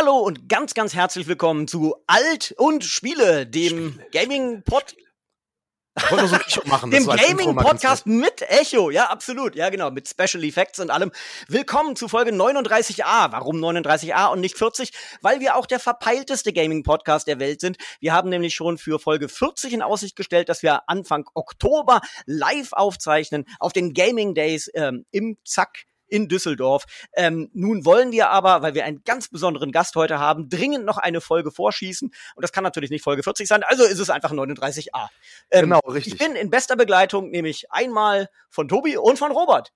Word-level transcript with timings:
Hallo 0.00 0.18
und 0.18 0.48
ganz, 0.48 0.74
ganz 0.74 0.94
herzlich 0.94 1.26
willkommen 1.26 1.66
zu 1.66 1.96
Alt 2.06 2.54
und 2.56 2.84
Spiele, 2.84 3.48
dem 3.48 3.98
Gaming-Pod. 4.12 4.94
So 6.48 6.60
machen. 6.66 6.90
Dem 6.92 7.04
Gaming-Podcast 7.04 8.06
mit 8.06 8.42
Echo, 8.42 8.90
ja, 8.90 9.06
absolut. 9.10 9.56
Ja, 9.56 9.70
genau, 9.70 9.90
mit 9.90 10.08
Special 10.08 10.44
Effects 10.44 10.78
und 10.78 10.90
allem. 10.90 11.10
Willkommen 11.48 11.96
zu 11.96 12.06
Folge 12.06 12.30
39a. 12.30 13.32
Warum 13.32 13.56
39a 13.56 14.30
und 14.30 14.40
nicht 14.40 14.56
40? 14.56 14.92
Weil 15.20 15.40
wir 15.40 15.56
auch 15.56 15.66
der 15.66 15.80
verpeilteste 15.80 16.52
Gaming-Podcast 16.52 17.26
der 17.26 17.40
Welt 17.40 17.60
sind. 17.60 17.76
Wir 17.98 18.12
haben 18.12 18.28
nämlich 18.28 18.54
schon 18.54 18.78
für 18.78 19.00
Folge 19.00 19.28
40 19.28 19.72
in 19.72 19.82
Aussicht 19.82 20.14
gestellt, 20.14 20.48
dass 20.48 20.62
wir 20.62 20.88
Anfang 20.88 21.28
Oktober 21.34 22.02
live 22.24 22.72
aufzeichnen 22.72 23.46
auf 23.58 23.72
den 23.72 23.94
Gaming 23.94 24.36
Days 24.36 24.70
ähm, 24.74 25.06
im 25.10 25.38
Zack 25.44 25.87
in 26.08 26.28
Düsseldorf. 26.28 26.84
Ähm, 27.14 27.50
nun 27.52 27.84
wollen 27.84 28.12
wir 28.12 28.30
aber, 28.30 28.62
weil 28.62 28.74
wir 28.74 28.84
einen 28.84 29.02
ganz 29.04 29.28
besonderen 29.28 29.72
Gast 29.72 29.96
heute 29.96 30.18
haben, 30.18 30.48
dringend 30.48 30.84
noch 30.84 30.98
eine 30.98 31.20
Folge 31.20 31.50
vorschießen. 31.50 32.10
Und 32.34 32.42
das 32.42 32.52
kann 32.52 32.64
natürlich 32.64 32.90
nicht 32.90 33.02
Folge 33.04 33.22
40 33.22 33.46
sein, 33.46 33.62
also 33.62 33.84
ist 33.84 33.98
es 33.98 34.10
einfach 34.10 34.32
39a. 34.32 35.08
Ähm, 35.50 35.64
genau, 35.64 35.80
richtig. 35.80 36.14
Ich 36.14 36.18
bin 36.18 36.36
in 36.36 36.50
bester 36.50 36.76
Begleitung, 36.76 37.30
nämlich 37.30 37.70
einmal 37.70 38.28
von 38.48 38.68
Tobi 38.68 38.96
und 38.96 39.18
von 39.18 39.32
Robert. 39.32 39.72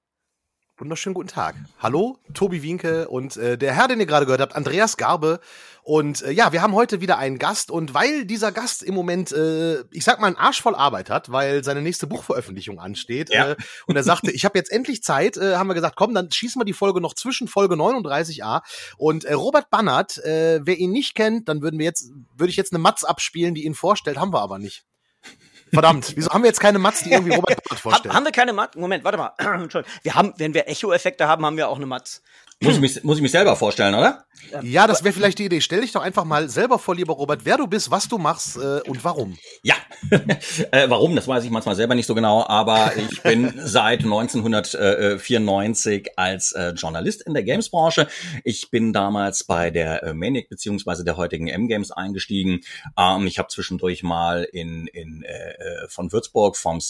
Wunderschönen 0.83 1.15
guten 1.15 1.29
Tag. 1.29 1.55
Hallo, 1.79 2.19
Tobi 2.35 2.65
Wienke 2.65 3.07
und 3.07 3.37
äh, 3.37 3.57
der 3.57 3.73
Herr, 3.73 3.87
den 3.87 4.01
ihr 4.01 4.07
gerade 4.07 4.27
gehört 4.27 4.41
habt, 4.41 4.57
Andreas 4.57 4.97
Garbe. 4.97 5.39
Und 5.85 6.23
äh, 6.23 6.33
ja, 6.33 6.51
wir 6.53 6.61
haben 6.61 6.75
heute 6.75 7.01
wieder 7.01 7.19
einen 7.19 7.39
Gast 7.39 7.71
und 7.71 7.95
weil 7.95 8.25
dieser 8.25 8.51
Gast 8.51 8.83
im 8.83 8.93
Moment, 8.93 9.31
äh, 9.31 9.83
ich 9.93 10.03
sag 10.03 10.21
mal, 10.21 10.27
einen 10.27 10.35
Arsch 10.35 10.61
voll 10.61 10.75
Arbeit 10.75 11.09
hat, 11.09 11.31
weil 11.31 11.63
seine 11.63 11.83
nächste 11.83 12.09
Buchveröffentlichung 12.09 12.81
ansteht 12.81 13.33
ja. 13.33 13.53
äh, 13.53 13.57
und 13.87 13.95
er 13.95 14.03
sagte, 14.03 14.33
ich 14.33 14.45
habe 14.45 14.59
jetzt 14.59 14.73
endlich 14.73 15.05
Zeit, 15.05 15.37
äh, 15.37 15.55
haben 15.55 15.69
wir 15.69 15.75
gesagt, 15.75 15.95
komm, 15.95 16.15
dann 16.15 16.33
schießen 16.33 16.61
wir 16.61 16.65
die 16.65 16.73
Folge 16.73 17.01
noch 17.01 17.15
zwischen 17.15 17.47
Folge 17.47 17.77
39a 17.77 18.63
und 18.97 19.23
äh, 19.23 19.35
Robert 19.35 19.71
Bannert, 19.71 20.19
äh, 20.25 20.63
wer 20.65 20.79
ihn 20.79 20.91
nicht 20.91 21.15
kennt, 21.15 21.49
dann 21.49 21.63
würden 21.63 21.79
wir 21.79 21.87
jetzt, 21.87 22.11
würde 22.37 22.51
ich 22.51 22.57
jetzt 22.57 22.73
eine 22.73 22.83
Matz 22.83 23.05
abspielen, 23.05 23.55
die 23.55 23.67
ihn 23.67 23.77
vorstellt, 23.77 24.19
haben 24.19 24.33
wir 24.33 24.43
aber 24.43 24.59
nicht. 24.59 24.85
Verdammt, 25.73 26.13
wieso 26.17 26.31
haben 26.31 26.43
wir 26.43 26.49
jetzt 26.49 26.61
keine 26.61 26.79
Mats, 26.79 27.03
die 27.03 27.11
irgendwie 27.13 27.35
Robert 27.35 27.63
Bart 27.69 27.81
vorstellen? 27.81 28.15
haben 28.15 28.25
wir 28.25 28.33
keine 28.33 28.53
Mats? 28.53 28.77
Moment, 28.77 29.05
warte 29.05 29.19
mal. 29.19 29.33
wir 30.03 30.15
haben, 30.15 30.35
wenn 30.37 30.55
wir 30.55 30.69
Echo-Effekte 30.69 31.27
haben, 31.27 31.47
haben 31.47 31.57
wir 31.57 31.69
auch 31.69 31.77
eine 31.77 31.87
Mats. 31.87 32.23
Muss 32.63 32.75
ich, 32.75 32.81
mich, 32.81 33.05
muss 33.05 33.17
ich 33.17 33.23
mich 33.23 33.33
selber 33.33 33.57
vorstellen, 33.57 33.95
oder? 33.95 34.25
Ja, 34.63 34.87
das 34.87 35.03
wäre 35.03 35.15
vielleicht 35.15 35.39
die 35.39 35.47
Idee. 35.47 35.61
Stell 35.61 35.81
dich 35.81 35.93
doch 35.93 36.03
einfach 36.03 36.25
mal 36.25 36.49
selber 36.49 36.79
vor, 36.79 36.95
lieber 36.95 37.15
Robert, 37.15 37.45
wer 37.45 37.57
du 37.57 37.67
bist, 37.67 37.91
was 37.91 38.09
du 38.09 38.19
machst 38.19 38.57
äh, 38.57 38.81
und 38.89 39.03
warum. 39.05 39.39
Ja, 39.63 39.75
äh, 40.11 40.89
warum, 40.89 41.17
das 41.17 41.27
weiß 41.27 41.45
ich 41.45 41.51
manchmal 41.51 41.77
selber 41.77 41.95
nicht 41.95 42.07
so 42.07 42.15
genau, 42.15 42.47
aber 42.47 42.93
ich 42.97 43.23
bin 43.23 43.53
seit 43.57 44.01
1994 44.01 46.11
als 46.17 46.53
äh, 46.53 46.71
Journalist 46.71 47.23
in 47.23 47.35
der 47.35 47.43
Games-Branche. 47.43 48.09
Ich 48.45 48.71
bin 48.71 48.93
damals 48.93 49.45
bei 49.45 49.71
der 49.71 50.03
äh, 50.03 50.15
Manic 50.15 50.49
beziehungsweise 50.49 51.05
der 51.05 51.17
heutigen 51.17 51.49
M-Games 51.49 51.91
eingestiegen. 51.91 52.61
Ähm, 52.99 53.27
ich 53.27 53.39
habe 53.39 53.49
zwischendurch 53.49 54.03
mal 54.03 54.45
in, 54.45 54.87
in 54.89 55.23
äh, 55.23 55.53
äh 55.53 55.89
von 55.89 56.13
Würzburg 56.13 56.57
vom 56.57 56.81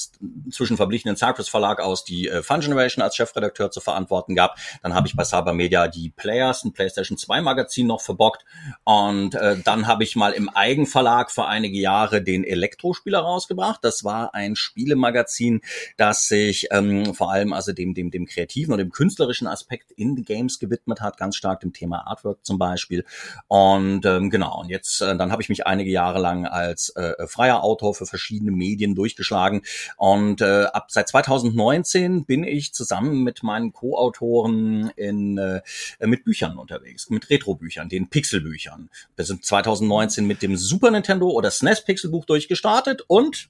zwischenverblichenen 0.50 1.16
Cypress 1.16 1.48
Verlag 1.48 1.80
aus 1.80 2.04
die 2.04 2.28
äh, 2.28 2.42
Fun 2.42 2.60
Generation 2.60 3.02
als 3.02 3.16
Chefredakteur 3.16 3.70
zu 3.70 3.80
verantworten 3.80 4.34
gehabt. 4.34 4.58
Dann 4.82 4.94
habe 4.94 5.06
ich 5.06 5.16
bei 5.16 5.24
Cyber 5.24 5.52
Media 5.62 5.86
die 5.86 6.10
Players, 6.10 6.64
ein 6.64 6.72
PlayStation 6.72 7.16
2 7.16 7.41
Magazin 7.41 7.86
noch 7.86 8.00
verbockt. 8.00 8.44
Und 8.82 9.36
äh, 9.36 9.56
dann 9.64 9.86
habe 9.86 10.02
ich 10.02 10.16
mal 10.16 10.32
im 10.32 10.48
Eigenverlag 10.48 11.30
für 11.30 11.46
einige 11.46 11.78
Jahre 11.78 12.22
den 12.22 12.42
Elektrospieler 12.42 13.20
rausgebracht. 13.20 13.80
Das 13.83 14.02
war 14.02 14.34
ein 14.34 14.56
Spielemagazin, 14.56 15.60
das 15.96 16.27
sich 16.27 16.66
ähm, 16.72 17.14
vor 17.14 17.30
allem 17.30 17.52
also 17.52 17.72
dem, 17.72 17.94
dem, 17.94 18.10
dem 18.10 18.27
kreativen 18.27 18.72
und 18.72 18.78
dem 18.78 18.90
künstlerischen 18.90 19.46
Aspekt 19.46 19.92
in 19.92 20.16
the 20.16 20.22
Games 20.22 20.58
gewidmet 20.58 21.00
hat, 21.00 21.16
ganz 21.16 21.36
stark 21.36 21.60
dem 21.60 21.72
Thema 21.72 22.08
Artwork 22.08 22.44
zum 22.44 22.58
Beispiel. 22.58 23.05
Und 23.46 24.05
ähm, 24.05 24.30
genau, 24.30 24.60
und 24.60 24.68
jetzt, 24.68 25.00
äh, 25.00 25.16
dann 25.16 25.30
habe 25.30 25.42
ich 25.42 25.48
mich 25.48 25.66
einige 25.66 25.90
Jahre 25.90 26.18
lang 26.18 26.46
als 26.46 26.88
äh, 26.96 27.27
freier 27.28 27.62
Autor 27.62 27.94
für 27.94 28.06
verschiedene 28.06 28.50
Medien 28.50 28.96
durchgeschlagen. 28.96 29.62
Und 29.96 30.40
äh, 30.40 30.64
ab 30.64 30.86
seit 30.88 31.08
2019 31.08 32.24
bin 32.24 32.42
ich 32.42 32.74
zusammen 32.74 33.23
mit 33.23 33.44
meinen 33.44 33.73
Co-Autoren 33.73 34.90
in 34.96 35.39
äh, 35.39 35.52
äh, 35.98 36.07
mit 36.07 36.24
Büchern 36.24 36.58
unterwegs, 36.58 37.11
mit 37.11 37.29
Retro-Büchern, 37.30 37.89
den 37.89 38.08
Pixelbüchern. 38.08 38.90
Wir 39.17 39.24
sind 39.24 39.45
2019 39.45 40.27
mit 40.27 40.42
dem 40.42 40.57
Super 40.57 40.90
Nintendo 40.90 41.29
oder 41.29 41.51
SNES 41.51 41.85
Pixelbuch 41.85 42.24
durchgestartet 42.24 43.02
und 43.07 43.48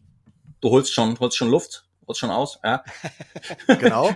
du 0.61 0.71
holst 0.71 0.93
schon, 0.93 1.19
holst 1.21 1.37
schon 1.37 1.51
Luft, 1.51 1.85
holst 2.07 2.21
schon 2.21 2.31
aus, 2.31 2.59
ja. 2.65 2.85
genau. 3.67 4.15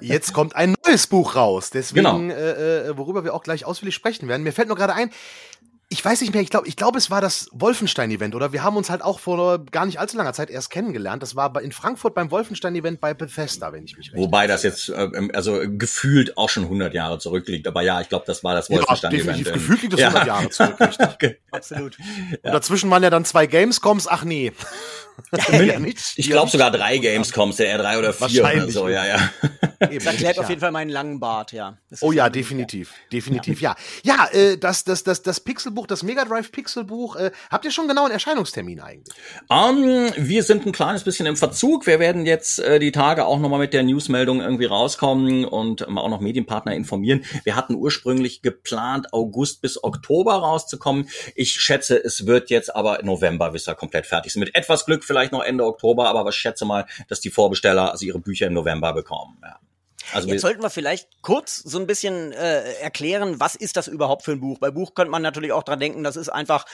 Jetzt 0.00 0.32
kommt 0.32 0.56
ein 0.56 0.74
neues 0.86 1.06
Buch 1.06 1.36
raus, 1.36 1.70
deswegen, 1.70 2.28
genau. 2.28 2.40
äh, 2.40 2.88
äh 2.88 2.96
worüber 2.96 3.24
wir 3.24 3.34
auch 3.34 3.42
gleich 3.42 3.64
ausführlich 3.64 3.94
sprechen 3.94 4.28
werden. 4.28 4.42
Mir 4.42 4.52
fällt 4.52 4.68
nur 4.68 4.76
gerade 4.76 4.94
ein, 4.94 5.10
ich 5.92 6.04
weiß 6.04 6.20
nicht 6.20 6.32
mehr, 6.32 6.40
ich 6.40 6.50
glaube, 6.50 6.68
ich 6.68 6.76
glaube, 6.76 6.98
es 6.98 7.10
war 7.10 7.20
das 7.20 7.48
Wolfenstein-Event, 7.50 8.36
oder? 8.36 8.52
Wir 8.52 8.62
haben 8.62 8.76
uns 8.76 8.90
halt 8.90 9.02
auch 9.02 9.18
vor 9.18 9.64
gar 9.66 9.86
nicht 9.86 9.98
allzu 9.98 10.16
langer 10.16 10.32
Zeit 10.32 10.48
erst 10.48 10.70
kennengelernt. 10.70 11.20
Das 11.20 11.34
war 11.34 11.60
in 11.60 11.72
Frankfurt 11.72 12.14
beim 12.14 12.30
Wolfenstein-Event 12.30 13.00
bei 13.00 13.12
Bethesda, 13.12 13.72
wenn 13.72 13.84
ich 13.84 13.96
mich 13.96 14.12
recht 14.12 14.16
Wobei 14.16 14.46
das 14.46 14.62
jetzt, 14.62 14.88
äh, 14.88 15.28
also 15.32 15.60
gefühlt 15.66 16.36
auch 16.36 16.48
schon 16.48 16.62
100 16.62 16.94
Jahre 16.94 17.18
zurückliegt. 17.18 17.66
Aber 17.66 17.82
ja, 17.82 18.00
ich 18.00 18.08
glaube, 18.08 18.24
das 18.24 18.44
war 18.44 18.54
das 18.54 18.70
Wolfenstein-Event. 18.70 19.44
Ja. 19.44 19.52
Gefühlt 19.52 19.82
liegt 19.82 19.94
das 19.94 20.00
ja. 20.00 20.06
100 20.08 20.26
Jahre 20.28 20.50
zurück, 20.50 20.76
richtig. 20.80 21.08
okay. 21.08 21.36
Absolut. 21.50 21.98
Und 22.44 22.54
dazwischen 22.54 22.88
waren 22.88 23.02
ja 23.02 23.10
dann 23.10 23.24
zwei 23.24 23.48
Gamescoms. 23.48 24.06
Ach 24.06 24.22
nee. 24.22 24.52
ja, 25.32 25.80
ich 26.14 26.30
glaube 26.30 26.50
sogar 26.52 26.70
drei 26.70 26.98
Gamescoms, 26.98 27.58
ja, 27.58 27.76
drei 27.76 27.98
oder 27.98 28.12
vier 28.12 28.44
oder 28.44 28.70
so, 28.70 28.88
ja, 28.88 29.06
ja. 29.06 29.30
Das 29.80 30.06
erklärt 30.06 30.38
auf 30.38 30.48
jeden 30.48 30.60
Fall 30.60 30.72
meinen 30.72 30.90
langen 30.90 31.20
Bart, 31.20 31.52
ja. 31.52 31.78
Oh 32.02 32.12
ja, 32.12 32.28
definitiv, 32.28 32.92
definitiv, 33.12 33.60
ja. 33.60 33.74
Ja, 34.04 34.28
äh, 34.32 34.58
das, 34.58 34.84
das, 34.84 35.04
das, 35.04 35.22
das 35.22 35.40
Pixelbuch, 35.40 35.86
das 35.86 36.02
Mega 36.02 36.24
Drive 36.24 36.52
Pixelbuch, 36.52 37.16
äh, 37.16 37.30
habt 37.50 37.64
ihr 37.64 37.70
schon 37.70 37.88
genau 37.88 38.04
einen 38.04 38.12
Erscheinungstermin 38.12 38.80
eigentlich? 38.80 39.16
Um, 39.48 39.82
ähm, 39.82 40.12
wir 40.16 40.42
sind 40.42 40.66
ein 40.66 40.72
kleines 40.72 41.02
bisschen 41.04 41.26
im 41.26 41.36
Verzug. 41.36 41.86
Wir 41.86 41.98
werden 41.98 42.26
jetzt 42.26 42.58
äh, 42.58 42.78
die 42.78 42.92
Tage 42.92 43.24
auch 43.24 43.38
nochmal 43.38 43.58
mit 43.58 43.72
der 43.72 43.82
Newsmeldung 43.82 44.40
irgendwie 44.40 44.66
rauskommen 44.66 45.44
und 45.46 45.82
ähm, 45.82 45.96
auch 45.98 46.10
noch 46.10 46.20
Medienpartner 46.20 46.74
informieren. 46.74 47.24
Wir 47.44 47.56
hatten 47.56 47.74
ursprünglich 47.74 48.42
geplant, 48.42 49.12
August 49.12 49.62
bis 49.62 49.82
Oktober 49.82 50.34
rauszukommen. 50.34 51.08
Ich 51.34 51.52
schätze, 51.52 52.02
es 52.02 52.26
wird 52.26 52.50
jetzt 52.50 52.74
aber 52.76 53.02
November, 53.02 53.50
bis 53.50 53.66
wir 53.66 53.74
komplett 53.74 54.06
fertig 54.06 54.32
sind. 54.32 54.40
Mit 54.40 54.54
etwas 54.54 54.84
Glück 54.84 55.04
vielleicht 55.04 55.32
noch 55.32 55.42
Ende 55.42 55.64
Oktober, 55.64 56.08
aber 56.08 56.28
ich 56.28 56.36
schätze 56.36 56.64
mal, 56.64 56.86
dass 57.08 57.20
die 57.20 57.30
Vorbesteller 57.30 57.92
also 57.92 58.04
ihre 58.04 58.18
Bücher 58.18 58.46
im 58.46 58.54
November 58.54 58.92
bekommen. 58.92 59.38
Ja. 59.42 59.58
Also 60.12 60.28
Jetzt 60.28 60.42
sollten 60.42 60.62
wir 60.62 60.70
vielleicht 60.70 61.08
kurz 61.22 61.56
so 61.56 61.78
ein 61.78 61.86
bisschen 61.86 62.32
äh, 62.32 62.72
erklären, 62.74 63.40
was 63.40 63.54
ist 63.54 63.76
das 63.76 63.88
überhaupt 63.88 64.24
für 64.24 64.32
ein 64.32 64.40
Buch? 64.40 64.58
Bei 64.58 64.70
Buch 64.70 64.94
könnte 64.94 65.10
man 65.10 65.22
natürlich 65.22 65.52
auch 65.52 65.62
dran 65.62 65.80
denken, 65.80 66.04
das 66.04 66.16
ist 66.16 66.28
einfach 66.28 66.66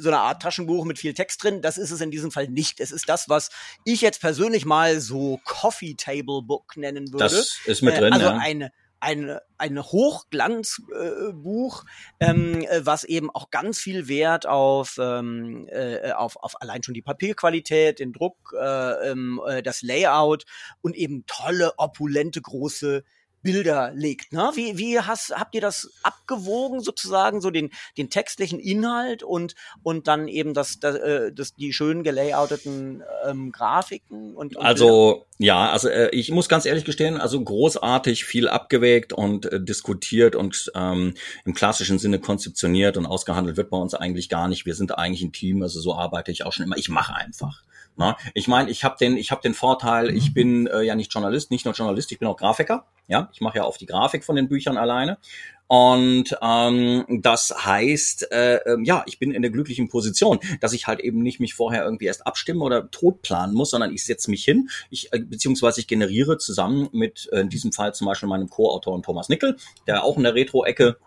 so 0.00 0.08
eine 0.08 0.20
Art 0.20 0.42
Taschenbuch 0.42 0.84
mit 0.84 0.98
viel 0.98 1.14
Text 1.14 1.42
drin. 1.42 1.62
Das 1.62 1.78
ist 1.78 1.90
es 1.90 2.00
in 2.00 2.10
diesem 2.10 2.30
Fall 2.30 2.48
nicht. 2.48 2.80
Es 2.80 2.92
ist 2.92 3.08
das, 3.08 3.28
was 3.28 3.50
ich 3.84 4.00
jetzt 4.00 4.20
persönlich 4.20 4.64
mal 4.64 5.00
so 5.00 5.40
Coffee 5.44 5.94
Table 5.94 6.42
Book 6.42 6.76
nennen 6.76 7.12
würde. 7.12 7.24
Das 7.24 7.58
ist 7.64 7.82
mit 7.82 7.96
drin. 7.96 8.12
Äh, 8.12 8.16
also 8.16 8.26
ja. 8.26 8.38
eine 8.38 8.72
ein, 9.00 9.38
ein 9.58 9.82
Hochglanzbuch, 9.82 11.84
äh, 12.18 12.30
ähm, 12.30 12.62
äh, 12.62 12.84
was 12.84 13.04
eben 13.04 13.30
auch 13.30 13.50
ganz 13.50 13.78
viel 13.78 14.08
Wert 14.08 14.46
auf, 14.46 14.98
ähm, 15.00 15.68
äh, 15.70 16.10
auf, 16.12 16.36
auf 16.36 16.60
allein 16.60 16.82
schon 16.82 16.94
die 16.94 17.02
Papierqualität, 17.02 18.00
den 18.00 18.12
Druck, 18.12 18.52
äh, 18.58 19.10
ähm, 19.10 19.40
äh, 19.46 19.62
das 19.62 19.82
Layout 19.82 20.44
und 20.80 20.96
eben 20.96 21.24
tolle, 21.26 21.74
opulente, 21.76 22.42
große 22.42 23.04
Bilder 23.42 23.92
legt. 23.94 24.32
Ne? 24.32 24.50
Wie, 24.54 24.78
wie 24.78 25.00
hast, 25.00 25.32
habt 25.34 25.54
ihr 25.54 25.60
das 25.60 25.90
abgewogen 26.02 26.80
sozusagen, 26.80 27.40
so 27.40 27.50
den, 27.50 27.70
den 27.96 28.10
textlichen 28.10 28.58
Inhalt 28.58 29.22
und, 29.22 29.54
und 29.82 30.08
dann 30.08 30.28
eben 30.28 30.54
das, 30.54 30.80
das, 30.80 30.96
äh, 30.96 31.32
das, 31.32 31.54
die 31.54 31.72
schön 31.72 32.02
gelayouteten 32.02 33.02
ähm, 33.26 33.52
Grafiken? 33.52 34.34
Und, 34.34 34.56
und 34.56 34.64
also 34.64 35.26
ja, 35.38 35.70
also 35.70 35.88
äh, 35.88 36.10
ich 36.10 36.30
muss 36.32 36.48
ganz 36.48 36.66
ehrlich 36.66 36.84
gestehen, 36.84 37.20
also 37.20 37.42
großartig 37.42 38.24
viel 38.24 38.48
abgewägt 38.48 39.12
und 39.12 39.46
äh, 39.46 39.60
diskutiert 39.60 40.34
und 40.34 40.70
ähm, 40.74 41.14
im 41.44 41.54
klassischen 41.54 42.00
Sinne 42.00 42.18
konzeptioniert 42.18 42.96
und 42.96 43.06
ausgehandelt 43.06 43.56
wird 43.56 43.70
bei 43.70 43.76
uns 43.78 43.94
eigentlich 43.94 44.28
gar 44.28 44.48
nicht. 44.48 44.66
Wir 44.66 44.74
sind 44.74 44.98
eigentlich 44.98 45.22
ein 45.22 45.32
Team, 45.32 45.62
also 45.62 45.80
so 45.80 45.94
arbeite 45.94 46.32
ich 46.32 46.44
auch 46.44 46.52
schon 46.52 46.66
immer. 46.66 46.76
Ich 46.76 46.88
mache 46.88 47.14
einfach. 47.14 47.62
Na, 47.98 48.16
ich 48.32 48.46
meine, 48.46 48.70
ich 48.70 48.84
habe 48.84 48.96
den, 48.98 49.16
ich 49.16 49.32
habe 49.32 49.42
den 49.42 49.54
Vorteil, 49.54 50.14
ich 50.16 50.32
bin 50.32 50.68
äh, 50.68 50.82
ja 50.82 50.94
nicht 50.94 51.12
Journalist, 51.12 51.50
nicht 51.50 51.64
nur 51.64 51.74
Journalist, 51.74 52.12
ich 52.12 52.20
bin 52.20 52.28
auch 52.28 52.36
Grafiker. 52.36 52.86
Ja, 53.08 53.28
ich 53.32 53.40
mache 53.40 53.58
ja 53.58 53.64
auf 53.64 53.76
die 53.76 53.86
Grafik 53.86 54.24
von 54.24 54.36
den 54.36 54.48
Büchern 54.48 54.78
alleine. 54.78 55.18
Und 55.66 56.34
ähm, 56.40 57.20
das 57.22 57.52
heißt, 57.66 58.30
äh, 58.30 58.56
äh, 58.56 58.78
ja, 58.84 59.02
ich 59.06 59.18
bin 59.18 59.32
in 59.32 59.42
der 59.42 59.50
glücklichen 59.50 59.88
Position, 59.88 60.38
dass 60.60 60.72
ich 60.72 60.86
halt 60.86 61.00
eben 61.00 61.22
nicht 61.22 61.40
mich 61.40 61.54
vorher 61.54 61.84
irgendwie 61.84 62.06
erst 62.06 62.24
abstimmen 62.24 62.62
oder 62.62 62.88
tot 62.90 63.20
planen 63.22 63.52
muss, 63.52 63.70
sondern 63.70 63.92
ich 63.92 64.04
setze 64.04 64.30
mich 64.30 64.44
hin, 64.44 64.70
ich 64.90 65.12
äh, 65.12 65.18
beziehungsweise 65.18 65.80
ich 65.80 65.88
generiere 65.88 66.38
zusammen 66.38 66.88
mit 66.92 67.28
äh, 67.32 67.40
in 67.40 67.48
diesem 67.48 67.72
Fall 67.72 67.94
zum 67.94 68.06
Beispiel 68.06 68.28
meinem 68.28 68.48
Co-Autoren 68.48 69.02
Thomas 69.02 69.28
Nickel, 69.28 69.56
der 69.88 70.04
auch 70.04 70.16
in 70.16 70.22
der 70.22 70.34
Retro-Ecke 70.34 70.98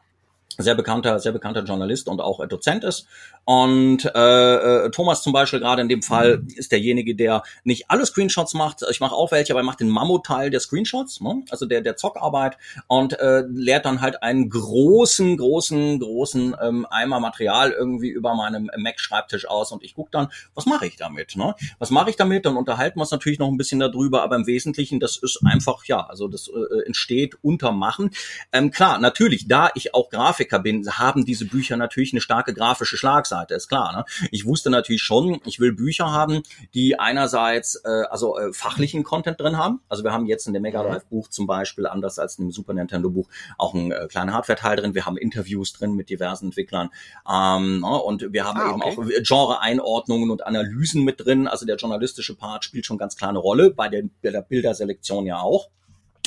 sehr 0.61 0.75
bekannter, 0.75 1.19
sehr 1.19 1.31
bekannter 1.31 1.63
Journalist 1.63 2.07
und 2.07 2.21
auch 2.21 2.39
äh, 2.39 2.47
Dozent 2.47 2.83
ist. 2.83 3.07
Und 3.45 4.05
äh, 4.13 4.85
äh, 4.85 4.91
Thomas 4.91 5.23
zum 5.23 5.33
Beispiel 5.33 5.59
gerade 5.59 5.81
in 5.81 5.89
dem 5.89 6.01
Fall 6.01 6.43
ist 6.55 6.71
derjenige, 6.71 7.15
der 7.15 7.43
nicht 7.63 7.89
alle 7.89 8.05
Screenshots 8.05 8.53
macht. 8.53 8.83
Ich 8.89 8.99
mache 8.99 9.15
auch 9.15 9.31
welche, 9.31 9.53
aber 9.53 9.61
er 9.61 9.65
macht 9.65 9.79
den 9.79 9.89
Mammutteil 9.89 10.49
der 10.49 10.59
Screenshots, 10.59 11.21
ne? 11.21 11.43
also 11.49 11.65
der 11.65 11.81
der 11.81 11.95
Zockarbeit 11.95 12.57
und 12.87 13.19
äh, 13.19 13.43
leert 13.49 13.85
dann 13.85 14.01
halt 14.01 14.21
einen 14.23 14.49
großen, 14.49 15.37
großen, 15.37 15.99
großen 15.99 16.55
ähm, 16.61 16.87
Eimer 16.89 17.19
Material 17.19 17.71
irgendwie 17.71 18.09
über 18.09 18.35
meinem 18.35 18.69
Mac-Schreibtisch 18.77 19.47
aus 19.47 19.71
und 19.71 19.83
ich 19.83 19.95
gucke 19.95 20.11
dann, 20.11 20.27
was 20.53 20.65
mache 20.65 20.87
ich 20.87 20.97
damit? 20.97 21.35
Ne? 21.35 21.55
Was 21.79 21.89
mache 21.89 22.09
ich 22.09 22.15
damit? 22.15 22.45
Dann 22.45 22.57
unterhalten 22.57 22.97
wir 22.97 23.01
uns 23.01 23.11
natürlich 23.11 23.39
noch 23.39 23.47
ein 23.47 23.57
bisschen 23.57 23.79
darüber, 23.79 24.23
aber 24.23 24.35
im 24.35 24.47
Wesentlichen, 24.47 24.99
das 24.99 25.17
ist 25.17 25.39
einfach 25.45 25.83
ja, 25.85 26.05
also 26.05 26.27
das 26.27 26.47
äh, 26.47 26.85
entsteht 26.85 27.35
unter 27.41 27.71
Machen. 27.71 28.11
Ähm, 28.51 28.71
klar, 28.71 28.99
natürlich, 28.99 29.47
da 29.47 29.69
ich 29.75 29.93
auch 29.93 30.09
Grafiker 30.51 30.59
bin, 30.59 30.87
haben 30.87 31.25
diese 31.25 31.45
Bücher 31.45 31.77
natürlich 31.77 32.13
eine 32.13 32.21
starke 32.21 32.53
grafische 32.53 32.97
Schlagseite, 32.97 33.53
ist 33.55 33.67
klar. 33.67 33.95
Ne? 33.95 34.05
Ich 34.31 34.45
wusste 34.45 34.69
natürlich 34.69 35.01
schon, 35.01 35.39
ich 35.45 35.59
will 35.59 35.73
Bücher 35.73 36.11
haben, 36.11 36.43
die 36.73 36.99
einerseits 36.99 37.75
äh, 37.85 38.03
also 38.09 38.37
äh, 38.37 38.53
fachlichen 38.53 39.03
Content 39.03 39.39
drin 39.39 39.57
haben. 39.57 39.81
Also 39.89 40.03
wir 40.03 40.11
haben 40.11 40.25
jetzt 40.25 40.47
in 40.47 40.53
dem 40.53 40.61
Mega 40.61 40.83
Drive 40.83 41.05
Buch 41.05 41.29
zum 41.29 41.47
Beispiel, 41.47 41.87
anders 41.87 42.19
als 42.19 42.37
in 42.37 42.45
dem 42.45 42.51
Super 42.51 42.73
Nintendo 42.73 43.09
Buch, 43.09 43.27
auch 43.57 43.73
ein 43.73 43.91
äh, 43.91 44.07
kleiner 44.07 44.33
Hardware-Teil 44.33 44.77
drin. 44.77 44.95
Wir 44.95 45.05
haben 45.05 45.17
Interviews 45.17 45.73
drin 45.73 45.93
mit 45.93 46.09
diversen 46.09 46.45
Entwicklern 46.45 46.89
ähm, 47.29 47.81
ne? 47.81 48.01
und 48.01 48.33
wir 48.33 48.45
haben 48.45 48.59
ah, 48.59 48.69
eben 48.69 48.81
okay. 48.81 49.19
auch 49.19 49.23
Genre-Einordnungen 49.23 50.31
und 50.31 50.45
Analysen 50.45 51.03
mit 51.03 51.23
drin. 51.25 51.47
Also 51.47 51.65
der 51.65 51.77
journalistische 51.77 52.35
Part 52.35 52.65
spielt 52.65 52.85
schon 52.85 52.97
ganz 52.97 53.15
klar 53.15 53.29
eine 53.29 53.39
Rolle, 53.39 53.71
bei 53.71 53.87
der, 53.87 54.03
bei 54.21 54.31
der 54.31 54.41
Bilderselektion 54.41 55.25
ja 55.25 55.39
auch. 55.39 55.69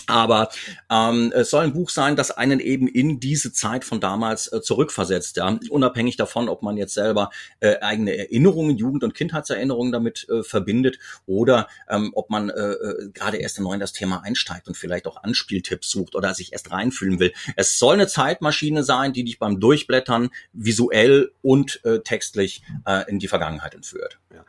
Aber 0.06 0.48
ähm, 0.90 1.32
es 1.34 1.50
soll 1.50 1.64
ein 1.64 1.72
Buch 1.72 1.90
sein, 1.90 2.16
das 2.16 2.30
einen 2.30 2.60
eben 2.60 2.88
in 2.88 3.20
diese 3.20 3.52
Zeit 3.52 3.84
von 3.84 4.00
damals 4.00 4.52
äh, 4.52 4.60
zurückversetzt, 4.60 5.36
ja, 5.36 5.58
unabhängig 5.70 6.16
davon, 6.16 6.48
ob 6.48 6.62
man 6.62 6.76
jetzt 6.76 6.94
selber 6.94 7.30
äh, 7.60 7.78
eigene 7.80 8.16
Erinnerungen, 8.16 8.76
Jugend- 8.76 9.04
und 9.04 9.14
Kindheitserinnerungen 9.14 9.92
damit 9.92 10.26
äh, 10.28 10.42
verbindet 10.42 10.98
oder 11.26 11.68
ähm, 11.88 12.10
ob 12.14 12.30
man 12.30 12.50
äh, 12.50 12.72
äh, 12.72 13.10
gerade 13.12 13.38
erst 13.38 13.60
neu 13.60 13.74
in 13.74 13.80
das 13.80 13.92
Thema 13.92 14.22
einsteigt 14.22 14.68
und 14.68 14.76
vielleicht 14.76 15.06
auch 15.06 15.22
Anspieltipps 15.22 15.90
sucht 15.90 16.14
oder 16.14 16.34
sich 16.34 16.52
erst 16.52 16.70
reinfühlen 16.70 17.20
will. 17.20 17.32
Es 17.56 17.78
soll 17.78 17.94
eine 17.94 18.06
Zeitmaschine 18.06 18.84
sein, 18.84 19.12
die 19.12 19.24
dich 19.24 19.38
beim 19.38 19.60
Durchblättern 19.60 20.30
visuell 20.52 21.32
und 21.42 21.80
äh, 21.84 22.00
textlich 22.00 22.62
äh, 22.86 23.08
in 23.10 23.18
die 23.18 23.28
Vergangenheit 23.28 23.74
entführt. 23.74 24.18
Ja. 24.34 24.44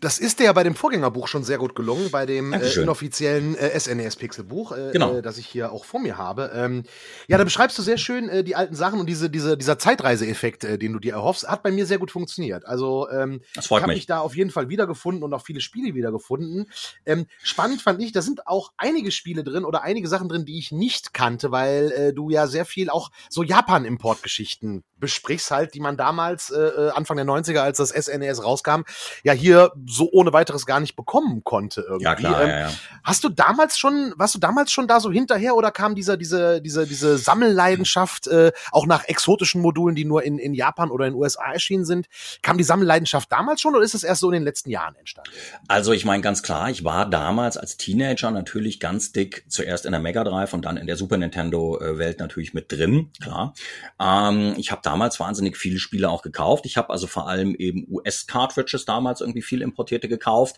Das 0.00 0.18
ist 0.18 0.38
dir 0.38 0.44
ja 0.44 0.52
bei 0.52 0.64
dem 0.64 0.74
Vorgängerbuch 0.74 1.28
schon 1.28 1.44
sehr 1.44 1.58
gut 1.58 1.74
gelungen, 1.74 2.10
bei 2.10 2.26
dem 2.26 2.52
äh, 2.52 2.72
inoffiziellen 2.72 3.54
äh, 3.56 3.78
SNES-Pixel-Buch, 3.78 4.72
äh, 4.88 4.92
genau. 4.92 5.16
äh, 5.16 5.22
das 5.22 5.38
ich 5.38 5.46
hier 5.46 5.72
auch 5.72 5.84
vor 5.84 6.00
mir 6.00 6.18
habe. 6.18 6.50
Ähm, 6.54 6.84
ja, 7.28 7.38
da 7.38 7.44
beschreibst 7.44 7.78
du 7.78 7.82
sehr 7.82 7.98
schön 7.98 8.28
äh, 8.28 8.44
die 8.44 8.56
alten 8.56 8.74
Sachen 8.74 9.00
und 9.00 9.06
diese, 9.06 9.30
diese, 9.30 9.56
dieser 9.56 9.78
Zeitreiseeffekt, 9.78 10.64
äh, 10.64 10.78
den 10.78 10.92
du 10.92 10.98
dir 10.98 11.14
erhoffst, 11.14 11.48
hat 11.48 11.62
bei 11.62 11.70
mir 11.70 11.86
sehr 11.86 11.98
gut 11.98 12.10
funktioniert. 12.10 12.66
Also 12.66 13.08
ähm, 13.10 13.40
ich 13.56 13.70
habe 13.70 13.86
mich 13.88 14.06
da 14.06 14.20
auf 14.20 14.36
jeden 14.36 14.50
Fall 14.50 14.68
wiedergefunden 14.68 15.22
und 15.22 15.32
auch 15.34 15.44
viele 15.44 15.60
Spiele 15.60 15.94
wiedergefunden. 15.94 16.70
Ähm, 17.06 17.26
spannend 17.42 17.82
fand 17.82 18.02
ich, 18.02 18.12
da 18.12 18.22
sind 18.22 18.46
auch 18.46 18.72
einige 18.76 19.10
Spiele 19.10 19.44
drin 19.44 19.64
oder 19.64 19.82
einige 19.82 20.08
Sachen 20.08 20.28
drin, 20.28 20.44
die 20.44 20.58
ich 20.58 20.72
nicht 20.72 21.14
kannte, 21.14 21.50
weil 21.50 21.92
äh, 21.92 22.12
du 22.12 22.30
ja 22.30 22.46
sehr 22.46 22.64
viel 22.64 22.90
auch 22.90 23.10
so 23.28 23.42
Japan-Importgeschichten 23.42 24.84
besprichst 25.02 25.50
halt, 25.50 25.74
die 25.74 25.80
man 25.80 25.98
damals 25.98 26.48
äh, 26.50 26.58
äh 26.58 26.90
Anfang 26.92 27.18
der 27.18 27.26
90er, 27.26 27.58
als 27.58 27.76
das 27.76 27.90
SNES 27.90 28.42
rauskam, 28.42 28.84
ja 29.24 29.32
hier 29.32 29.72
so 29.84 30.08
ohne 30.12 30.32
weiteres 30.32 30.64
gar 30.64 30.80
nicht 30.80 30.96
bekommen 30.96 31.42
konnte 31.44 31.82
irgendwie. 31.82 32.04
Ja, 32.04 32.14
klar, 32.14 32.42
ähm, 32.42 32.48
ja, 32.48 32.60
ja. 32.60 32.70
Hast 33.02 33.24
du 33.24 33.28
damals 33.28 33.76
schon, 33.76 34.14
warst 34.16 34.34
du 34.34 34.38
damals 34.38 34.72
schon 34.72 34.86
da 34.86 35.00
so 35.00 35.10
hinterher 35.10 35.56
oder 35.56 35.72
kam 35.72 35.94
dieser, 35.94 36.16
diese, 36.16 36.62
diese, 36.62 36.86
diese 36.86 37.18
Sammelleidenschaft 37.18 38.28
äh, 38.28 38.52
auch 38.70 38.86
nach 38.86 39.04
exotischen 39.04 39.60
Modulen, 39.60 39.96
die 39.96 40.04
nur 40.04 40.22
in, 40.22 40.38
in 40.38 40.54
Japan 40.54 40.90
oder 40.90 41.06
in 41.06 41.14
den 41.14 41.20
USA 41.20 41.52
erschienen 41.52 41.84
sind? 41.84 42.06
Kam 42.40 42.56
die 42.56 42.64
Sammelleidenschaft 42.64 43.30
damals 43.30 43.60
schon 43.60 43.74
oder 43.74 43.84
ist 43.84 43.94
es 43.94 44.04
erst 44.04 44.20
so 44.20 44.28
in 44.28 44.34
den 44.34 44.44
letzten 44.44 44.70
Jahren 44.70 44.94
entstanden? 44.94 45.30
Also 45.66 45.92
ich 45.92 46.04
meine 46.04 46.22
ganz 46.22 46.44
klar, 46.44 46.70
ich 46.70 46.84
war 46.84 47.10
damals 47.10 47.56
als 47.56 47.76
Teenager 47.76 48.30
natürlich 48.30 48.78
ganz 48.78 49.10
dick 49.10 49.44
zuerst 49.48 49.84
in 49.84 49.92
der 49.92 50.00
Mega 50.00 50.22
Drive 50.22 50.54
und 50.54 50.64
dann 50.64 50.76
in 50.76 50.86
der 50.86 50.96
Super 50.96 51.16
Nintendo 51.16 51.80
äh, 51.80 51.98
Welt 51.98 52.20
natürlich 52.20 52.54
mit 52.54 52.70
drin, 52.70 53.10
klar. 53.20 53.54
Ähm, 53.98 54.54
ich 54.56 54.70
habe 54.70 54.82
damals 54.92 55.18
wahnsinnig 55.18 55.56
viele 55.56 55.78
Spiele 55.78 56.10
auch 56.10 56.20
gekauft. 56.20 56.66
Ich 56.66 56.76
habe 56.76 56.90
also 56.90 57.06
vor 57.06 57.26
allem 57.26 57.54
eben 57.54 57.86
US-Cartridges 57.90 58.84
damals 58.84 59.22
irgendwie 59.22 59.40
viel 59.40 59.62
importierte 59.62 60.06
gekauft. 60.06 60.56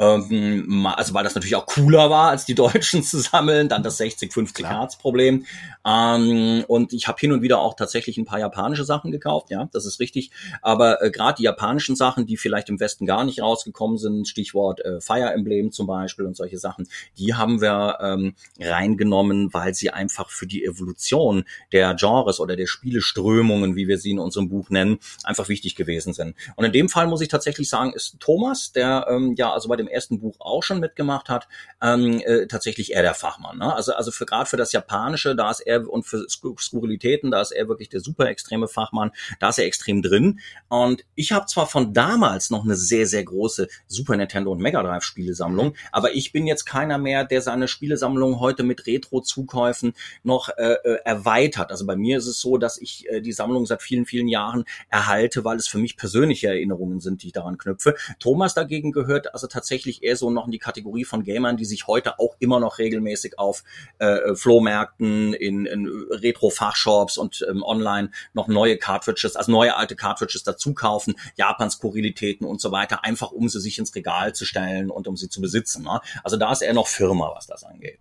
Ähm, 0.00 0.86
also 0.86 1.14
weil 1.14 1.22
das 1.22 1.36
natürlich 1.36 1.54
auch 1.54 1.66
cooler 1.66 2.10
war, 2.10 2.30
als 2.30 2.44
die 2.44 2.54
Deutschen 2.56 3.04
zu 3.04 3.20
sammeln. 3.20 3.68
Dann 3.68 3.84
das 3.84 4.00
60-50 4.00 4.66
Hertz 4.66 4.96
Problem. 4.96 5.46
Ähm, 5.86 6.64
und 6.66 6.92
ich 6.92 7.06
habe 7.06 7.18
hin 7.20 7.30
und 7.30 7.42
wieder 7.42 7.60
auch 7.60 7.74
tatsächlich 7.74 8.18
ein 8.18 8.24
paar 8.24 8.40
japanische 8.40 8.84
Sachen 8.84 9.12
gekauft. 9.12 9.50
Ja, 9.50 9.68
das 9.72 9.86
ist 9.86 10.00
richtig. 10.00 10.32
Aber 10.62 11.00
äh, 11.00 11.12
gerade 11.12 11.36
die 11.36 11.44
japanischen 11.44 11.94
Sachen, 11.94 12.26
die 12.26 12.36
vielleicht 12.36 12.68
im 12.68 12.80
Westen 12.80 13.06
gar 13.06 13.24
nicht 13.24 13.40
rausgekommen 13.40 13.98
sind, 13.98 14.26
Stichwort 14.26 14.84
äh, 14.84 15.00
Fire 15.00 15.32
Emblem 15.32 15.70
zum 15.70 15.86
Beispiel 15.86 16.26
und 16.26 16.36
solche 16.36 16.58
Sachen, 16.58 16.88
die 17.18 17.34
haben 17.34 17.60
wir 17.60 17.98
ähm, 18.00 18.34
reingenommen, 18.58 19.54
weil 19.54 19.74
sie 19.74 19.90
einfach 19.90 20.28
für 20.30 20.48
die 20.48 20.64
Evolution 20.64 21.44
der 21.70 21.94
Genres 21.94 22.40
oder 22.40 22.56
der 22.56 22.66
Spieleströmungen, 22.66 23.75
wie 23.76 23.88
wir 23.88 23.98
sie 23.98 24.10
in 24.10 24.18
unserem 24.18 24.48
Buch 24.48 24.70
nennen, 24.70 24.98
einfach 25.24 25.48
wichtig 25.48 25.76
gewesen 25.76 26.12
sind. 26.12 26.34
Und 26.56 26.64
in 26.64 26.72
dem 26.72 26.88
Fall 26.88 27.06
muss 27.06 27.20
ich 27.20 27.28
tatsächlich 27.28 27.68
sagen, 27.68 27.92
ist 27.92 28.18
Thomas, 28.20 28.72
der 28.72 29.06
ähm, 29.08 29.34
ja 29.36 29.52
also 29.52 29.68
bei 29.68 29.76
dem 29.76 29.88
ersten 29.88 30.18
Buch 30.18 30.36
auch 30.40 30.62
schon 30.62 30.80
mitgemacht 30.80 31.28
hat, 31.28 31.48
ähm, 31.82 32.20
äh, 32.24 32.46
tatsächlich 32.46 32.92
eher 32.92 33.02
der 33.02 33.14
Fachmann. 33.14 33.58
Ne? 33.58 33.74
Also 33.74 33.92
also 33.94 34.10
für 34.10 34.26
gerade 34.26 34.48
für 34.48 34.56
das 34.56 34.72
Japanische, 34.72 35.36
da 35.36 35.50
ist 35.50 35.60
er 35.60 35.88
und 35.88 36.04
für 36.04 36.26
Skurrilitäten, 36.28 37.30
da 37.30 37.40
ist 37.40 37.52
er 37.52 37.68
wirklich 37.68 37.88
der 37.88 38.00
super 38.00 38.26
extreme 38.26 38.68
Fachmann, 38.68 39.12
da 39.40 39.50
ist 39.50 39.58
er 39.58 39.66
extrem 39.66 40.02
drin. 40.02 40.40
Und 40.68 41.04
ich 41.14 41.32
habe 41.32 41.46
zwar 41.46 41.66
von 41.66 41.92
damals 41.92 42.50
noch 42.50 42.64
eine 42.64 42.76
sehr 42.76 43.06
sehr 43.06 43.24
große 43.24 43.68
Super 43.86 44.16
Nintendo 44.16 44.52
und 44.52 44.60
Mega 44.60 44.82
Drive 44.82 45.04
Spielesammlung, 45.04 45.74
aber 45.92 46.14
ich 46.14 46.32
bin 46.32 46.46
jetzt 46.46 46.64
keiner 46.64 46.98
mehr, 46.98 47.24
der 47.24 47.42
seine 47.42 47.68
Spielesammlung 47.68 48.40
heute 48.40 48.62
mit 48.62 48.86
Retro-Zukäufen 48.86 49.92
noch 50.22 50.48
äh, 50.56 50.74
äh, 50.84 50.98
erweitert. 51.04 51.70
Also 51.70 51.86
bei 51.86 51.96
mir 51.96 52.18
ist 52.18 52.26
es 52.26 52.40
so, 52.40 52.56
dass 52.58 52.78
ich 52.78 53.08
äh, 53.08 53.20
die 53.20 53.32
Sammlung 53.32 53.65
seit 53.66 53.82
vielen 53.82 54.06
vielen 54.06 54.28
Jahren 54.28 54.64
erhalte, 54.88 55.44
weil 55.44 55.56
es 55.56 55.68
für 55.68 55.78
mich 55.78 55.96
persönliche 55.96 56.48
Erinnerungen 56.48 57.00
sind, 57.00 57.22
die 57.22 57.28
ich 57.28 57.32
daran 57.32 57.58
knüpfe. 57.58 57.94
Thomas 58.18 58.54
dagegen 58.54 58.92
gehört 58.92 59.34
also 59.34 59.46
tatsächlich 59.46 60.02
eher 60.02 60.16
so 60.16 60.30
noch 60.30 60.46
in 60.46 60.52
die 60.52 60.58
Kategorie 60.58 61.04
von 61.04 61.24
Gamern, 61.24 61.56
die 61.56 61.64
sich 61.64 61.86
heute 61.86 62.18
auch 62.18 62.36
immer 62.38 62.60
noch 62.60 62.78
regelmäßig 62.78 63.38
auf 63.38 63.64
äh, 63.98 64.34
Flohmärkten, 64.34 65.34
in, 65.34 65.66
in 65.66 65.86
Retro-Fachshops 66.10 67.18
und 67.18 67.44
ähm, 67.48 67.62
online 67.62 68.10
noch 68.34 68.48
neue 68.48 68.76
Cartridges, 68.78 69.36
also 69.36 69.52
neue 69.52 69.76
alte 69.76 69.96
Cartridges 69.96 70.42
dazu 70.42 70.74
kaufen, 70.74 71.14
Japans 71.36 71.78
Kurilitäten 71.78 72.46
und 72.46 72.60
so 72.60 72.72
weiter, 72.72 73.04
einfach 73.04 73.32
um 73.32 73.48
sie 73.48 73.60
sich 73.60 73.78
ins 73.78 73.94
Regal 73.94 74.34
zu 74.34 74.44
stellen 74.44 74.90
und 74.90 75.08
um 75.08 75.16
sie 75.16 75.28
zu 75.28 75.40
besitzen. 75.40 75.84
Ne? 75.84 76.00
Also 76.24 76.36
da 76.36 76.52
ist 76.52 76.62
er 76.62 76.74
noch 76.74 76.88
Firma, 76.88 77.32
was 77.34 77.46
das 77.46 77.64
angeht. 77.64 78.00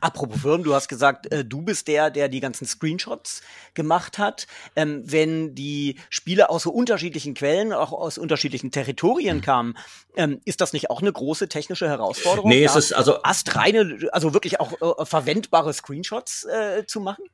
Apropos 0.00 0.40
Firmen, 0.40 0.64
du 0.64 0.74
hast 0.74 0.88
gesagt, 0.88 1.32
äh, 1.32 1.44
du 1.44 1.62
bist 1.62 1.88
der, 1.88 2.10
der 2.10 2.28
die 2.28 2.40
ganzen 2.40 2.66
Screenshots 2.66 3.42
gemacht 3.74 4.18
hat. 4.18 4.46
Ähm, 4.76 5.02
wenn 5.04 5.54
die 5.54 5.96
Spiele 6.10 6.50
aus 6.50 6.64
so 6.64 6.70
unterschiedlichen 6.70 7.34
Quellen, 7.34 7.72
auch 7.72 7.92
aus 7.92 8.18
unterschiedlichen 8.18 8.70
Territorien 8.70 9.38
mhm. 9.38 9.42
kamen, 9.42 9.78
ähm, 10.16 10.40
ist 10.44 10.60
das 10.60 10.72
nicht 10.72 10.90
auch 10.90 11.00
eine 11.00 11.12
große 11.12 11.48
technische 11.48 11.88
Herausforderung? 11.88 12.50
Nee, 12.50 12.64
es 12.64 12.76
ist 12.76 12.92
also 12.92 13.22
astreine, 13.22 14.08
also 14.12 14.34
wirklich 14.34 14.60
auch 14.60 15.00
äh, 15.00 15.04
verwendbare 15.04 15.72
Screenshots 15.72 16.44
äh, 16.44 16.84
zu 16.86 17.00
machen? 17.00 17.24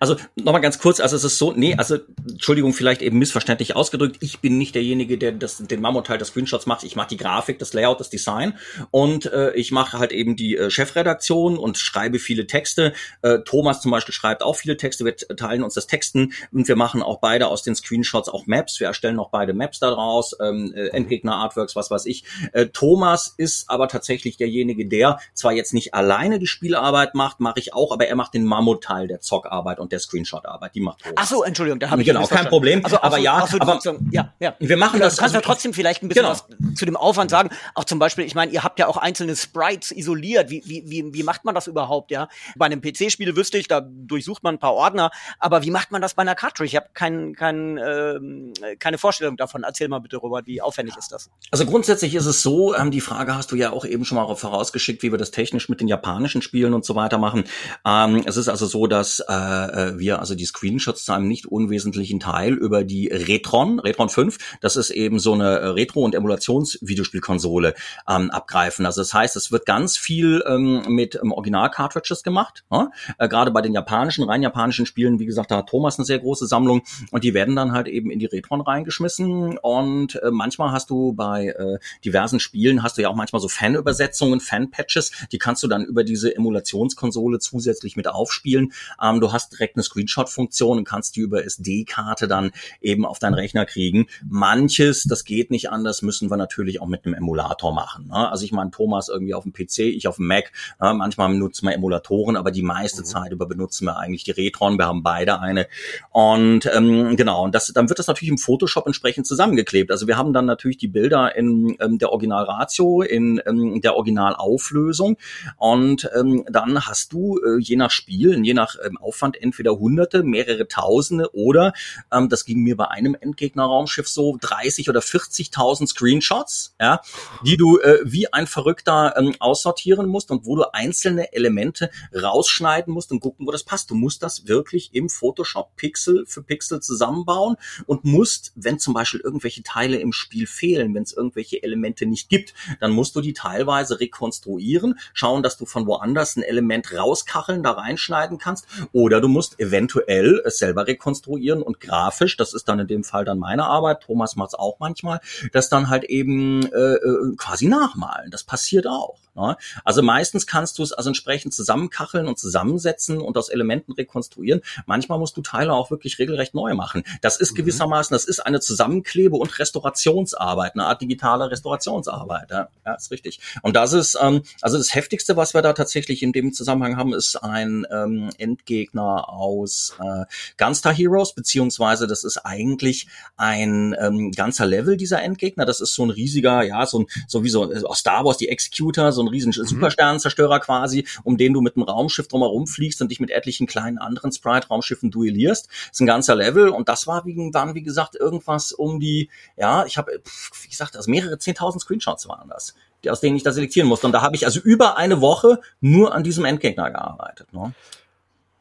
Also 0.00 0.16
nochmal 0.36 0.60
ganz 0.60 0.78
kurz, 0.78 1.00
also 1.00 1.16
es 1.16 1.24
ist 1.24 1.38
so, 1.38 1.52
nee, 1.52 1.74
also 1.76 1.98
Entschuldigung, 2.28 2.72
vielleicht 2.72 3.02
eben 3.02 3.18
missverständlich 3.18 3.76
ausgedrückt, 3.76 4.16
ich 4.20 4.40
bin 4.40 4.58
nicht 4.58 4.74
derjenige, 4.74 5.18
der 5.18 5.32
das, 5.32 5.58
den 5.58 5.80
Mammutteil 5.80 6.18
der 6.18 6.26
Screenshots 6.26 6.66
macht. 6.66 6.84
Ich 6.84 6.96
mache 6.96 7.08
die 7.08 7.16
Grafik, 7.16 7.58
das 7.58 7.72
Layout, 7.72 8.00
das 8.00 8.10
Design 8.10 8.58
und 8.90 9.26
äh, 9.26 9.52
ich 9.54 9.72
mache 9.72 9.98
halt 9.98 10.12
eben 10.12 10.36
die 10.36 10.56
äh, 10.56 10.70
Chefredaktion 10.70 11.58
und 11.58 11.78
schreibe 11.78 12.18
viele 12.18 12.46
Texte. 12.46 12.92
Äh, 13.22 13.40
Thomas 13.44 13.80
zum 13.80 13.90
Beispiel 13.90 14.14
schreibt 14.14 14.42
auch 14.42 14.56
viele 14.56 14.76
Texte, 14.76 15.04
wir 15.04 15.16
teilen 15.16 15.62
uns 15.62 15.74
das 15.74 15.86
Texten 15.86 16.32
und 16.52 16.68
wir 16.68 16.76
machen 16.76 17.02
auch 17.02 17.20
beide 17.20 17.48
aus 17.48 17.62
den 17.62 17.74
Screenshots 17.74 18.28
auch 18.28 18.46
Maps. 18.46 18.80
Wir 18.80 18.88
erstellen 18.88 19.18
auch 19.18 19.30
beide 19.30 19.52
Maps 19.52 19.78
daraus, 19.78 20.36
ähm, 20.40 20.72
äh, 20.74 20.88
Endgegner 20.88 21.36
Artworks, 21.36 21.76
was 21.76 21.90
weiß 21.90 22.06
ich. 22.06 22.24
Äh, 22.52 22.66
Thomas 22.66 23.34
ist 23.36 23.70
aber 23.70 23.88
tatsächlich 23.88 24.36
derjenige, 24.36 24.86
der 24.86 25.18
zwar 25.34 25.52
jetzt 25.52 25.74
nicht 25.74 25.94
alleine 25.94 26.38
die 26.38 26.46
Spielarbeit 26.46 27.14
macht, 27.14 27.40
mache 27.40 27.58
ich 27.58 27.74
auch, 27.74 27.92
aber 27.92 28.06
er 28.06 28.16
macht 28.16 28.34
den 28.34 28.44
Mammutteil 28.44 29.06
der 29.06 29.20
Zockarbeit 29.20 29.67
und 29.76 29.92
der 29.92 29.98
Screenshot-Arbeit. 29.98 30.74
Die 30.74 30.80
macht 30.80 31.02
Thomas. 31.02 31.14
Ach 31.16 31.26
so, 31.26 31.44
Entschuldigung, 31.44 31.80
da 31.80 31.90
habe 31.90 32.02
ich 32.02 32.08
Genau, 32.08 32.26
kein 32.26 32.46
Problem. 32.46 32.84
Also, 32.84 33.00
aber 33.02 33.18
ja, 33.18 33.46
aber 33.58 33.80
ja, 34.10 34.32
ja. 34.40 34.54
Wir 34.58 34.76
machen 34.76 35.00
das. 35.00 35.16
Du 35.16 35.20
kannst 35.20 35.34
also, 35.34 35.36
ja 35.36 35.40
trotzdem 35.40 35.74
vielleicht 35.74 36.02
ein 36.02 36.08
bisschen 36.08 36.22
genau. 36.22 36.32
was 36.32 36.46
zu 36.76 36.86
dem 36.86 36.96
Aufwand 36.96 37.30
sagen, 37.30 37.50
auch 37.74 37.84
zum 37.84 37.98
Beispiel, 37.98 38.24
ich 38.24 38.34
meine, 38.34 38.52
ihr 38.52 38.64
habt 38.64 38.78
ja 38.78 38.86
auch 38.86 38.96
einzelne 38.96 39.36
Sprites 39.36 39.90
isoliert. 39.90 40.50
Wie, 40.50 40.62
wie, 40.64 40.84
wie, 40.86 41.12
wie 41.12 41.22
macht 41.22 41.44
man 41.44 41.54
das 41.54 41.66
überhaupt, 41.66 42.10
ja? 42.10 42.28
Bei 42.56 42.66
einem 42.66 42.80
PC-Spiel 42.80 43.36
wüsste 43.36 43.58
ich, 43.58 43.68
da 43.68 43.80
durchsucht 43.80 44.42
man 44.42 44.54
ein 44.54 44.58
paar 44.58 44.74
Ordner, 44.74 45.10
aber 45.38 45.62
wie 45.62 45.70
macht 45.70 45.90
man 45.90 46.00
das 46.00 46.14
bei 46.14 46.22
einer 46.22 46.34
Cartridge? 46.34 46.68
Ich 46.68 46.76
habe 46.76 46.86
kein, 46.94 47.34
kein, 47.34 47.78
ähm, 47.78 48.52
keine 48.78 48.98
Vorstellung 48.98 49.36
davon. 49.36 49.64
Erzähl 49.64 49.88
mal 49.88 49.98
bitte, 49.98 50.16
Robert, 50.16 50.46
wie 50.46 50.62
aufwendig 50.62 50.96
ist 50.96 51.12
das? 51.12 51.30
Also 51.50 51.66
grundsätzlich 51.66 52.14
ist 52.14 52.26
es 52.26 52.42
so, 52.42 52.74
ähm, 52.74 52.90
die 52.90 53.00
Frage 53.00 53.34
hast 53.34 53.52
du 53.52 53.56
ja 53.56 53.72
auch 53.72 53.84
eben 53.84 54.04
schon 54.04 54.16
mal 54.16 54.34
vorausgeschickt, 54.34 55.02
wie 55.02 55.10
wir 55.10 55.18
das 55.18 55.30
technisch 55.30 55.68
mit 55.68 55.80
den 55.80 55.88
japanischen 55.88 56.42
Spielen 56.42 56.74
und 56.74 56.84
so 56.84 56.94
weiter 56.94 57.18
machen. 57.18 57.44
Ähm, 57.84 58.22
es 58.24 58.36
ist 58.36 58.48
also 58.48 58.66
so, 58.66 58.86
dass 58.86 59.20
äh, 59.20 59.57
äh 59.66 59.98
wir 59.98 60.20
also 60.20 60.34
die 60.34 60.44
Screenshots 60.44 61.04
zu 61.04 61.12
einem 61.12 61.28
nicht 61.28 61.46
unwesentlichen 61.46 62.20
Teil 62.20 62.54
über 62.54 62.84
die 62.84 63.08
Retron, 63.08 63.80
Retron 63.80 64.08
5, 64.08 64.58
das 64.60 64.76
ist 64.76 64.90
eben 64.90 65.18
so 65.18 65.32
eine 65.32 65.74
Retro- 65.74 66.04
und 66.04 66.14
Emulations-Videospielkonsole 66.14 67.74
ähm, 68.08 68.30
abgreifen. 68.30 68.86
Also 68.86 69.00
das 69.00 69.12
heißt, 69.14 69.36
es 69.36 69.52
wird 69.52 69.66
ganz 69.66 69.96
viel 69.96 70.42
ähm, 70.46 70.82
mit 70.88 71.16
ähm, 71.16 71.32
Original-Cartridges 71.32 72.22
gemacht. 72.22 72.64
Ne? 72.70 72.90
Äh, 73.18 73.28
Gerade 73.28 73.50
bei 73.50 73.62
den 73.62 73.74
japanischen, 73.74 74.24
rein 74.24 74.42
japanischen 74.42 74.86
Spielen, 74.86 75.18
wie 75.18 75.26
gesagt, 75.26 75.50
da 75.50 75.58
hat 75.58 75.68
Thomas 75.68 75.98
eine 75.98 76.06
sehr 76.06 76.18
große 76.18 76.46
Sammlung 76.46 76.82
und 77.10 77.24
die 77.24 77.34
werden 77.34 77.56
dann 77.56 77.72
halt 77.72 77.88
eben 77.88 78.10
in 78.10 78.18
die 78.18 78.26
Retron 78.26 78.60
reingeschmissen. 78.60 79.58
Und 79.58 80.16
äh, 80.16 80.30
manchmal 80.30 80.72
hast 80.72 80.90
du 80.90 81.12
bei 81.12 81.48
äh, 81.48 81.78
diversen 82.04 82.40
Spielen 82.40 82.82
hast 82.82 82.98
du 82.98 83.02
ja 83.02 83.08
auch 83.08 83.14
manchmal 83.14 83.40
so 83.40 83.48
Fan-Übersetzungen, 83.48 84.40
Fan-Patches, 84.40 85.12
die 85.32 85.38
kannst 85.38 85.62
du 85.62 85.68
dann 85.68 85.84
über 85.84 86.04
diese 86.04 86.34
Emulationskonsole 86.34 87.38
zusätzlich 87.38 87.96
mit 87.96 88.08
aufspielen. 88.08 88.72
Ähm, 89.02 89.20
du 89.20 89.32
hast 89.32 89.37
direkt 89.46 89.76
eine 89.76 89.82
Screenshot-Funktion 89.82 90.78
und 90.78 90.84
kannst 90.84 91.16
die 91.16 91.20
über 91.20 91.44
SD-Karte 91.44 92.28
dann 92.28 92.50
eben 92.80 93.04
auf 93.04 93.18
deinen 93.18 93.34
Rechner 93.34 93.66
kriegen. 93.66 94.06
Manches, 94.28 95.04
das 95.04 95.24
geht 95.24 95.50
nicht 95.50 95.70
anders, 95.70 96.02
müssen 96.02 96.30
wir 96.30 96.36
natürlich 96.36 96.80
auch 96.80 96.86
mit 96.86 97.04
einem 97.04 97.14
Emulator 97.14 97.72
machen. 97.72 98.08
Ne? 98.08 98.28
Also 98.30 98.44
ich 98.44 98.52
meine, 98.52 98.70
Thomas 98.70 99.08
irgendwie 99.08 99.34
auf 99.34 99.44
dem 99.44 99.52
PC, 99.52 99.80
ich 99.80 100.08
auf 100.08 100.16
dem 100.16 100.26
Mac. 100.26 100.52
Ne? 100.80 100.94
Manchmal 100.94 101.28
benutzen 101.28 101.66
wir 101.66 101.74
Emulatoren, 101.74 102.36
aber 102.36 102.50
die 102.50 102.62
meiste 102.62 103.02
mhm. 103.02 103.06
Zeit 103.06 103.32
über 103.32 103.46
benutzen 103.46 103.86
wir 103.86 103.98
eigentlich 103.98 104.24
die 104.24 104.30
Retron. 104.30 104.78
Wir 104.78 104.86
haben 104.86 105.02
beide 105.02 105.40
eine. 105.40 105.66
Und 106.10 106.66
ähm, 106.72 107.16
genau, 107.16 107.44
und 107.44 107.54
das, 107.54 107.72
dann 107.72 107.88
wird 107.88 107.98
das 107.98 108.06
natürlich 108.06 108.30
im 108.30 108.38
Photoshop 108.38 108.86
entsprechend 108.86 109.26
zusammengeklebt. 109.26 109.90
Also 109.90 110.06
wir 110.06 110.16
haben 110.16 110.32
dann 110.32 110.46
natürlich 110.46 110.78
die 110.78 110.88
Bilder 110.88 111.34
in 111.36 111.76
ähm, 111.80 111.98
der 111.98 112.10
Originalratio, 112.10 113.02
in 113.02 113.40
ähm, 113.46 113.80
der 113.80 113.96
Originalauflösung. 113.96 115.16
Und 115.56 116.10
ähm, 116.16 116.44
dann 116.50 116.86
hast 116.86 117.12
du 117.12 117.38
äh, 117.38 117.58
je 117.58 117.76
nach 117.76 117.90
Spiel, 117.90 118.44
je 118.44 118.54
nach 118.54 118.76
ähm, 118.84 118.98
Aufwand 118.98 119.27
entweder 119.36 119.78
hunderte, 119.78 120.22
mehrere 120.22 120.68
Tausende 120.68 121.34
oder, 121.34 121.72
ähm, 122.12 122.28
das 122.28 122.44
ging 122.44 122.60
mir 122.60 122.76
bei 122.76 122.88
einem 122.88 123.16
Endgegner-Raumschiff 123.18 124.08
so, 124.08 124.36
30 124.40 124.88
oder 124.88 125.00
40.000 125.00 125.88
Screenshots, 125.88 126.74
ja, 126.80 127.00
die 127.44 127.56
du 127.56 127.78
äh, 127.78 128.00
wie 128.04 128.32
ein 128.32 128.46
Verrückter 128.46 129.14
ähm, 129.16 129.34
aussortieren 129.38 130.08
musst 130.08 130.30
und 130.30 130.44
wo 130.44 130.56
du 130.56 130.72
einzelne 130.72 131.32
Elemente 131.32 131.90
rausschneiden 132.14 132.92
musst 132.92 133.12
und 133.12 133.20
gucken, 133.20 133.46
wo 133.46 133.50
das 133.50 133.64
passt. 133.64 133.90
Du 133.90 133.94
musst 133.94 134.22
das 134.22 134.46
wirklich 134.46 134.94
im 134.94 135.08
Photoshop 135.08 135.76
Pixel 135.76 136.24
für 136.26 136.42
Pixel 136.42 136.80
zusammenbauen 136.80 137.56
und 137.86 138.04
musst, 138.04 138.52
wenn 138.54 138.78
zum 138.78 138.94
Beispiel 138.94 139.20
irgendwelche 139.20 139.62
Teile 139.62 139.98
im 139.98 140.12
Spiel 140.12 140.46
fehlen, 140.46 140.94
wenn 140.94 141.02
es 141.02 141.12
irgendwelche 141.12 141.62
Elemente 141.62 142.06
nicht 142.06 142.28
gibt, 142.28 142.54
dann 142.80 142.92
musst 142.92 143.16
du 143.16 143.20
die 143.20 143.32
teilweise 143.32 144.00
rekonstruieren, 144.00 144.98
schauen, 145.12 145.42
dass 145.42 145.56
du 145.56 145.66
von 145.66 145.86
woanders 145.86 146.36
ein 146.36 146.42
Element 146.42 146.92
rauskacheln, 146.94 147.62
da 147.62 147.72
reinschneiden 147.72 148.38
kannst 148.38 148.66
oder 148.92 149.17
du 149.20 149.28
musst 149.28 149.58
eventuell 149.60 150.42
es 150.44 150.58
selber 150.58 150.86
rekonstruieren 150.86 151.62
und 151.62 151.80
grafisch, 151.80 152.36
das 152.36 152.54
ist 152.54 152.68
dann 152.68 152.78
in 152.78 152.86
dem 152.86 153.04
Fall 153.04 153.24
dann 153.24 153.38
meine 153.38 153.64
Arbeit, 153.64 154.02
Thomas 154.02 154.36
macht 154.36 154.50
es 154.50 154.54
auch 154.54 154.78
manchmal, 154.80 155.20
das 155.52 155.68
dann 155.68 155.88
halt 155.88 156.04
eben 156.04 156.62
äh, 156.72 156.94
äh 156.94 157.36
quasi 157.36 157.66
nachmalen. 157.66 158.30
Das 158.30 158.44
passiert 158.44 158.86
auch. 158.86 159.18
Ne? 159.38 159.56
Also 159.84 160.02
meistens 160.02 160.46
kannst 160.46 160.78
du 160.78 160.82
es 160.82 160.92
also 160.92 161.10
entsprechend 161.10 161.54
zusammenkacheln 161.54 162.26
und 162.26 162.38
zusammensetzen 162.38 163.20
und 163.20 163.36
aus 163.38 163.48
Elementen 163.48 163.92
rekonstruieren. 163.92 164.60
Manchmal 164.86 165.18
musst 165.18 165.36
du 165.36 165.42
Teile 165.42 165.72
auch 165.72 165.90
wirklich 165.90 166.18
regelrecht 166.18 166.54
neu 166.54 166.74
machen. 166.74 167.04
Das 167.22 167.36
ist 167.36 167.52
mhm. 167.52 167.56
gewissermaßen, 167.58 168.14
das 168.14 168.24
ist 168.24 168.40
eine 168.40 168.60
Zusammenklebe- 168.60 169.36
und 169.36 169.58
Restaurationsarbeit, 169.58 170.74
eine 170.74 170.84
Art 170.84 171.00
digitale 171.00 171.50
Restaurationsarbeit. 171.50 172.50
Ja, 172.50 172.68
ja 172.84 172.94
ist 172.94 173.10
richtig. 173.10 173.40
Und 173.62 173.76
das 173.76 173.92
ist, 173.92 174.18
ähm, 174.20 174.42
also 174.60 174.76
das 174.76 174.94
Heftigste, 174.94 175.36
was 175.36 175.54
wir 175.54 175.62
da 175.62 175.72
tatsächlich 175.72 176.22
in 176.22 176.32
dem 176.32 176.52
Zusammenhang 176.52 176.96
haben, 176.96 177.14
ist 177.14 177.36
ein 177.36 177.86
ähm, 177.90 178.30
Endgegner 178.38 179.07
aus 179.16 179.96
äh, 180.00 180.24
Gunstar 180.56 180.94
Heroes, 180.94 181.34
beziehungsweise 181.34 182.06
das 182.06 182.24
ist 182.24 182.38
eigentlich 182.38 183.08
ein 183.36 183.94
ähm, 183.98 184.32
ganzer 184.32 184.66
Level 184.66 184.96
dieser 184.96 185.22
Endgegner. 185.22 185.64
Das 185.64 185.80
ist 185.80 185.94
so 185.94 186.04
ein 186.04 186.10
riesiger, 186.10 186.62
ja, 186.62 186.86
so 186.86 187.00
ein, 187.00 187.06
so 187.26 187.44
wie 187.44 187.48
so 187.48 187.72
aus 187.84 187.98
Star 187.98 188.24
Wars 188.24 188.38
die 188.38 188.48
Executor, 188.48 189.12
so 189.12 189.22
ein 189.22 189.28
riesen 189.28 189.52
mhm. 189.56 189.66
Supersternenzerstörer 189.66 190.60
quasi, 190.60 191.06
um 191.24 191.36
den 191.36 191.52
du 191.52 191.60
mit 191.60 191.76
einem 191.76 191.84
Raumschiff 191.84 192.28
drumherum 192.28 192.66
fliegst 192.66 193.00
und 193.02 193.10
dich 193.10 193.20
mit 193.20 193.30
etlichen 193.30 193.66
kleinen 193.66 193.98
anderen 193.98 194.32
Sprite-Raumschiffen 194.32 195.10
duellierst. 195.10 195.68
Das 195.68 195.90
ist 195.92 196.00
ein 196.00 196.06
ganzer 196.06 196.34
Level 196.34 196.68
und 196.68 196.88
das 196.88 197.06
war 197.06 197.24
wie, 197.24 197.36
waren, 197.52 197.74
wie 197.74 197.82
gesagt, 197.82 198.14
irgendwas 198.14 198.72
um 198.72 199.00
die, 199.00 199.30
ja, 199.56 199.84
ich 199.86 199.96
habe, 199.96 200.20
wie 200.62 200.68
gesagt, 200.68 200.96
also 200.96 201.10
mehrere 201.10 201.38
zehntausend 201.38 201.82
Screenshots 201.82 202.28
waren 202.28 202.48
das 202.48 202.74
aus 203.08 203.20
denen 203.20 203.36
ich 203.36 203.42
da 203.42 203.52
selektieren 203.52 203.88
musste. 203.88 204.06
Und 204.06 204.12
da 204.12 204.22
habe 204.22 204.34
ich 204.34 204.44
also 204.44 204.60
über 204.60 204.96
eine 204.96 205.20
Woche 205.20 205.60
nur 205.80 206.14
an 206.14 206.24
diesem 206.24 206.44
Endgegner 206.44 206.90
gearbeitet. 206.90 207.52
Ne? 207.52 207.72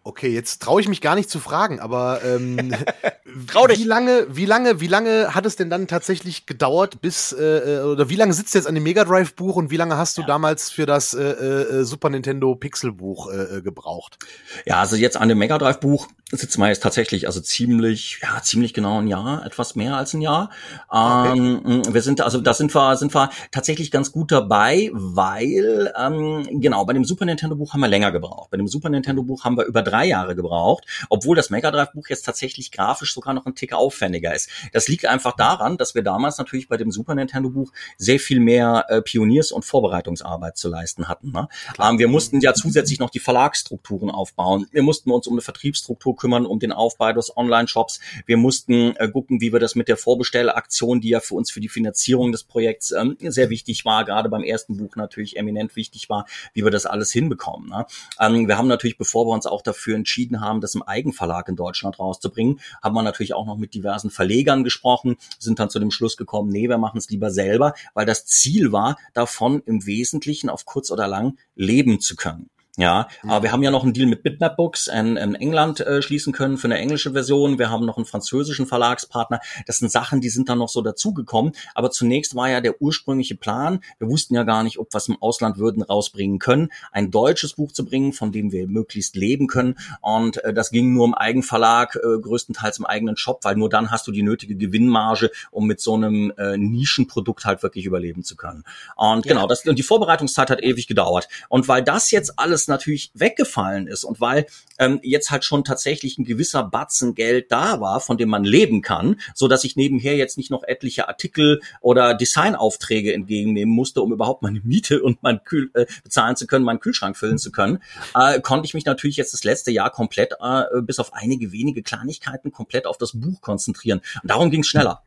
Okay, 0.08 0.30
jetzt 0.30 0.62
traue 0.62 0.80
ich 0.80 0.88
mich 0.88 1.02
gar 1.02 1.16
nicht 1.16 1.30
zu 1.30 1.38
fragen, 1.38 1.82
aber 1.82 2.22
ähm, 2.24 2.74
Trau 3.48 3.68
dich. 3.68 3.80
wie 3.80 3.84
lange, 3.84 4.26
wie 4.30 4.46
lange, 4.46 4.80
wie 4.80 4.88
lange 4.88 5.36
hat 5.36 5.46
es 5.46 5.58
denn 5.58 5.70
dann 5.70 5.88
tatsächlich 5.88 6.46
gedauert, 6.46 7.02
bis 7.02 7.34
äh, 7.34 7.44
äh 7.44 7.82
oder 7.82 8.08
wie 8.08 8.16
lange 8.16 8.32
sitzt 8.32 8.54
du 8.54 8.58
jetzt 8.58 8.68
an 8.68 8.76
dem 8.76 8.84
Mega 8.84 9.04
Drive 9.04 9.34
Buch 9.34 9.58
und 9.58 9.70
wie 9.70 9.76
lange 9.76 9.98
hast 9.98 10.18
du 10.18 10.22
ja. 10.22 10.28
damals 10.28 10.70
für 10.70 10.86
das 10.86 11.14
äh, 11.14 11.24
äh, 11.24 11.84
Super 11.84 12.10
Nintendo 12.10 12.56
Pixel 12.56 12.94
Buch 12.94 13.30
äh, 13.30 13.58
äh, 13.58 13.62
gebraucht? 13.62 14.18
Ja, 14.66 14.80
also 14.80 14.96
jetzt 14.96 15.18
an 15.18 15.28
dem 15.28 15.40
Mega 15.40 15.58
Drive 15.58 15.82
Buch 15.82 16.08
sitzen 16.32 16.62
wir 16.62 16.70
jetzt 16.70 16.84
tatsächlich 16.84 17.28
also 17.28 17.40
ziemlich, 17.42 18.20
ja 18.22 18.42
ziemlich 18.42 18.74
genau 18.74 19.00
ein 19.00 19.08
Jahr, 19.08 19.46
etwas 19.46 19.76
mehr 19.76 19.96
als 19.98 20.14
ein 20.14 20.22
Jahr. 20.22 20.52
Ähm, 20.92 21.62
okay. 21.64 21.94
Wir 21.94 22.02
sind 22.02 22.22
also 22.22 22.40
da 22.40 22.54
sind 22.54 22.74
wir 22.74 22.96
sind 22.96 23.14
wir 23.14 23.30
tatsächlich 23.52 23.92
ganz 23.92 24.12
gut 24.12 24.32
dabei, 24.32 24.90
weil 24.94 25.94
ähm, 25.98 26.48
genau 26.62 26.86
bei 26.86 26.94
dem 26.94 27.04
Super 27.04 27.26
Nintendo 27.26 27.56
Buch 27.56 27.74
haben 27.74 27.82
wir 27.82 27.88
länger 27.88 28.14
gebraucht. 28.14 28.52
Bei 28.52 28.58
dem 28.58 28.68
Super 28.68 28.90
Nintendo 28.90 29.24
Buch 29.24 29.44
haben 29.44 29.58
wir 29.58 29.66
über 29.66 29.82
drei 29.82 29.97
drei 29.98 30.06
Jahre 30.06 30.36
gebraucht, 30.36 30.86
obwohl 31.10 31.36
das 31.36 31.50
Mega 31.50 31.72
Drive 31.72 31.92
Buch 31.92 32.08
jetzt 32.10 32.24
tatsächlich 32.24 32.72
grafisch 32.72 33.13
sogar 33.13 33.34
noch 33.34 33.46
ein 33.46 33.56
Tick 33.56 33.74
aufwendiger 33.74 34.36
ist. 34.36 34.50
Das 34.74 34.88
liegt 34.88 35.06
einfach 35.06 35.36
daran, 35.36 35.77
dass 35.77 35.96
wir 35.96 36.04
damals 36.04 36.38
natürlich 36.38 36.68
bei 36.68 36.77
dem 36.77 36.92
Super 36.92 37.16
Nintendo 37.16 37.50
Buch 37.50 37.72
sehr 37.98 38.20
viel 38.20 38.39
mehr 38.39 38.86
äh, 38.89 39.01
Pioniers- 39.01 39.51
und 39.51 39.66
Vorbereitungsarbeit 39.66 40.56
zu 40.58 40.70
leisten 40.70 41.08
hatten. 41.08 41.32
Ne? 41.32 41.48
Ähm, 41.82 41.98
wir 41.98 42.08
mussten 42.08 42.42
ja 42.42 42.54
zusätzlich 42.54 43.00
noch 43.00 43.10
die 43.10 43.20
Verlagsstrukturen 43.20 44.12
aufbauen. 44.12 44.68
Wir 44.72 44.84
mussten 44.84 45.10
uns 45.10 45.25
um 45.25 45.34
eine 45.34 45.42
Vertriebsstruktur 45.42 46.16
kümmern, 46.16 46.46
um 46.46 46.60
den 46.60 46.72
Aufbau 46.72 47.12
des 47.13 47.36
Online-Shops. 47.36 48.00
Wir 48.27 48.38
mussten 48.38 48.96
äh, 48.98 49.10
gucken, 49.10 49.42
wie 49.42 49.51
wir 49.51 49.60
das 49.60 49.74
mit 49.74 49.88
der 49.88 49.98
Vorbestellaktion, 49.98 51.01
die 51.01 51.10
ja 51.10 51.22
für 51.22 51.34
uns 51.34 51.50
für 51.50 51.60
die 51.60 51.70
Finanzierung 51.70 52.32
des 52.32 52.44
Projekts 52.44 52.92
ähm, 52.92 53.18
sehr 53.20 53.50
wichtig 53.50 53.84
war, 53.84 54.06
gerade 54.06 54.30
beim 54.30 54.44
ersten 54.44 54.77
Buch 54.77 54.96
natürlich 54.96 55.38
eminent 55.38 55.75
wichtig 55.75 56.10
war, 56.10 56.27
wie 56.54 56.63
wir 56.63 56.72
das 56.72 56.86
alles 56.86 57.12
hinbekommen. 57.12 57.70
Ne? 57.70 57.86
Ähm, 58.20 58.48
wir 58.48 58.58
haben 58.58 58.68
natürlich, 58.68 58.98
bevor 58.98 59.25
wir 59.25 59.34
uns 59.34 59.48
auch 59.48 59.63
dafür 59.63 59.77
dafür 59.78 59.96
entschieden 59.96 60.42
haben, 60.42 60.60
das 60.60 60.76
im 60.76 60.84
Eigenverlag 60.84 61.48
in 61.48 61.56
Deutschland 61.56 62.00
rauszubringen, 62.00 62.60
haben 62.82 62.96
wir 62.96 63.04
natürlich 63.04 63.34
auch 63.34 63.46
noch 63.46 63.58
mit 63.58 63.74
diversen 63.74 64.10
Verlegern 64.10 64.64
gesprochen, 64.64 65.18
sind 65.40 65.60
dann 65.60 65.70
zu 65.70 65.80
dem 65.80 65.92
Schluss 65.92 66.18
gekommen, 66.18 66.50
nee, 66.50 66.68
wir 66.68 66.78
machen 66.78 66.98
es 66.98 67.10
lieber 67.10 67.32
selber, 67.32 67.74
weil 67.94 68.06
das 68.06 68.26
Ziel 68.26 68.72
war, 68.72 68.98
davon 69.14 69.62
im 69.66 69.86
Wesentlichen 69.86 70.50
auf 70.50 70.66
kurz 70.66 70.92
oder 70.92 71.08
lang 71.08 71.38
leben 71.56 72.00
zu 72.00 72.16
können. 72.16 72.50
Ja, 72.80 73.08
aber 73.24 73.42
wir 73.42 73.52
haben 73.52 73.64
ja 73.64 73.72
noch 73.72 73.84
einen 73.84 73.94
Deal 73.94 74.06
mit 74.06 74.22
Bitmap 74.22 74.56
Books 74.56 74.86
in, 74.86 75.18
in 75.18 75.34
England 75.34 75.80
äh, 75.80 76.04
schließen 76.04 76.32
können 76.32 76.58
für 76.58 76.68
eine 76.68 76.78
englische 76.78 77.12
Version. 77.12 77.58
Wir 77.58 77.72
haben 77.72 77.88
noch 77.88 77.98
einen 77.98 78.06
französischen 78.06 78.68
Verlagspartner. 78.68 79.40
Das 79.66 79.80
sind 79.80 79.92
Sachen, 79.92 80.22
die 80.22 80.30
sind 80.30 80.48
dann 80.48 80.60
noch 80.60 80.70
so 80.70 80.84
dazugekommen. 80.84 81.54
Aber 81.74 81.90
zunächst 81.90 82.36
war 82.36 82.52
ja 82.52 82.62
der 82.62 82.80
ursprüngliche 82.80 83.34
Plan, 83.34 83.80
wir 83.98 84.08
wussten 84.08 84.36
ja 84.36 84.44
gar 84.44 84.62
nicht, 84.62 84.78
ob 84.78 84.94
wir 84.94 84.98
es 84.98 85.08
im 85.08 85.20
Ausland 85.20 85.58
würden 85.58 85.82
rausbringen 85.82 86.38
können, 86.38 86.70
ein 86.92 87.10
deutsches 87.10 87.54
Buch 87.54 87.72
zu 87.72 87.84
bringen, 87.84 88.14
von 88.14 88.32
dem 88.32 88.52
wir 88.52 88.68
möglichst 88.68 89.16
leben 89.16 89.48
können. 89.48 89.74
Und 90.02 90.44
äh, 90.44 90.54
das 90.54 90.70
ging 90.70 90.94
nur 90.94 91.08
im 91.08 91.16
Eigenverlag, 91.16 91.96
äh, 91.96 92.20
größtenteils 92.22 92.78
im 92.78 92.86
eigenen 92.86 93.18
Shop, 93.18 93.40
weil 93.44 93.56
nur 93.56 93.70
dann 93.70 93.90
hast 93.90 94.06
du 94.06 94.12
die 94.12 94.22
nötige 94.22 94.56
Gewinnmarge, 94.56 95.32
um 95.50 95.66
mit 95.66 95.82
so 95.82 95.96
einem 95.96 96.32
äh, 96.38 96.58
Nischenprodukt 96.58 97.44
halt 97.44 97.64
wirklich 97.64 97.86
überleben 97.86 98.24
zu 98.24 98.36
können. 98.36 98.66
Und 98.96 99.26
ja. 99.26 99.34
genau, 99.34 99.48
das, 99.48 99.66
und 99.66 99.80
die 99.80 99.84
Vorbereitungszeit 99.84 100.52
hat 100.52 100.62
ewig 100.62 100.86
gedauert. 100.86 101.28
Und 101.50 101.68
weil 101.68 101.82
das 101.82 102.12
jetzt 102.12 102.38
alles 102.38 102.67
natürlich 102.68 103.12
weggefallen 103.14 103.88
ist 103.88 104.04
und 104.04 104.22
weil 104.22 104.46
ähm, 104.80 105.00
jetzt 105.04 105.32
halt 105.32 105.44
schon 105.44 105.64
tatsächlich 105.64 106.18
ein 106.18 106.26
gewisser 106.26 106.64
Batzen 106.64 107.16
Geld 107.16 107.52
da 107.52 107.80
war, 107.82 108.00
von 108.00 108.18
dem 108.18 108.30
man 108.30 108.44
leben 108.44 108.82
kann, 108.82 109.20
so 109.34 109.48
dass 109.48 109.64
ich 109.64 109.76
nebenher 109.76 110.16
jetzt 110.16 110.38
nicht 110.38 110.52
noch 110.52 110.64
etliche 110.64 111.08
Artikel 111.08 111.62
oder 111.82 112.14
Designaufträge 112.14 113.14
entgegennehmen 113.14 113.74
musste, 113.74 114.02
um 114.02 114.12
überhaupt 114.12 114.42
meine 114.42 114.62
Miete 114.62 115.02
und 115.02 115.24
mein 115.24 115.44
Kühl 115.44 115.72
äh, 115.74 115.86
bezahlen 116.04 116.36
zu 116.36 116.48
können, 116.48 116.66
meinen 116.66 116.80
Kühlschrank 116.80 117.18
füllen 117.18 117.38
zu 117.38 117.52
können, 117.52 117.80
äh, 118.16 118.40
konnte 118.42 118.66
ich 118.66 118.74
mich 118.74 118.86
natürlich 118.86 119.18
jetzt 119.18 119.34
das 119.34 119.44
letzte 119.44 119.72
Jahr 119.72 119.92
komplett, 119.92 120.34
äh, 120.40 120.82
bis 120.82 121.00
auf 121.00 121.14
einige 121.14 121.52
wenige 121.52 121.84
Kleinigkeiten, 121.84 122.52
komplett 122.52 122.86
auf 122.86 122.98
das 122.98 123.14
Buch 123.14 123.42
konzentrieren. 123.42 124.02
Und 124.22 124.30
darum 124.30 124.52
ging 124.52 124.62
es 124.62 124.68
schneller. 124.68 125.04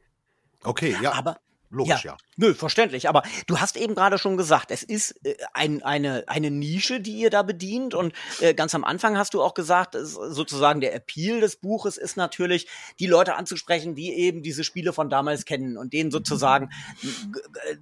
Okay, 0.62 0.96
ja. 1.02 1.12
Aber 1.12 1.38
logisch, 1.70 2.04
ja. 2.04 2.12
ja. 2.12 2.16
Nö, 2.36 2.54
verständlich. 2.54 3.08
Aber 3.08 3.22
du 3.46 3.60
hast 3.60 3.76
eben 3.76 3.94
gerade 3.94 4.18
schon 4.18 4.36
gesagt, 4.36 4.70
es 4.70 4.82
ist 4.82 5.12
äh, 5.24 5.36
ein, 5.54 5.82
eine, 5.82 6.24
eine 6.26 6.50
Nische, 6.50 7.00
die 7.00 7.12
ihr 7.12 7.30
da 7.30 7.42
bedient. 7.42 7.94
Und 7.94 8.12
äh, 8.40 8.54
ganz 8.54 8.74
am 8.74 8.84
Anfang 8.84 9.16
hast 9.16 9.34
du 9.34 9.42
auch 9.42 9.54
gesagt, 9.54 9.96
sozusagen 10.00 10.80
der 10.80 10.94
Appeal 10.94 11.40
des 11.40 11.56
Buches 11.56 11.96
ist 11.96 12.16
natürlich, 12.16 12.68
die 12.98 13.06
Leute 13.06 13.36
anzusprechen, 13.36 13.94
die 13.94 14.12
eben 14.12 14.42
diese 14.42 14.64
Spiele 14.64 14.92
von 14.92 15.08
damals 15.08 15.44
kennen 15.44 15.76
und 15.76 15.92
denen 15.92 16.10
sozusagen 16.10 16.70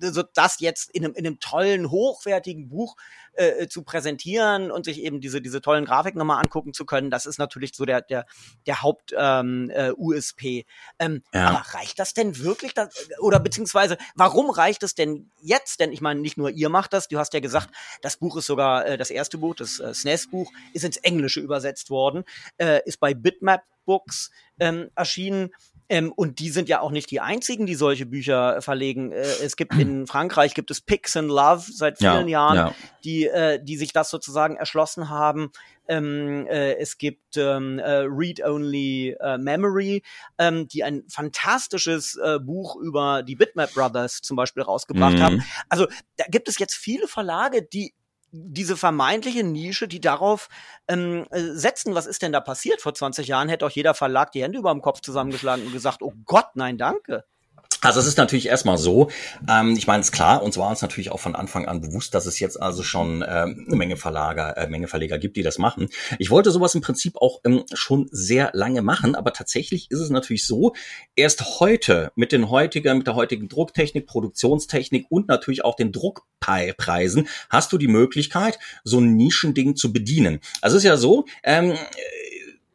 so 0.01 0.23
das 0.23 0.61
jetzt 0.61 0.91
in 0.91 1.05
einem, 1.05 1.15
in 1.15 1.27
einem 1.27 1.41
tollen, 1.41 1.91
hochwertigen 1.91 2.69
Buch 2.69 2.97
äh, 3.39 3.63
äh, 3.63 3.69
zu 3.69 3.83
präsentieren 3.83 4.73
und 4.73 4.85
sich 4.85 5.01
eben 5.01 5.21
diese, 5.21 5.41
diese 5.41 5.61
tollen 5.61 5.85
Grafiken 5.85 6.19
nochmal 6.19 6.43
angucken 6.43 6.75
zu 6.75 6.85
können, 6.85 7.09
das 7.09 7.25
ist 7.25 7.39
natürlich 7.39 7.73
so 7.73 7.85
der, 7.85 8.01
der, 8.03 8.27
der 8.67 8.83
Haupt 8.83 9.15
ähm, 9.17 9.71
äh. 9.71 9.93
Ähm, 10.99 11.23
ja. 11.33 11.49
Aber 11.49 11.63
reicht 11.75 12.01
das 12.01 12.15
denn 12.15 12.39
wirklich? 12.39 12.75
Das, 12.75 12.89
oder 13.21 13.39
beziehungsweise, 13.39 13.97
warum 14.17 14.51
reicht 14.51 14.83
es 14.83 14.97
denn 14.97 15.31
jetzt? 15.41 15.79
Denn 15.79 15.93
ich 15.93 16.01
meine, 16.01 16.21
nicht 16.21 16.37
nur 16.37 16.51
ihr 16.51 16.69
macht 16.69 16.93
das, 16.93 17.07
du 17.07 17.19
hast 17.19 17.33
ja 17.33 17.39
gesagt, 17.39 17.71
das 18.03 18.17
Buch 18.17 18.37
ist 18.37 18.47
sogar, 18.47 18.85
äh, 18.87 18.99
das 18.99 19.11
erste 19.11 19.39
Buch, 19.39 19.55
das 19.55 19.79
äh, 19.79 19.95
SNES-Buch, 19.95 20.51
ist 20.75 20.85
ins 20.85 20.97
Englische 20.97 21.39
übersetzt 21.39 21.91
worden, 21.91 22.25
äh, 22.57 22.81
ist 22.87 22.99
bei 22.99 23.15
Bitmap 23.15 23.63
Books 23.85 24.33
ähm, 24.59 24.91
erschienen. 24.97 25.51
Ähm, 25.89 26.13
und 26.13 26.39
die 26.39 26.51
sind 26.51 26.69
ja 26.69 26.81
auch 26.81 26.91
nicht 26.91 27.11
die 27.11 27.21
einzigen, 27.21 27.67
die 27.67 27.75
solche 27.75 28.07
Bücher 28.07 28.61
verlegen. 28.61 29.13
Äh, 29.13 29.23
es 29.43 29.57
gibt 29.57 29.75
in 29.75 30.07
Frankreich 30.07 30.55
gibt 30.55 30.71
es 30.71 30.81
Pix 30.81 31.17
and 31.17 31.29
Love 31.29 31.65
seit 31.73 31.99
vielen 31.99 32.29
ja, 32.29 32.47
Jahren, 32.47 32.57
ja. 32.57 32.75
die 33.05 33.27
äh, 33.27 33.63
die 33.63 33.77
sich 33.77 33.93
das 33.93 34.11
sozusagen 34.11 34.57
erschlossen 34.57 35.09
haben. 35.09 35.51
Ähm, 35.89 36.47
äh, 36.47 36.75
es 36.75 36.99
gibt 36.99 37.39
ähm, 37.39 37.79
äh, 37.79 38.05
Read 38.07 38.45
Only 38.45 39.17
äh, 39.19 39.39
Memory, 39.39 40.03
ähm, 40.37 40.69
die 40.69 40.85
ein 40.85 41.05
fantastisches 41.09 42.17
äh, 42.17 42.39
Buch 42.39 42.77
über 42.77 43.23
die 43.23 43.37
Bitmap 43.37 43.73
Brothers 43.73 44.21
zum 44.21 44.37
Beispiel 44.37 44.63
rausgebracht 44.63 45.15
mhm. 45.15 45.23
haben. 45.23 45.45
Also 45.71 45.87
da 46.17 46.27
gibt 46.29 46.49
es 46.49 46.59
jetzt 46.59 46.75
viele 46.75 47.09
Verlage, 47.09 47.63
die 47.63 47.95
diese 48.31 48.77
vermeintliche 48.77 49.45
Nische, 49.45 49.89
die 49.89 50.01
darauf 50.01 50.49
ähm, 50.89 51.27
äh, 51.31 51.41
setzen, 51.41 51.95
was 51.95 52.07
ist 52.07 52.23
denn 52.23 52.33
da 52.33 52.41
passiert 52.41 52.81
vor 52.81 52.95
20 52.95 53.27
Jahren, 53.29 53.49
hätte 53.49 53.67
auch 53.67 53.71
jeder 53.71 53.95
Verlag 53.95 54.33
die 54.33 54.43
Hände 54.43 54.59
über 54.59 54.73
dem 54.73 54.83
Kopf 54.83 55.01
zusammengeschlagen 55.01 55.67
und 55.67 55.73
gesagt, 55.73 56.03
oh 56.03 56.13
Gott, 56.25 56.49
nein, 56.55 56.79
danke. 56.79 57.25
Also 57.81 58.01
es 58.01 58.07
ist 58.07 58.19
natürlich 58.19 58.47
erstmal 58.47 58.77
so, 58.77 59.09
ähm, 59.49 59.75
ich 59.77 59.87
meine, 59.87 60.01
es 60.01 60.11
klar, 60.11 60.43
uns 60.43 60.59
war 60.59 60.69
uns 60.69 60.83
natürlich 60.83 61.13
auch 61.13 61.21
von 61.21 61.37
Anfang 61.37 61.67
an 61.69 61.81
bewusst, 61.81 62.13
dass 62.13 62.27
es 62.27 62.41
jetzt 62.41 62.61
also 62.61 62.83
schon 62.83 63.25
ähm, 63.27 63.65
eine 63.67 63.77
Menge 63.77 63.97
Verlager, 63.97 64.57
äh, 64.57 64.69
Menge 64.69 64.89
Verleger 64.89 65.19
gibt, 65.19 65.37
die 65.37 65.43
das 65.43 65.59
machen. 65.59 65.89
Ich 66.19 66.31
wollte 66.31 66.51
sowas 66.51 66.75
im 66.75 66.81
Prinzip 66.81 67.17
auch 67.17 67.41
ähm, 67.45 67.63
schon 67.73 68.09
sehr 68.11 68.51
lange 68.53 68.83
machen, 68.83 69.15
aber 69.15 69.33
tatsächlich 69.33 69.91
ist 69.91 70.01
es 70.01 70.11
natürlich 70.11 70.45
so, 70.45 70.75
erst 71.15 71.61
heute 71.61 72.11
mit 72.17 72.33
den 72.33 72.51
heutigen, 72.51 72.99
mit 72.99 73.07
der 73.07 73.15
heutigen 73.15 73.49
Drucktechnik, 73.49 74.07
Produktionstechnik 74.07 75.07
und 75.09 75.29
natürlich 75.29 75.65
auch 75.65 75.77
den 75.77 75.93
Druckpreisen 75.93 77.29
hast 77.49 77.73
du 77.73 77.79
die 77.79 77.89
Möglichkeit, 77.89 78.59
so 78.83 78.99
ein 78.99 79.15
Nischending 79.15 79.77
zu 79.77 79.93
bedienen. 79.93 80.41
Also 80.63 80.77
es 80.77 80.83
ist 80.83 80.89
ja 80.89 80.97
so, 80.97 81.27
ähm, 81.45 81.75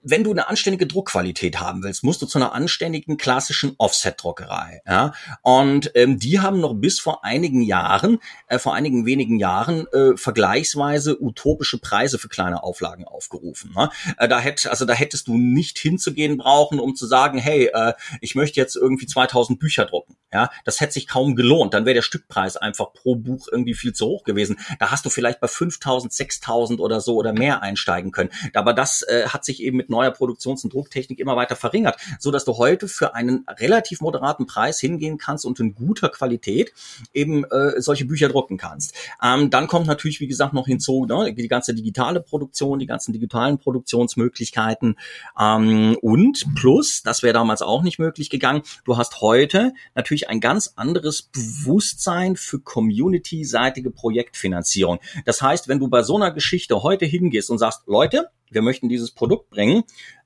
wenn 0.03 0.23
du 0.23 0.31
eine 0.31 0.47
anständige 0.47 0.85
Druckqualität 0.85 1.59
haben 1.59 1.83
willst, 1.83 2.03
musst 2.03 2.21
du 2.21 2.25
zu 2.25 2.37
einer 2.37 2.53
anständigen 2.53 3.17
klassischen 3.17 3.73
Offset-Druckerei. 3.77 4.81
Ja? 4.85 5.13
Und 5.41 5.91
ähm, 5.95 6.19
die 6.19 6.39
haben 6.39 6.59
noch 6.59 6.73
bis 6.73 6.99
vor 6.99 7.23
einigen 7.23 7.61
Jahren, 7.61 8.19
äh, 8.47 8.59
vor 8.59 8.75
einigen 8.75 9.05
wenigen 9.05 9.39
Jahren 9.39 9.87
äh, 9.93 10.17
vergleichsweise 10.17 11.21
utopische 11.21 11.79
Preise 11.79 12.19
für 12.19 12.29
kleine 12.29 12.63
Auflagen 12.63 13.05
aufgerufen. 13.05 13.73
Ne? 13.75 13.89
Äh, 14.17 14.27
da 14.27 14.39
hätt, 14.39 14.67
also 14.67 14.85
da 14.85 14.93
hättest 14.93 15.27
du 15.27 15.37
nicht 15.37 15.79
hinzugehen 15.79 16.37
brauchen, 16.37 16.79
um 16.79 16.95
zu 16.95 17.07
sagen, 17.07 17.37
hey, 17.37 17.69
äh, 17.73 17.93
ich 18.21 18.35
möchte 18.35 18.59
jetzt 18.59 18.75
irgendwie 18.75 19.07
2000 19.07 19.59
Bücher 19.59 19.85
drucken. 19.85 20.17
Ja, 20.33 20.49
das 20.65 20.81
hätte 20.81 20.93
sich 20.93 21.07
kaum 21.07 21.35
gelohnt. 21.35 21.75
Dann 21.75 21.85
wäre 21.85 21.93
der 21.93 22.01
Stückpreis 22.01 22.57
einfach 22.57 22.91
pro 22.91 23.15
Buch 23.15 23.47
irgendwie 23.51 23.75
viel 23.75 23.93
zu 23.93 24.07
hoch 24.07 24.23
gewesen. 24.23 24.57
Da 24.79 24.89
hast 24.89 25.05
du 25.05 25.11
vielleicht 25.11 25.39
bei 25.39 25.47
5000, 25.47 26.11
6000 26.11 26.79
oder 26.79 27.01
so 27.01 27.15
oder 27.15 27.33
mehr 27.33 27.61
einsteigen 27.61 28.11
können. 28.11 28.31
Aber 28.55 28.73
das 28.73 29.03
äh, 29.03 29.27
hat 29.27 29.45
sich 29.45 29.61
eben 29.61 29.77
mit 29.77 29.89
neuer 29.93 30.11
Produktions- 30.11 30.63
und 30.63 30.73
Drucktechnik 30.73 31.19
immer 31.19 31.35
weiter 31.35 31.55
verringert, 31.55 31.97
so 32.19 32.31
dass 32.31 32.45
du 32.45 32.57
heute 32.57 32.87
für 32.87 33.15
einen 33.15 33.45
relativ 33.47 34.01
moderaten 34.01 34.45
Preis 34.45 34.79
hingehen 34.79 35.17
kannst 35.17 35.45
und 35.45 35.59
in 35.59 35.75
guter 35.75 36.09
Qualität 36.09 36.73
eben 37.13 37.45
äh, 37.45 37.79
solche 37.81 38.05
Bücher 38.05 38.27
drucken 38.27 38.57
kannst. 38.57 38.93
Ähm, 39.23 39.49
dann 39.49 39.67
kommt 39.67 39.87
natürlich, 39.87 40.19
wie 40.19 40.27
gesagt, 40.27 40.53
noch 40.53 40.67
hinzu 40.67 41.05
ne, 41.05 41.33
die 41.33 41.47
ganze 41.47 41.73
digitale 41.73 42.21
Produktion, 42.21 42.79
die 42.79 42.85
ganzen 42.85 43.13
digitalen 43.13 43.57
Produktionsmöglichkeiten 43.57 44.97
ähm, 45.39 45.97
und 46.01 46.43
plus, 46.55 47.03
das 47.03 47.23
wäre 47.23 47.33
damals 47.33 47.61
auch 47.61 47.83
nicht 47.83 47.99
möglich 47.99 48.29
gegangen, 48.29 48.63
du 48.85 48.97
hast 48.97 49.21
heute 49.21 49.73
natürlich 49.95 50.29
ein 50.29 50.39
ganz 50.39 50.73
anderes 50.75 51.21
Bewusstsein 51.21 52.35
für 52.35 52.59
community-seitige 52.59 53.91
Projektfinanzierung. 53.91 54.99
Das 55.25 55.41
heißt, 55.41 55.67
wenn 55.67 55.79
du 55.79 55.87
bei 55.87 56.03
so 56.03 56.15
einer 56.15 56.31
Geschichte 56.31 56.83
heute 56.83 57.05
hingehst 57.05 57.49
und 57.49 57.57
sagst, 57.57 57.83
Leute, 57.87 58.29
wir 58.53 58.61
möchten 58.61 58.89
dieses 58.89 59.11
Produkt 59.11 59.49
bringen 59.49 59.83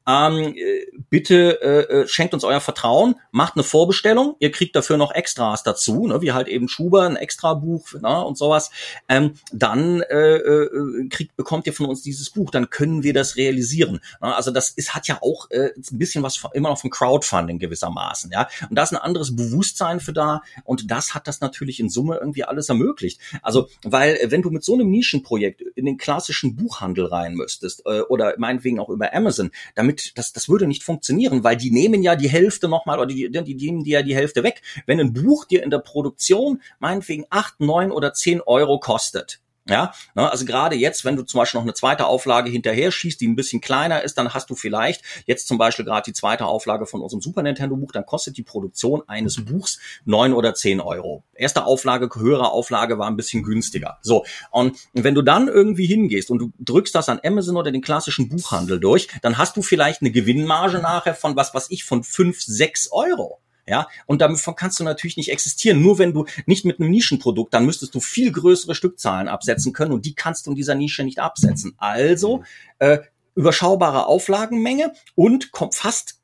ähm, 0.07 0.55
äh, 0.55 0.85
bitte 1.09 1.61
äh, 1.61 2.01
äh, 2.01 2.07
schenkt 2.07 2.33
uns 2.33 2.43
euer 2.43 2.61
Vertrauen, 2.61 3.15
macht 3.31 3.55
eine 3.55 3.63
Vorbestellung, 3.63 4.35
ihr 4.39 4.51
kriegt 4.51 4.75
dafür 4.75 4.97
noch 4.97 5.13
Extras 5.13 5.63
dazu, 5.63 6.07
ne, 6.07 6.21
wie 6.21 6.31
halt 6.31 6.47
eben 6.47 6.69
Schuber, 6.69 7.03
ein 7.03 7.17
Extrabuch 7.17 7.93
ne, 7.93 8.23
und 8.25 8.37
sowas, 8.37 8.71
ähm, 9.09 9.33
dann 9.51 10.01
äh, 10.01 10.37
äh, 10.37 11.09
kriegt, 11.09 11.35
bekommt 11.35 11.67
ihr 11.67 11.73
von 11.73 11.87
uns 11.87 12.01
dieses 12.01 12.29
Buch, 12.29 12.51
dann 12.51 12.69
können 12.69 13.03
wir 13.03 13.13
das 13.13 13.35
realisieren. 13.35 13.99
Ne? 14.21 14.35
Also 14.35 14.51
das 14.51 14.69
ist, 14.69 14.95
hat 14.95 15.07
ja 15.07 15.19
auch 15.21 15.51
äh, 15.51 15.71
ein 15.75 15.97
bisschen 15.97 16.23
was 16.23 16.37
von, 16.37 16.51
immer 16.53 16.69
noch 16.69 16.79
von 16.79 16.89
Crowdfunding 16.89 17.59
gewissermaßen, 17.59 18.31
ja. 18.31 18.47
Und 18.69 18.75
da 18.77 18.83
ist 18.83 18.93
ein 18.93 18.97
anderes 18.97 19.35
Bewusstsein 19.35 19.99
für 19.99 20.13
da 20.13 20.41
und 20.63 20.89
das 20.89 21.15
hat 21.15 21.27
das 21.27 21.41
natürlich 21.41 21.79
in 21.79 21.89
Summe 21.89 22.17
irgendwie 22.17 22.45
alles 22.45 22.69
ermöglicht. 22.69 23.19
Also, 23.41 23.67
weil 23.83 24.15
äh, 24.15 24.31
wenn 24.31 24.41
du 24.41 24.51
mit 24.51 24.63
so 24.63 24.73
einem 24.73 24.89
Nischenprojekt 24.89 25.61
in 25.61 25.85
den 25.85 25.97
klassischen 25.97 26.55
Buchhandel 26.55 27.07
rein 27.07 27.33
müsstest 27.33 27.83
äh, 27.85 28.01
oder 28.01 28.35
meinetwegen 28.37 28.79
auch 28.79 28.89
über 28.89 29.13
Amazon, 29.13 29.51
damit 29.75 29.96
damit, 29.97 30.17
das, 30.17 30.33
das 30.33 30.49
würde 30.49 30.67
nicht 30.67 30.83
funktionieren, 30.83 31.43
weil 31.43 31.57
die 31.57 31.71
nehmen 31.71 32.03
ja 32.03 32.15
die 32.15 32.29
Hälfte 32.29 32.67
nochmal 32.67 32.99
oder 32.99 33.07
die, 33.07 33.29
die, 33.29 33.55
die 33.55 33.71
nehmen 33.71 33.83
dir 33.83 33.99
ja 33.99 34.03
die 34.03 34.15
Hälfte 34.15 34.43
weg. 34.43 34.61
Wenn 34.85 34.99
ein 34.99 35.13
Buch 35.13 35.45
dir 35.45 35.63
in 35.63 35.69
der 35.69 35.79
Produktion 35.79 36.61
meinetwegen 36.79 37.25
acht, 37.29 37.59
neun 37.59 37.91
oder 37.91 38.13
zehn 38.13 38.41
Euro 38.41 38.79
kostet, 38.79 39.39
ja, 39.69 39.93
ne, 40.15 40.29
also 40.31 40.45
gerade 40.45 40.75
jetzt, 40.75 41.05
wenn 41.05 41.15
du 41.15 41.23
zum 41.23 41.39
Beispiel 41.39 41.59
noch 41.59 41.65
eine 41.65 41.73
zweite 41.73 42.05
Auflage 42.05 42.49
hinterher 42.49 42.91
schießt, 42.91 43.19
die 43.19 43.27
ein 43.27 43.35
bisschen 43.35 43.61
kleiner 43.61 44.03
ist, 44.03 44.17
dann 44.17 44.33
hast 44.33 44.49
du 44.49 44.55
vielleicht 44.55 45.03
jetzt 45.25 45.47
zum 45.47 45.57
Beispiel 45.57 45.85
gerade 45.85 46.03
die 46.05 46.13
zweite 46.13 46.45
Auflage 46.45 46.85
von 46.85 47.01
unserem 47.01 47.21
Super 47.21 47.43
Nintendo 47.43 47.75
Buch, 47.75 47.91
dann 47.91 48.05
kostet 48.05 48.37
die 48.37 48.43
Produktion 48.43 49.03
eines 49.07 49.43
Buchs 49.43 49.79
neun 50.05 50.33
oder 50.33 50.53
zehn 50.53 50.79
Euro. 50.79 51.23
Erste 51.33 51.65
Auflage, 51.65 52.09
höhere 52.15 52.51
Auflage 52.51 52.97
war 52.97 53.07
ein 53.07 53.15
bisschen 53.15 53.43
günstiger. 53.43 53.97
So. 54.01 54.25
Und 54.51 54.77
wenn 54.93 55.15
du 55.15 55.21
dann 55.21 55.47
irgendwie 55.47 55.85
hingehst 55.85 56.31
und 56.31 56.39
du 56.39 56.51
drückst 56.59 56.95
das 56.95 57.09
an 57.09 57.19
Amazon 57.23 57.57
oder 57.57 57.71
den 57.71 57.81
klassischen 57.81 58.29
Buchhandel 58.29 58.79
durch, 58.79 59.07
dann 59.21 59.37
hast 59.37 59.57
du 59.57 59.61
vielleicht 59.61 60.01
eine 60.01 60.11
Gewinnmarge 60.11 60.79
nachher 60.79 61.15
von 61.15 61.35
was, 61.35 61.53
was 61.53 61.69
ich, 61.69 61.83
von 61.83 62.03
fünf, 62.03 62.41
sechs 62.41 62.91
Euro. 62.91 63.39
Ja, 63.67 63.87
und 64.05 64.21
davon 64.21 64.55
kannst 64.55 64.79
du 64.79 64.83
natürlich 64.85 65.17
nicht 65.17 65.29
existieren. 65.29 65.81
Nur 65.81 65.99
wenn 65.99 66.13
du 66.13 66.25
nicht 66.45 66.63
mit 66.63 66.79
einem 66.79 66.89
Nischenprodukt, 66.89 67.53
dann 67.53 67.65
müsstest 67.65 67.93
du 67.95 67.99
viel 67.99 68.31
größere 68.31 68.75
Stückzahlen 68.75 69.27
absetzen 69.27 69.73
können 69.73 69.91
und 69.91 70.05
die 70.05 70.15
kannst 70.15 70.45
du 70.45 70.51
in 70.51 70.55
dieser 70.55 70.75
Nische 70.75 71.03
nicht 71.03 71.19
absetzen. 71.19 71.75
Also 71.77 72.43
äh, 72.79 72.99
überschaubare 73.35 74.07
Auflagenmenge 74.07 74.93
und 75.15 75.51
kommt 75.51 75.75
fast 75.75 76.16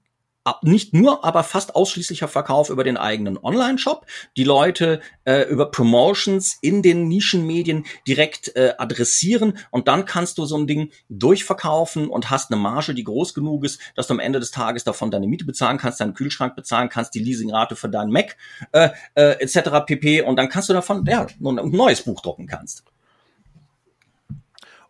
nicht 0.61 0.93
nur, 0.93 1.23
aber 1.23 1.43
fast 1.43 1.75
ausschließlicher 1.75 2.27
Verkauf 2.27 2.69
über 2.69 2.83
den 2.83 2.97
eigenen 2.97 3.37
Online-Shop. 3.37 4.05
Die 4.35 4.43
Leute 4.43 5.01
äh, 5.23 5.43
über 5.43 5.71
Promotions 5.71 6.57
in 6.61 6.81
den 6.81 7.07
Nischenmedien 7.07 7.85
direkt 8.07 8.55
äh, 8.55 8.73
adressieren 8.77 9.57
und 9.71 9.87
dann 9.87 10.05
kannst 10.05 10.37
du 10.37 10.45
so 10.45 10.57
ein 10.57 10.67
Ding 10.67 10.91
durchverkaufen 11.09 12.09
und 12.09 12.29
hast 12.29 12.51
eine 12.51 12.61
Marge, 12.61 12.93
die 12.93 13.03
groß 13.03 13.33
genug 13.33 13.63
ist, 13.63 13.79
dass 13.95 14.07
du 14.07 14.13
am 14.13 14.19
Ende 14.19 14.39
des 14.39 14.51
Tages 14.51 14.83
davon 14.83 15.11
deine 15.11 15.27
Miete 15.27 15.45
bezahlen 15.45 15.77
kannst, 15.77 16.01
deinen 16.01 16.13
Kühlschrank 16.13 16.55
bezahlen 16.55 16.89
kannst, 16.89 17.13
die 17.15 17.19
Leasingrate 17.19 17.75
für 17.75 17.89
deinen 17.89 18.11
Mac 18.11 18.35
äh, 18.71 18.89
äh, 19.15 19.41
etc. 19.41 19.85
pp. 19.85 20.21
Und 20.21 20.35
dann 20.35 20.49
kannst 20.49 20.69
du 20.69 20.73
davon 20.73 21.05
ja, 21.05 21.25
ein 21.25 21.69
neues 21.69 22.01
Buch 22.01 22.21
drucken 22.21 22.47
kannst. 22.47 22.83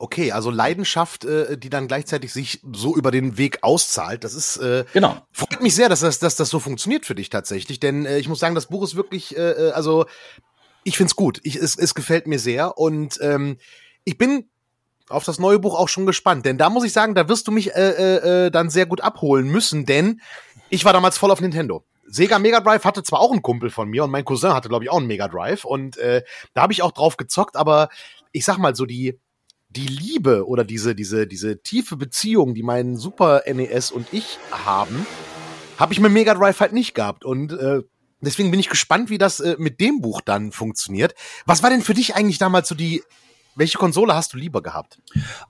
Okay, 0.04 0.34
also 0.34 0.50
Leidenschaft, 0.52 1.24
äh, 1.24 1.58
die 1.58 1.70
dann 1.70 1.88
gleichzeitig 1.88 2.34
sich 2.34 2.60
so 2.74 2.94
über 2.94 3.10
den 3.10 3.38
Weg 3.38 3.60
auszahlt. 3.62 4.26
Das 4.26 4.34
ist 4.34 4.58
äh, 4.58 4.84
genau. 4.92 5.16
Freut 5.32 5.62
mich 5.62 5.76
sehr, 5.76 5.88
dass 5.88 6.02
das, 6.02 6.20
dass 6.20 6.36
das 6.36 6.50
so 6.50 6.60
funktioniert 6.60 7.06
für 7.06 7.16
dich 7.16 7.30
tatsächlich. 7.30 7.80
Denn 7.80 8.06
äh, 8.06 8.18
ich 8.18 8.28
muss 8.28 8.40
sagen, 8.40 8.54
das 8.54 8.66
Buch 8.66 8.84
ist 8.84 8.98
wirklich, 8.98 9.38
äh, 9.38 9.52
äh 9.52 9.72
also 9.72 10.06
ich 10.84 10.98
find's 10.98 11.16
gut. 11.16 11.40
Ich, 11.44 11.56
es, 11.56 11.78
es 11.78 11.96
gefällt 11.96 12.28
mir 12.28 12.38
sehr 12.38 12.78
und 12.78 13.18
ähm, 13.22 13.56
ich 14.04 14.18
bin 14.18 14.50
auf 15.08 15.24
das 15.24 15.40
neue 15.40 15.58
Buch 15.58 15.80
auch 15.80 15.88
schon 15.88 16.06
gespannt. 16.06 16.46
Denn 16.46 16.58
da 16.58 16.70
muss 16.70 16.84
ich 16.84 16.92
sagen, 16.92 17.16
da 17.16 17.30
wirst 17.30 17.48
du 17.48 17.54
mich 17.54 17.74
äh, 17.74 17.92
äh, 17.92 18.48
äh 18.48 18.52
dann 18.52 18.70
sehr 18.70 18.88
gut 18.88 19.00
abholen 19.00 19.48
müssen, 19.48 19.86
denn 19.86 20.20
ich 20.70 20.84
war 20.84 20.92
damals 20.92 21.18
voll 21.18 21.32
auf 21.32 21.40
Nintendo. 21.40 21.86
Sega 22.08 22.40
Mega 22.40 22.60
Drive 22.60 22.84
hatte 22.84 23.04
zwar 23.04 23.22
auch 23.22 23.32
einen 23.32 23.42
Kumpel 23.42 23.70
von 23.70 23.88
mir 23.88 24.04
und 24.04 24.12
mein 24.12 24.26
Cousin 24.26 24.54
hatte, 24.54 24.68
glaube 24.68 24.84
ich, 24.84 24.92
auch 24.92 24.98
einen 24.98 25.08
Mega 25.08 25.30
Drive 25.30 25.64
und 25.64 25.96
äh, 25.96 26.24
da 26.54 26.64
habe 26.64 26.74
ich 26.74 26.82
auch 26.82 26.92
drauf 26.92 27.16
gezockt, 27.16 27.56
aber 27.56 27.88
ich 28.34 28.44
sag 28.44 28.58
mal 28.58 28.76
so 28.76 28.86
die 28.86 29.18
die 29.76 29.88
Liebe 29.88 30.48
oder 30.48 30.64
diese, 30.64 30.96
diese, 30.96 31.28
diese 31.28 31.62
tiefe 31.62 31.98
Beziehung, 31.98 32.54
die 32.54 32.64
mein 32.64 32.96
Super 32.96 33.44
NES 33.46 33.92
und 33.92 34.08
ich 34.12 34.40
haben, 34.52 35.06
habe 35.78 35.94
ich 35.94 36.00
mit 36.00 36.12
Mega 36.12 36.34
Drive 36.34 36.60
halt 36.60 36.74
nicht 36.74 36.94
gehabt. 36.94 37.26
Und 37.26 37.54
äh, 37.54 37.82
Deswegen 38.24 38.52
bin 38.52 38.60
ich 38.60 38.70
gespannt, 38.70 39.10
wie 39.10 39.18
das 39.18 39.42
äh, 39.42 39.58
mit 39.60 39.82
dem 39.82 40.00
Buch 40.00 40.22
dann 40.22 40.54
funktioniert. 40.54 41.14
Was 41.46 41.62
war 41.62 41.70
denn 41.70 41.82
für 41.82 41.94
dich 41.94 42.16
eigentlich 42.16 42.38
damals 42.38 42.70
so 42.70 42.76
die 42.76 43.04
welche 43.56 43.78
Konsole 43.78 44.16
hast 44.16 44.34
du 44.34 44.38
lieber 44.38 44.62
gehabt? 44.62 45.00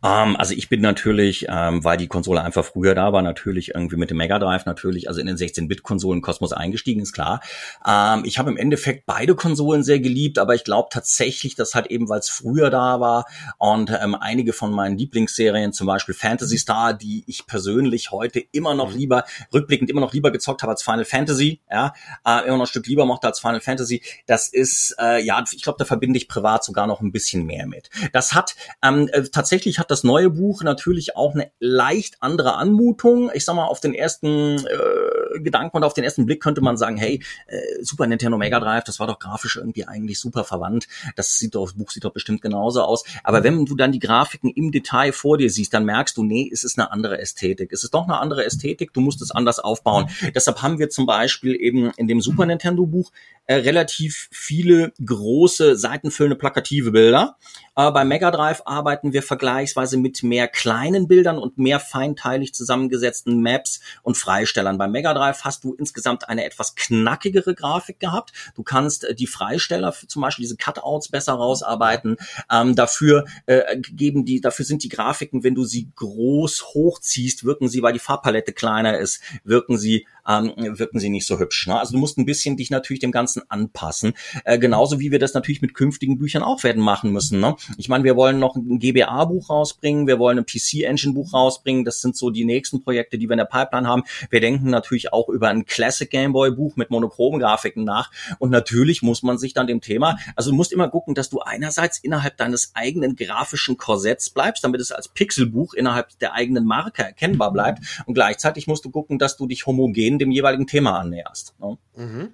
Um, 0.01 0.09
ähm, 0.09 0.35
also 0.37 0.53
ich 0.53 0.69
bin 0.69 0.81
natürlich, 0.81 1.45
ähm, 1.49 1.83
weil 1.83 1.97
die 1.97 2.07
Konsole 2.07 2.41
einfach 2.41 2.65
früher 2.65 2.95
da 2.95 3.13
war, 3.13 3.21
natürlich 3.21 3.75
irgendwie 3.75 3.95
mit 3.95 4.09
dem 4.09 4.17
Mega 4.17 4.39
Drive 4.39 4.65
natürlich, 4.65 5.07
also 5.07 5.21
in 5.21 5.27
den 5.27 5.37
16-Bit-Konsolen 5.37 6.21
Kosmos 6.21 6.53
eingestiegen, 6.53 7.01
ist 7.01 7.13
klar. 7.13 7.41
Ähm, 7.87 8.23
ich 8.25 8.37
habe 8.37 8.51
im 8.51 8.57
Endeffekt 8.57 9.05
beide 9.05 9.35
Konsolen 9.35 9.83
sehr 9.83 9.99
geliebt, 9.99 10.37
aber 10.37 10.55
ich 10.55 10.63
glaube 10.63 10.89
tatsächlich, 10.91 11.55
dass 11.55 11.75
halt 11.75 11.87
eben, 11.87 12.09
weil 12.09 12.19
es 12.19 12.29
früher 12.29 12.69
da 12.69 12.99
war 12.99 13.25
und 13.57 13.89
ähm, 13.89 14.15
einige 14.15 14.53
von 14.53 14.71
meinen 14.71 14.97
Lieblingsserien, 14.97 15.73
zum 15.73 15.87
Beispiel 15.87 16.15
Fantasy 16.15 16.57
Star, 16.57 16.93
die 16.93 17.23
ich 17.27 17.47
persönlich 17.47 18.11
heute 18.11 18.39
immer 18.51 18.75
noch 18.75 18.91
mhm. 18.91 18.97
lieber, 18.97 19.23
rückblickend 19.53 19.89
immer 19.89 20.01
noch 20.01 20.13
lieber 20.13 20.31
gezockt 20.31 20.61
habe 20.61 20.71
als 20.71 20.83
Final 20.83 21.05
Fantasy, 21.05 21.61
ja, 21.71 21.93
äh, 22.25 22.45
immer 22.47 22.57
noch 22.57 22.65
ein 22.65 22.67
Stück 22.67 22.87
lieber 22.87 23.05
mochte 23.05 23.27
als 23.27 23.39
Final 23.39 23.61
Fantasy, 23.61 24.01
das 24.25 24.49
ist, 24.49 24.95
äh, 24.99 25.23
ja, 25.23 25.43
ich 25.51 25.63
glaube, 25.63 25.77
da 25.79 25.85
verbinde 25.85 26.17
ich 26.17 26.27
privat 26.27 26.63
sogar 26.63 26.87
noch 26.87 27.01
ein 27.01 27.11
bisschen 27.11 27.45
mehr 27.45 27.65
mit. 27.65 27.89
Das 28.11 28.33
hat 28.33 28.55
ähm, 28.81 29.09
äh, 29.11 29.23
tatsächlich 29.23 29.79
hat 29.79 29.91
das 29.91 30.03
neue 30.03 30.29
Buch 30.29 30.63
natürlich 30.63 31.15
auch 31.15 31.33
eine 31.33 31.51
leicht 31.59 32.17
andere 32.21 32.55
Anmutung. 32.55 33.31
Ich 33.33 33.45
sag 33.45 33.55
mal, 33.55 33.65
auf 33.65 33.79
den 33.79 33.93
ersten 33.93 34.65
äh, 34.65 35.39
Gedanken 35.39 35.77
und 35.77 35.83
auf 35.83 35.93
den 35.93 36.03
ersten 36.03 36.25
Blick 36.25 36.41
könnte 36.41 36.61
man 36.61 36.77
sagen, 36.77 36.97
hey, 36.97 37.23
äh, 37.47 37.59
Super 37.81 38.07
Nintendo 38.07 38.37
Mega 38.37 38.59
Drive, 38.59 38.83
das 38.83 38.99
war 38.99 39.07
doch 39.07 39.19
grafisch 39.19 39.57
irgendwie 39.57 39.85
eigentlich 39.85 40.19
super 40.19 40.43
verwandt. 40.43 40.87
Das 41.15 41.37
sieht 41.37 41.55
doch, 41.55 41.65
das 41.65 41.73
Buch 41.73 41.91
sieht 41.91 42.03
doch 42.03 42.13
bestimmt 42.13 42.41
genauso 42.41 42.81
aus. 42.81 43.03
Aber 43.23 43.43
wenn 43.43 43.65
du 43.65 43.75
dann 43.75 43.91
die 43.91 43.99
Grafiken 43.99 44.51
im 44.51 44.71
Detail 44.71 45.11
vor 45.11 45.37
dir 45.37 45.49
siehst, 45.49 45.73
dann 45.73 45.85
merkst 45.85 46.17
du, 46.17 46.23
nee, 46.23 46.49
es 46.51 46.63
ist 46.63 46.77
eine 46.77 46.91
andere 46.91 47.19
Ästhetik. 47.19 47.71
Es 47.71 47.83
ist 47.83 47.93
doch 47.93 48.03
eine 48.03 48.19
andere 48.19 48.45
Ästhetik. 48.45 48.93
Du 48.93 49.01
musst 49.01 49.21
es 49.21 49.31
anders 49.31 49.59
aufbauen. 49.59 50.09
Deshalb 50.35 50.61
haben 50.61 50.79
wir 50.79 50.89
zum 50.89 51.05
Beispiel 51.05 51.55
eben 51.55 51.91
in 51.97 52.07
dem 52.07 52.21
Super 52.21 52.45
Nintendo 52.45 52.85
Buch 52.85 53.11
äh, 53.45 53.55
relativ 53.55 54.29
viele 54.31 54.93
große, 55.03 55.75
seitenfüllende, 55.75 56.37
plakative 56.37 56.91
Bilder. 56.91 57.37
Äh, 57.75 57.91
bei 57.91 58.05
Mega 58.05 58.29
Drive 58.29 58.61
arbeiten 58.65 59.13
wir 59.13 59.23
vergleichsweise 59.23 59.97
mit 59.97 60.21
mehr 60.21 60.47
kleinen 60.47 61.07
Bildern 61.07 61.39
und 61.39 61.57
mehr 61.57 61.79
feinteilig 61.79 62.53
zusammengesetzten 62.53 63.41
Maps 63.41 63.79
und 64.03 64.15
Freistellern. 64.15 64.77
Bei 64.77 64.87
Mega 64.87 65.13
Drive 65.13 65.43
hast 65.43 65.63
du 65.63 65.73
insgesamt 65.73 66.29
eine 66.29 66.45
etwas 66.45 66.75
knackigere 66.75 67.55
Grafik 67.55 67.99
gehabt. 67.99 68.33
Du 68.55 68.63
kannst 68.63 69.03
äh, 69.05 69.15
die 69.15 69.27
Freisteller, 69.27 69.93
zum 70.07 70.21
Beispiel 70.21 70.43
diese 70.43 70.57
Cutouts, 70.57 71.09
besser 71.09 71.33
rausarbeiten. 71.33 72.17
Ähm, 72.51 72.75
dafür 72.75 73.25
äh, 73.47 73.77
geben 73.79 74.25
die, 74.25 74.39
dafür 74.39 74.65
sind 74.65 74.83
die 74.83 74.89
Grafiken, 74.89 75.43
wenn 75.43 75.55
du 75.55 75.63
sie 75.63 75.89
groß 75.95 76.73
hochziehst, 76.73 77.43
wirken 77.43 77.69
sie, 77.69 77.81
weil 77.81 77.93
die 77.93 77.99
Farbpalette 77.99 78.53
kleiner 78.53 78.99
ist, 78.99 79.21
wirken 79.43 79.77
sie 79.77 80.05
ähm, 80.27 80.53
wirken 80.57 80.99
sie 80.99 81.09
nicht 81.09 81.27
so 81.27 81.39
hübsch. 81.39 81.67
Ne? 81.67 81.79
Also 81.79 81.93
du 81.93 81.99
musst 81.99 82.17
ein 82.17 82.25
bisschen 82.25 82.57
dich 82.57 82.69
natürlich 82.69 82.99
dem 82.99 83.11
Ganzen 83.11 83.43
anpassen. 83.49 84.13
Äh, 84.45 84.59
genauso 84.59 84.99
wie 84.99 85.11
wir 85.11 85.19
das 85.19 85.33
natürlich 85.33 85.61
mit 85.61 85.73
künftigen 85.73 86.17
Büchern 86.17 86.43
auch 86.43 86.63
werden 86.63 86.81
machen 86.81 87.11
müssen. 87.11 87.39
Ne? 87.39 87.55
Ich 87.77 87.89
meine, 87.89 88.03
wir 88.03 88.15
wollen 88.15 88.39
noch 88.39 88.55
ein 88.55 88.79
GBA-Buch 88.79 89.49
rausbringen, 89.49 90.07
wir 90.07 90.19
wollen 90.19 90.39
ein 90.39 90.45
PC-Engine-Buch 90.45 91.33
rausbringen. 91.33 91.85
Das 91.85 92.01
sind 92.01 92.15
so 92.15 92.29
die 92.29 92.45
nächsten 92.45 92.81
Projekte, 92.81 93.17
die 93.17 93.27
wir 93.27 93.33
in 93.33 93.39
der 93.39 93.45
Pipeline 93.45 93.87
haben. 93.87 94.03
Wir 94.29 94.39
denken 94.39 94.69
natürlich 94.69 95.13
auch 95.13 95.29
über 95.29 95.49
ein 95.49 95.65
Classic 95.65 96.09
Gameboy-Buch 96.09 96.75
mit 96.75 96.89
monochromen 96.89 97.39
Grafiken 97.39 97.83
nach. 97.83 98.11
Und 98.39 98.49
natürlich 98.49 99.01
muss 99.01 99.23
man 99.23 99.37
sich 99.37 99.53
dann 99.53 99.67
dem 99.67 99.81
Thema, 99.81 100.17
also 100.35 100.51
du 100.51 100.55
musst 100.55 100.71
immer 100.71 100.89
gucken, 100.89 101.15
dass 101.15 101.29
du 101.29 101.39
einerseits 101.39 101.97
innerhalb 101.99 102.37
deines 102.37 102.71
eigenen 102.73 103.15
grafischen 103.15 103.77
Korsetts 103.77 104.29
bleibst, 104.29 104.63
damit 104.63 104.81
es 104.81 104.91
als 104.91 105.07
Pixelbuch 105.07 105.73
innerhalb 105.73 106.17
der 106.19 106.33
eigenen 106.33 106.65
Marke 106.65 107.03
erkennbar 107.03 107.51
bleibt. 107.51 108.03
Und 108.05 108.13
gleichzeitig 108.13 108.67
musst 108.67 108.85
du 108.85 108.89
gucken, 108.89 109.19
dass 109.19 109.37
du 109.37 109.47
dich 109.47 109.65
homogen 109.65 109.93
dem 110.19 110.31
jeweiligen 110.31 110.67
Thema 110.67 110.99
annäherst. 110.99 111.55
Ne? 111.59 111.77
Mhm. 111.95 112.33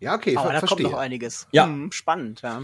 Ja, 0.00 0.14
okay, 0.14 0.36
Aber 0.36 0.52
da 0.52 0.60
verstehe. 0.60 0.84
kommt 0.84 0.92
noch 0.92 1.00
einiges. 1.00 1.48
Ja. 1.50 1.64
Hm, 1.64 1.90
spannend, 1.90 2.42
ja. 2.42 2.62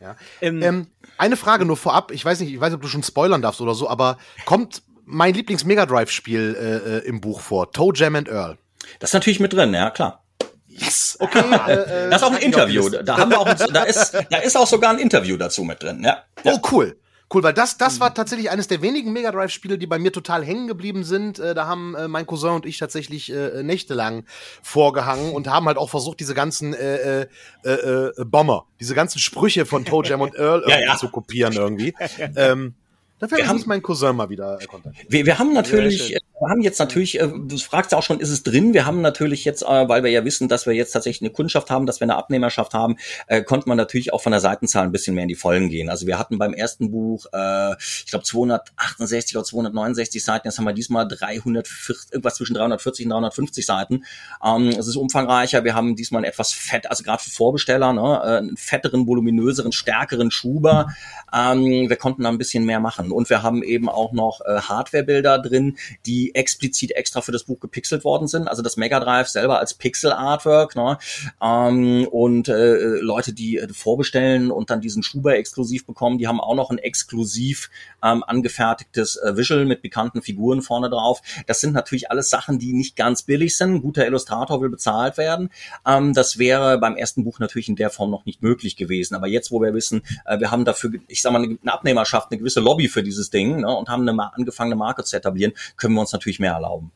ja. 0.00 0.16
Ähm, 0.40 0.62
ähm, 0.62 0.86
eine 1.18 1.36
Frage 1.36 1.64
nur 1.64 1.76
vorab, 1.76 2.12
ich 2.12 2.24
weiß 2.24 2.40
nicht, 2.40 2.52
ich 2.52 2.60
weiß 2.60 2.70
nicht, 2.70 2.76
ob 2.76 2.82
du 2.82 2.88
schon 2.88 3.02
spoilern 3.02 3.42
darfst 3.42 3.60
oder 3.60 3.74
so, 3.74 3.88
aber 3.88 4.18
kommt 4.44 4.82
mein 5.04 5.34
Lieblings-Mega 5.34 5.86
Drive-Spiel 5.86 6.56
äh, 6.58 6.96
äh, 6.98 7.08
im 7.08 7.20
Buch 7.20 7.40
vor, 7.40 7.72
Toe 7.72 7.92
Jam 7.94 8.14
and 8.14 8.28
Earl? 8.28 8.56
Das 9.00 9.10
ist 9.10 9.14
natürlich 9.14 9.40
mit 9.40 9.52
drin, 9.52 9.74
ja, 9.74 9.90
klar. 9.90 10.22
Yes, 10.68 11.16
okay. 11.20 11.40
äh, 11.40 12.10
das 12.10 12.22
ist 12.22 12.22
auch 12.22 12.32
ein 12.32 12.42
Interview. 12.42 12.88
Da 12.88 13.16
haben 13.16 13.30
wir 13.30 13.40
auch, 13.40 13.52
da 13.52 13.82
ist, 13.84 14.12
da 14.30 14.38
ist 14.38 14.56
auch 14.56 14.66
sogar 14.66 14.90
ein 14.90 14.98
Interview 14.98 15.36
dazu 15.36 15.64
mit 15.64 15.82
drin, 15.82 16.02
ja. 16.04 16.24
ja. 16.44 16.52
Oh, 16.52 16.60
cool. 16.70 16.96
Cool, 17.32 17.42
weil 17.42 17.54
das, 17.54 17.76
das 17.76 17.98
war 17.98 18.14
tatsächlich 18.14 18.50
eines 18.50 18.68
der 18.68 18.82
wenigen 18.82 19.12
Mega 19.12 19.32
Drive-Spiele, 19.32 19.78
die 19.78 19.86
bei 19.86 19.98
mir 19.98 20.12
total 20.12 20.44
hängen 20.44 20.68
geblieben 20.68 21.02
sind. 21.02 21.40
Äh, 21.40 21.54
da 21.54 21.66
haben 21.66 21.96
äh, 21.96 22.06
mein 22.06 22.24
Cousin 22.24 22.50
und 22.50 22.66
ich 22.66 22.78
tatsächlich 22.78 23.32
äh, 23.32 23.64
nächtelang 23.64 24.24
vorgehangen 24.62 25.32
und 25.32 25.48
haben 25.48 25.66
halt 25.66 25.76
auch 25.76 25.90
versucht, 25.90 26.20
diese 26.20 26.34
ganzen 26.34 26.72
äh, 26.72 27.22
äh, 27.22 27.26
äh, 27.64 27.70
äh 27.70 28.24
Bomber, 28.24 28.66
diese 28.78 28.94
ganzen 28.94 29.18
Sprüche 29.18 29.66
von 29.66 29.84
Toe 29.84 30.04
Jam 30.04 30.20
und 30.20 30.34
Earl 30.38 30.60
irgendwie 30.60 30.84
ja. 30.84 30.96
zu 30.96 31.08
kopieren 31.08 31.52
irgendwie. 31.54 31.94
ähm, 32.36 32.74
Dafür 33.18 33.38
wir 33.38 33.48
haben 33.48 33.62
mein 33.64 33.82
Cousin 33.82 34.14
mal 34.14 34.28
wieder 34.28 34.60
äh, 34.60 34.66
kontaktiert. 34.66 35.10
Wir, 35.10 35.24
wir 35.24 35.38
haben 35.38 35.54
natürlich, 35.54 36.14
äh, 36.14 36.18
wir 36.38 36.50
haben 36.50 36.60
jetzt 36.60 36.78
natürlich, 36.78 37.18
äh, 37.18 37.26
du 37.26 37.56
fragst 37.56 37.92
ja 37.92 37.98
auch 37.98 38.02
schon, 38.02 38.20
ist 38.20 38.28
es 38.28 38.42
drin? 38.42 38.74
Wir 38.74 38.84
haben 38.84 39.00
natürlich 39.00 39.46
jetzt, 39.46 39.62
weil 39.62 40.04
wir 40.04 40.10
ja 40.10 40.24
wissen, 40.24 40.48
dass 40.48 40.66
wir 40.66 40.74
jetzt 40.74 40.92
tatsächlich 40.92 41.22
eine 41.22 41.30
Kundschaft 41.30 41.70
haben, 41.70 41.86
dass 41.86 42.00
wir 42.00 42.04
eine 42.04 42.16
Abnehmerschaft 42.16 42.74
haben, 42.74 42.96
äh, 43.26 43.42
konnte 43.42 43.68
man 43.70 43.78
natürlich 43.78 44.12
auch 44.12 44.20
von 44.20 44.32
der 44.32 44.40
Seitenzahl 44.40 44.84
ein 44.84 44.92
bisschen 44.92 45.14
mehr 45.14 45.22
in 45.22 45.28
die 45.28 45.34
Vollen 45.34 45.70
gehen. 45.70 45.88
Also 45.88 46.06
wir 46.06 46.18
hatten 46.18 46.36
beim 46.38 46.52
ersten 46.52 46.90
Buch, 46.90 47.24
äh, 47.32 47.74
ich 47.80 48.10
glaube 48.10 48.24
268 48.24 49.34
oder 49.34 49.44
269 49.44 50.22
Seiten, 50.22 50.48
jetzt 50.48 50.58
haben 50.58 50.66
wir 50.66 50.74
diesmal 50.74 51.08
340, 51.08 52.12
irgendwas 52.12 52.34
zwischen 52.34 52.54
340 52.54 53.06
und 53.06 53.10
350 53.12 53.64
Seiten. 53.64 54.04
Ähm, 54.44 54.68
es 54.68 54.88
ist 54.88 54.96
umfangreicher. 54.96 55.64
Wir 55.64 55.74
haben 55.74 55.96
diesmal 55.96 56.20
ein 56.20 56.24
etwas 56.24 56.52
fett, 56.52 56.90
also 56.90 57.02
gerade 57.02 57.22
für 57.22 57.30
Vorbesteller, 57.30 57.94
ne, 57.94 58.20
einen 58.20 58.56
fetteren, 58.58 59.06
voluminöseren, 59.06 59.72
stärkeren 59.72 60.30
Schuber. 60.30 60.94
Ähm, 61.32 61.88
wir 61.88 61.96
konnten 61.96 62.22
da 62.22 62.28
ein 62.28 62.38
bisschen 62.38 62.64
mehr 62.66 62.80
machen. 62.80 63.05
Und 63.12 63.30
wir 63.30 63.42
haben 63.42 63.62
eben 63.62 63.88
auch 63.88 64.12
noch 64.12 64.40
äh, 64.44 64.60
Hardware-Bilder 64.60 65.38
drin, 65.38 65.76
die 66.06 66.34
explizit 66.34 66.92
extra 66.92 67.20
für 67.20 67.32
das 67.32 67.44
Buch 67.44 67.60
gepixelt 67.60 68.04
worden 68.04 68.28
sind. 68.28 68.48
Also 68.48 68.62
das 68.62 68.76
Mega 68.76 69.00
Drive 69.00 69.28
selber 69.28 69.58
als 69.58 69.74
Pixel-Artwork. 69.74 70.76
Ne? 70.76 70.98
Ähm, 71.42 72.06
und 72.10 72.48
äh, 72.48 72.98
Leute, 73.00 73.32
die 73.32 73.58
äh, 73.58 73.68
vorbestellen 73.72 74.50
und 74.50 74.70
dann 74.70 74.80
diesen 74.80 75.02
Schuber 75.02 75.36
exklusiv 75.36 75.86
bekommen, 75.86 76.18
die 76.18 76.28
haben 76.28 76.40
auch 76.40 76.54
noch 76.54 76.70
ein 76.70 76.78
exklusiv 76.78 77.70
ähm, 78.02 78.24
angefertigtes 78.26 79.16
äh, 79.16 79.36
Visual 79.36 79.64
mit 79.64 79.82
bekannten 79.82 80.22
Figuren 80.22 80.62
vorne 80.62 80.90
drauf. 80.90 81.22
Das 81.46 81.60
sind 81.60 81.72
natürlich 81.72 82.10
alles 82.10 82.30
Sachen, 82.30 82.58
die 82.58 82.72
nicht 82.72 82.96
ganz 82.96 83.22
billig 83.22 83.56
sind. 83.56 83.74
Ein 83.74 83.82
guter 83.82 84.06
Illustrator 84.06 84.60
will 84.60 84.70
bezahlt 84.70 85.18
werden. 85.18 85.50
Ähm, 85.86 86.14
das 86.14 86.38
wäre 86.38 86.78
beim 86.78 86.96
ersten 86.96 87.24
Buch 87.24 87.38
natürlich 87.38 87.68
in 87.68 87.76
der 87.76 87.90
Form 87.90 88.10
noch 88.10 88.24
nicht 88.24 88.42
möglich 88.42 88.76
gewesen. 88.76 89.14
Aber 89.14 89.26
jetzt, 89.26 89.50
wo 89.50 89.60
wir 89.60 89.74
wissen, 89.74 90.02
äh, 90.24 90.38
wir 90.40 90.50
haben 90.50 90.64
dafür, 90.64 90.90
ich 91.08 91.22
sag 91.22 91.32
mal, 91.32 91.42
eine 91.42 91.72
Abnehmerschaft, 91.72 92.30
eine 92.30 92.38
gewisse 92.38 92.60
Lobby 92.60 92.88
für 92.96 93.02
dieses 93.02 93.28
Ding 93.28 93.60
ne, 93.60 93.76
und 93.76 93.90
haben 93.90 94.08
eine 94.08 94.34
angefangene 94.34 94.74
Marke 94.76 95.04
zu 95.04 95.16
etablieren, 95.16 95.52
können 95.76 95.92
wir 95.94 96.00
uns 96.00 96.12
natürlich 96.12 96.40
mehr 96.40 96.52
erlauben. 96.52 96.92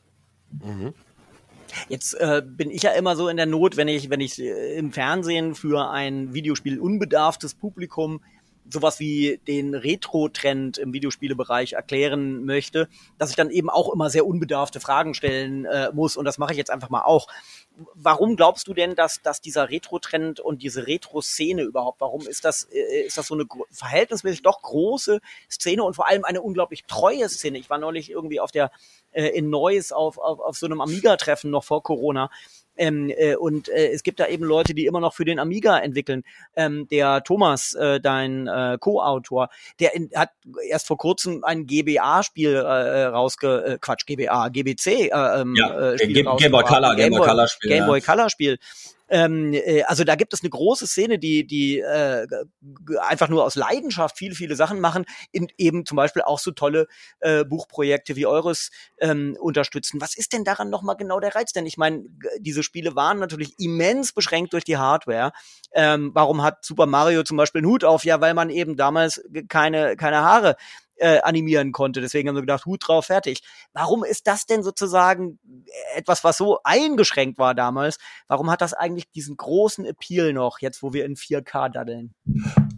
Mhm. 0.64 0.94
Jetzt 1.88 2.14
äh, 2.14 2.42
bin 2.44 2.70
ich 2.70 2.82
ja 2.82 2.92
immer 2.92 3.16
so 3.16 3.28
in 3.28 3.36
der 3.36 3.46
Not, 3.46 3.76
wenn 3.76 3.86
ich, 3.86 4.08
wenn 4.08 4.20
ich 4.20 4.40
äh, 4.40 4.78
im 4.78 4.92
Fernsehen 4.92 5.54
für 5.54 5.90
ein 5.90 6.32
Videospiel 6.32 6.80
unbedarftes 6.80 7.54
Publikum 7.54 8.22
sowas 8.72 9.00
wie 9.00 9.40
den 9.46 9.74
Retro-Trend 9.74 10.78
im 10.78 10.92
Videospielebereich 10.92 11.74
erklären 11.74 12.44
möchte, 12.44 12.88
dass 13.18 13.30
ich 13.30 13.36
dann 13.36 13.50
eben 13.50 13.70
auch 13.70 13.92
immer 13.92 14.10
sehr 14.10 14.26
unbedarfte 14.26 14.80
Fragen 14.80 15.14
stellen 15.14 15.64
äh, 15.64 15.90
muss. 15.92 16.16
Und 16.16 16.24
das 16.24 16.38
mache 16.38 16.52
ich 16.52 16.58
jetzt 16.58 16.70
einfach 16.70 16.90
mal 16.90 17.02
auch. 17.02 17.28
Warum 17.94 18.36
glaubst 18.36 18.68
du 18.68 18.74
denn, 18.74 18.94
dass, 18.94 19.22
dass 19.22 19.40
dieser 19.40 19.70
Retro-Trend 19.70 20.40
und 20.40 20.62
diese 20.62 20.86
Retro-Szene 20.86 21.62
überhaupt, 21.62 22.00
warum 22.00 22.26
ist 22.26 22.44
das, 22.44 22.64
äh, 22.64 23.06
ist 23.06 23.18
das 23.18 23.26
so 23.26 23.34
eine 23.34 23.46
verhältnismäßig 23.70 24.42
doch 24.42 24.62
große 24.62 25.20
Szene 25.50 25.82
und 25.82 25.94
vor 25.94 26.06
allem 26.06 26.24
eine 26.24 26.42
unglaublich 26.42 26.84
treue 26.84 27.28
Szene? 27.28 27.58
Ich 27.58 27.70
war 27.70 27.78
neulich 27.78 28.10
irgendwie 28.10 28.40
auf 28.40 28.52
der, 28.52 28.70
äh, 29.12 29.28
in 29.28 29.50
Neuss 29.50 29.92
auf, 29.92 30.18
auf, 30.18 30.40
auf 30.40 30.56
so 30.56 30.66
einem 30.66 30.80
Amiga-Treffen 30.80 31.50
noch 31.50 31.64
vor 31.64 31.82
Corona 31.82 32.30
ähm, 32.80 33.12
äh, 33.16 33.36
und 33.36 33.68
äh, 33.68 33.88
es 33.88 34.02
gibt 34.02 34.20
da 34.20 34.26
eben 34.26 34.44
Leute, 34.44 34.74
die 34.74 34.86
immer 34.86 35.00
noch 35.00 35.14
für 35.14 35.24
den 35.24 35.38
Amiga 35.38 35.78
entwickeln. 35.78 36.24
Ähm, 36.56 36.88
der 36.88 37.22
Thomas, 37.22 37.74
äh, 37.74 38.00
dein 38.00 38.46
äh, 38.46 38.78
Co-Autor, 38.80 39.50
der 39.78 39.94
in, 39.94 40.10
hat 40.14 40.30
erst 40.68 40.86
vor 40.86 40.96
kurzem 40.96 41.44
ein 41.44 41.66
GBA-Spiel 41.66 42.54
äh, 42.54 43.02
rausge... 43.04 43.64
Äh, 43.66 43.78
Quatsch, 43.80 44.06
GBA, 44.06 44.48
GBC 44.48 44.86
äh, 44.86 45.40
ähm, 45.40 45.54
ja, 45.56 45.92
äh, 45.92 45.98
Spiel 45.98 46.14
Game, 46.14 46.36
Game 46.36 46.52
Boy 46.52 46.64
Color, 46.64 46.96
Game 46.96 47.10
Boy 47.10 47.26
Color 47.26 47.48
Spiel. 47.48 47.70
Game 47.70 47.86
Boy 47.86 48.00
Color 48.00 48.30
Spiel 48.30 48.58
ähm, 49.10 49.52
äh, 49.52 49.82
also 49.82 50.04
da 50.04 50.14
gibt 50.14 50.32
es 50.32 50.40
eine 50.42 50.50
große 50.50 50.86
Szene, 50.86 51.18
die, 51.18 51.46
die 51.46 51.80
äh, 51.80 52.26
einfach 53.00 53.28
nur 53.28 53.44
aus 53.44 53.56
Leidenschaft 53.56 54.16
viele, 54.16 54.34
viele 54.34 54.56
Sachen 54.56 54.80
machen, 54.80 55.04
in, 55.32 55.48
eben 55.58 55.84
zum 55.84 55.96
Beispiel 55.96 56.22
auch 56.22 56.38
so 56.38 56.52
tolle 56.52 56.86
äh, 57.20 57.44
Buchprojekte 57.44 58.16
wie 58.16 58.26
eures 58.26 58.70
ähm, 58.98 59.36
unterstützen. 59.40 60.00
Was 60.00 60.16
ist 60.16 60.32
denn 60.32 60.44
daran 60.44 60.70
nochmal 60.70 60.96
genau 60.96 61.20
der 61.20 61.34
Reiz? 61.34 61.52
Denn 61.52 61.66
ich 61.66 61.76
meine, 61.76 62.04
diese 62.38 62.62
Spiele 62.62 62.94
waren 62.94 63.18
natürlich 63.18 63.54
immens 63.58 64.12
beschränkt 64.12 64.52
durch 64.52 64.64
die 64.64 64.76
Hardware. 64.76 65.32
Ähm, 65.72 66.12
warum 66.14 66.42
hat 66.42 66.64
Super 66.64 66.86
Mario 66.86 67.22
zum 67.24 67.36
Beispiel 67.36 67.60
einen 67.60 67.70
Hut 67.70 67.84
auf? 67.84 68.04
Ja, 68.04 68.20
weil 68.20 68.34
man 68.34 68.50
eben 68.50 68.76
damals 68.76 69.22
keine, 69.48 69.96
keine 69.96 70.22
Haare 70.22 70.56
äh, 71.00 71.20
animieren 71.20 71.72
konnte. 71.72 72.00
Deswegen 72.00 72.28
haben 72.28 72.36
sie 72.36 72.42
gedacht, 72.42 72.66
Hut 72.66 72.86
drauf, 72.86 73.06
fertig. 73.06 73.42
Warum 73.72 74.04
ist 74.04 74.26
das 74.26 74.46
denn 74.46 74.62
sozusagen 74.62 75.38
etwas, 75.94 76.24
was 76.24 76.36
so 76.36 76.60
eingeschränkt 76.64 77.38
war 77.38 77.54
damals? 77.54 77.98
Warum 78.28 78.50
hat 78.50 78.60
das 78.60 78.74
eigentlich 78.74 79.10
diesen 79.10 79.36
großen 79.36 79.84
Appeal 79.84 80.32
noch, 80.32 80.60
jetzt 80.60 80.82
wo 80.82 80.92
wir 80.92 81.04
in 81.04 81.16
4K 81.16 81.70
daddeln? 81.70 82.14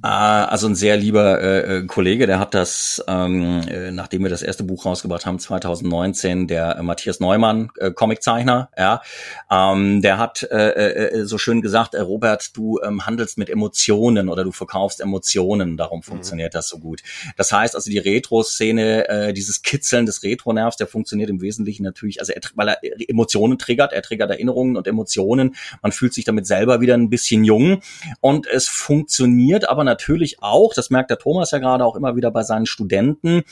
Ah, 0.02 0.46
also 0.46 0.66
ein 0.66 0.74
sehr 0.74 0.96
lieber 0.96 1.40
äh, 1.40 1.78
äh, 1.78 1.86
Kollege, 1.86 2.26
der 2.26 2.40
hat 2.40 2.54
das, 2.54 3.04
ähm, 3.06 3.62
äh, 3.68 3.92
nachdem 3.92 4.24
wir 4.24 4.30
das 4.30 4.42
erste 4.42 4.64
Buch 4.64 4.84
rausgebracht 4.84 5.26
haben, 5.26 5.38
2019, 5.38 6.48
der 6.48 6.76
äh, 6.76 6.82
Matthias 6.82 7.20
Neumann, 7.20 7.70
äh, 7.78 7.92
Comiczeichner, 7.92 8.70
ja, 8.76 9.00
ähm, 9.48 10.02
der 10.02 10.18
hat 10.18 10.42
äh, 10.42 11.20
äh, 11.20 11.24
so 11.24 11.38
schön 11.38 11.62
gesagt, 11.62 11.94
äh, 11.94 12.00
Robert, 12.00 12.56
du 12.56 12.80
ähm, 12.84 13.06
handelst 13.06 13.38
mit 13.38 13.48
Emotionen 13.48 14.28
oder 14.28 14.42
du 14.42 14.50
verkaufst 14.50 15.00
Emotionen, 15.00 15.76
darum 15.76 15.98
mhm. 15.98 16.04
funktioniert 16.04 16.54
das 16.56 16.68
so 16.68 16.78
gut. 16.78 17.02
Das 17.36 17.52
heißt 17.52 17.76
also 17.76 17.88
die 17.88 17.98
Retro-Szene, 18.12 19.08
äh, 19.08 19.32
dieses 19.32 19.62
Kitzeln 19.62 20.06
des 20.06 20.22
Retro-Nervs, 20.22 20.76
der 20.76 20.86
funktioniert 20.86 21.30
im 21.30 21.40
Wesentlichen 21.40 21.82
natürlich, 21.82 22.20
also 22.20 22.32
er, 22.32 22.40
weil 22.54 22.68
er 22.68 22.78
Emotionen 23.08 23.58
triggert, 23.58 23.92
er 23.92 24.02
triggert 24.02 24.30
Erinnerungen 24.30 24.76
und 24.76 24.86
Emotionen, 24.86 25.54
man 25.82 25.92
fühlt 25.92 26.14
sich 26.14 26.24
damit 26.24 26.46
selber 26.46 26.80
wieder 26.80 26.94
ein 26.94 27.10
bisschen 27.10 27.44
jung 27.44 27.82
und 28.20 28.46
es 28.46 28.68
funktioniert 28.68 29.68
aber 29.68 29.84
natürlich 29.84 30.42
auch, 30.42 30.74
das 30.74 30.90
merkt 30.90 31.10
der 31.10 31.18
Thomas 31.18 31.50
ja 31.50 31.58
gerade 31.58 31.84
auch 31.84 31.96
immer 31.96 32.16
wieder 32.16 32.30
bei 32.30 32.42
seinen 32.42 32.66
Studenten, 32.66 33.42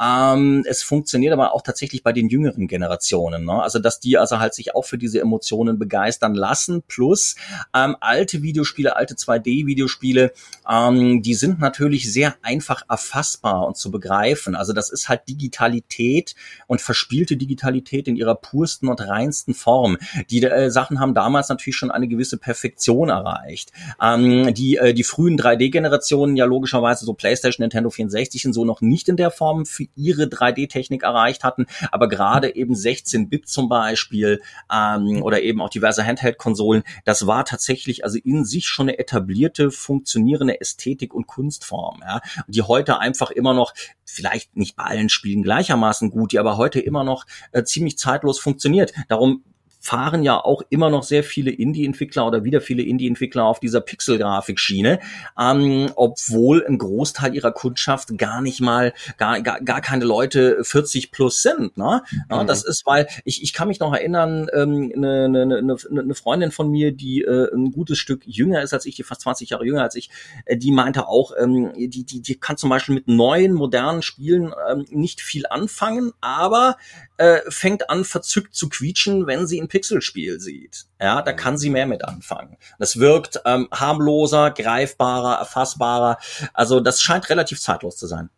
ähm, 0.00 0.64
es 0.68 0.82
funktioniert 0.82 1.32
aber 1.32 1.54
auch 1.54 1.62
tatsächlich 1.62 2.02
bei 2.02 2.12
den 2.12 2.28
jüngeren 2.28 2.68
Generationen. 2.68 3.44
Ne? 3.44 3.62
Also 3.62 3.78
dass 3.78 4.00
die 4.00 4.18
also 4.18 4.38
halt 4.38 4.54
sich 4.54 4.74
auch 4.74 4.84
für 4.84 4.98
diese 4.98 5.20
Emotionen 5.20 5.78
begeistern 5.78 6.34
lassen. 6.34 6.82
Plus 6.86 7.36
ähm, 7.74 7.96
alte 8.00 8.42
Videospiele, 8.42 8.96
alte 8.96 9.14
2D-Videospiele, 9.14 10.32
ähm, 10.70 11.22
die 11.22 11.34
sind 11.34 11.60
natürlich 11.60 12.12
sehr 12.12 12.34
einfach 12.42 12.82
erfassbar 12.88 13.66
und 13.66 13.76
zu 13.76 13.90
begreifen. 13.90 14.03
Also 14.10 14.72
das 14.72 14.90
ist 14.90 15.08
halt 15.08 15.28
Digitalität 15.28 16.34
und 16.66 16.80
verspielte 16.80 17.36
Digitalität 17.36 18.08
in 18.08 18.16
ihrer 18.16 18.34
pursten 18.34 18.88
und 18.88 19.00
reinsten 19.00 19.54
Form. 19.54 19.96
Die 20.30 20.42
äh, 20.42 20.70
Sachen 20.70 21.00
haben 21.00 21.14
damals 21.14 21.48
natürlich 21.48 21.76
schon 21.76 21.90
eine 21.90 22.08
gewisse 22.08 22.36
Perfektion 22.36 23.08
erreicht. 23.08 23.72
Ähm, 24.00 24.52
die, 24.54 24.76
äh, 24.76 24.94
die 24.94 25.04
frühen 25.04 25.38
3D-Generationen 25.38 25.94
Generationen 25.94 26.36
ja 26.36 26.44
logischerweise 26.44 27.04
so 27.04 27.14
PlayStation, 27.14 27.62
Nintendo 27.62 27.90
64 27.90 28.46
und 28.46 28.52
so 28.52 28.64
noch 28.64 28.80
nicht 28.80 29.08
in 29.08 29.16
der 29.16 29.30
Form 29.30 29.66
für 29.66 29.86
ihre 29.96 30.24
3D-Technik 30.24 31.02
erreicht 31.02 31.44
hatten, 31.44 31.66
aber 31.92 32.08
gerade 32.08 32.54
eben 32.54 32.74
16-Bit 32.74 33.48
zum 33.48 33.68
Beispiel 33.68 34.40
ähm, 34.72 35.22
oder 35.22 35.42
eben 35.42 35.60
auch 35.60 35.68
diverse 35.68 36.04
Handheld-Konsolen, 36.04 36.82
das 37.04 37.26
war 37.26 37.44
tatsächlich 37.44 38.04
also 38.04 38.18
in 38.18 38.44
sich 38.44 38.66
schon 38.66 38.88
eine 38.88 38.98
etablierte, 38.98 39.70
funktionierende 39.70 40.60
Ästhetik 40.60 41.14
und 41.14 41.26
Kunstform, 41.26 42.00
ja, 42.02 42.20
die 42.48 42.62
heute 42.62 42.98
einfach 42.98 43.30
immer 43.30 43.54
noch 43.54 43.72
vielleicht 44.04 44.56
nicht 44.56 44.76
bei 44.76 44.84
allen 44.84 45.08
Spielen 45.08 45.42
gleichermaßen 45.42 46.10
gut, 46.10 46.32
die 46.32 46.38
aber 46.38 46.56
heute 46.56 46.80
immer 46.80 47.04
noch 47.04 47.26
äh, 47.52 47.64
ziemlich 47.64 47.98
zeitlos 47.98 48.38
funktioniert. 48.38 48.92
Darum 49.08 49.44
fahren 49.84 50.22
ja 50.22 50.42
auch 50.42 50.62
immer 50.70 50.88
noch 50.88 51.02
sehr 51.02 51.22
viele 51.22 51.50
Indie-Entwickler 51.50 52.26
oder 52.26 52.42
wieder 52.42 52.62
viele 52.62 52.82
Indie-Entwickler 52.82 53.44
auf 53.44 53.60
dieser 53.60 53.82
Pixel-Grafik-Schiene, 53.82 54.98
ähm, 55.38 55.90
obwohl 55.94 56.64
ein 56.66 56.78
Großteil 56.78 57.34
ihrer 57.34 57.52
Kundschaft 57.52 58.16
gar 58.16 58.40
nicht 58.40 58.62
mal, 58.62 58.94
gar, 59.18 59.42
gar, 59.42 59.60
gar 59.60 59.82
keine 59.82 60.06
Leute 60.06 60.64
40 60.64 61.12
plus 61.12 61.42
sind. 61.42 61.76
Ne? 61.76 62.02
Ja, 62.30 62.42
mhm. 62.42 62.46
Das 62.46 62.64
ist, 62.64 62.86
weil 62.86 63.08
ich, 63.24 63.42
ich 63.42 63.52
kann 63.52 63.68
mich 63.68 63.78
noch 63.78 63.92
erinnern, 63.92 64.48
ähm, 64.54 64.90
eine, 64.96 65.24
eine, 65.26 65.58
eine, 65.58 65.76
eine 65.90 66.14
Freundin 66.14 66.50
von 66.50 66.70
mir, 66.70 66.92
die 66.92 67.20
äh, 67.20 67.54
ein 67.54 67.70
gutes 67.70 67.98
Stück 67.98 68.22
jünger 68.24 68.62
ist 68.62 68.72
als 68.72 68.86
ich, 68.86 68.96
die 68.96 69.02
fast 69.02 69.20
20 69.20 69.50
Jahre 69.50 69.66
jünger 69.66 69.82
als 69.82 69.96
ich, 69.96 70.08
äh, 70.46 70.56
die 70.56 70.70
meinte 70.70 71.08
auch, 71.08 71.32
ähm, 71.38 71.72
die, 71.76 72.04
die, 72.04 72.22
die 72.22 72.34
kann 72.36 72.56
zum 72.56 72.70
Beispiel 72.70 72.94
mit 72.94 73.06
neuen, 73.06 73.52
modernen 73.52 74.00
Spielen 74.00 74.54
ähm, 74.70 74.86
nicht 74.88 75.20
viel 75.20 75.44
anfangen, 75.46 76.12
aber 76.22 76.78
äh, 77.16 77.40
fängt 77.48 77.90
an, 77.90 78.04
verzückt 78.04 78.54
zu 78.54 78.68
quietschen, 78.68 79.26
wenn 79.26 79.46
sie 79.46 79.60
ein 79.60 79.68
Pixelspiel 79.68 80.40
sieht. 80.40 80.86
Ja, 81.00 81.22
da 81.22 81.32
kann 81.32 81.58
sie 81.58 81.70
mehr 81.70 81.86
mit 81.86 82.04
anfangen. 82.04 82.56
Das 82.78 82.98
wirkt 82.98 83.40
ähm, 83.44 83.68
harmloser, 83.72 84.50
greifbarer, 84.50 85.38
erfassbarer. 85.38 86.18
Also 86.52 86.80
das 86.80 87.02
scheint 87.02 87.28
relativ 87.30 87.60
zeitlos 87.60 87.96
zu 87.96 88.06
sein. 88.06 88.30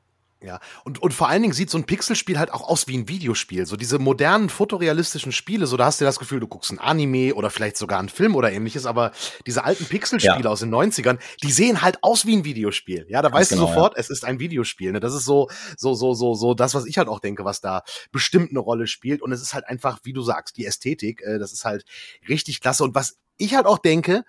Ja, 0.47 0.61
und, 0.85 1.03
und 1.03 1.13
vor 1.13 1.29
allen 1.29 1.43
Dingen 1.43 1.55
sieht 1.55 1.71
so 1.71 1.77
ein 1.77 1.87
Pixelspiel 1.87 2.39
halt 2.39 2.53
auch 2.53 2.69
aus 2.69 2.87
wie 2.87 2.97
ein 2.97 3.09
Videospiel. 3.09 3.67
So 3.67 3.77
diese 3.77 3.99
modernen, 3.99 4.49
fotorealistischen 4.49 5.33
Spiele, 5.33 5.67
so 5.67 5.77
da 5.77 5.87
hast 5.87 6.01
du 6.01 6.05
das 6.05 6.21
Gefühl, 6.21 6.39
du 6.39 6.47
guckst 6.47 6.71
ein 6.71 6.79
Anime 6.79 7.35
oder 7.35 7.51
vielleicht 7.51 7.77
sogar 7.77 7.99
einen 7.99 8.09
Film 8.09 8.37
oder 8.37 8.53
ähnliches, 8.53 8.87
aber 8.87 9.11
diese 9.45 9.65
alten 9.65 9.87
Pixelspiele 9.87 10.45
ja. 10.45 10.51
aus 10.51 10.61
den 10.61 10.73
90ern, 10.73 11.19
die 11.43 11.51
sehen 11.51 11.83
halt 11.83 11.99
aus 12.03 12.27
wie 12.27 12.37
ein 12.37 12.45
Videospiel. 12.45 13.07
Ja, 13.09 13.23
da 13.23 13.29
Ganz 13.29 13.41
weißt 13.41 13.51
genau, 13.51 13.63
du 13.63 13.69
sofort, 13.69 13.95
ja. 13.95 14.01
es 14.01 14.09
ist 14.09 14.25
ein 14.25 14.39
Videospiel. 14.39 14.93
Ne? 14.93 15.01
Das 15.01 15.15
ist 15.15 15.25
so, 15.25 15.49
so, 15.77 15.95
so, 15.95 16.15
so, 16.15 16.35
so 16.35 16.55
das, 16.55 16.75
was 16.75 16.87
ich 16.87 16.97
halt 16.97 17.09
auch 17.09 17.19
denke, 17.19 17.45
was 17.45 17.61
da 17.61 17.83
bestimmt 18.13 18.51
eine 18.51 18.61
Rolle 18.61 18.87
spielt. 18.87 19.23
Und 19.23 19.33
es 19.33 19.43
ist 19.43 19.53
halt 19.53 19.67
einfach, 19.67 19.99
wie 20.05 20.13
du 20.13 20.23
sagst, 20.23 20.57
die 20.57 20.65
Ästhetik, 20.65 21.23
äh, 21.23 21.41
das 21.41 21.53
ist 21.53 21.65
halt 21.65 21.85
richtig 22.29 22.61
klasse. 22.61 22.85
Und 22.85 22.95
was 22.95 23.19
ich 23.37 23.55
halt 23.55 23.67
auch 23.67 23.79
denke, 23.79 24.25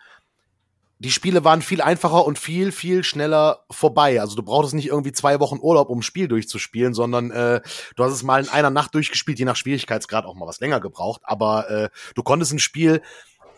die 0.99 1.11
Spiele 1.11 1.43
waren 1.43 1.61
viel 1.61 1.81
einfacher 1.81 2.25
und 2.25 2.39
viel, 2.39 2.71
viel 2.71 3.03
schneller 3.03 3.65
vorbei. 3.69 4.19
Also 4.19 4.35
du 4.35 4.43
brauchtest 4.43 4.73
nicht 4.73 4.87
irgendwie 4.87 5.11
zwei 5.11 5.39
Wochen 5.39 5.59
Urlaub, 5.61 5.89
um 5.89 5.99
ein 5.99 6.03
Spiel 6.03 6.27
durchzuspielen, 6.27 6.93
sondern 6.93 7.31
äh, 7.31 7.61
du 7.95 8.03
hast 8.03 8.13
es 8.13 8.23
mal 8.23 8.41
in 8.41 8.49
einer 8.49 8.69
Nacht 8.69 8.95
durchgespielt, 8.95 9.39
je 9.39 9.45
nach 9.45 9.55
Schwierigkeitsgrad 9.55 10.25
auch 10.25 10.35
mal 10.35 10.47
was 10.47 10.59
länger 10.59 10.79
gebraucht. 10.79 11.21
Aber 11.23 11.69
äh, 11.69 11.89
du 12.15 12.23
konntest 12.23 12.53
ein 12.53 12.59
Spiel 12.59 13.01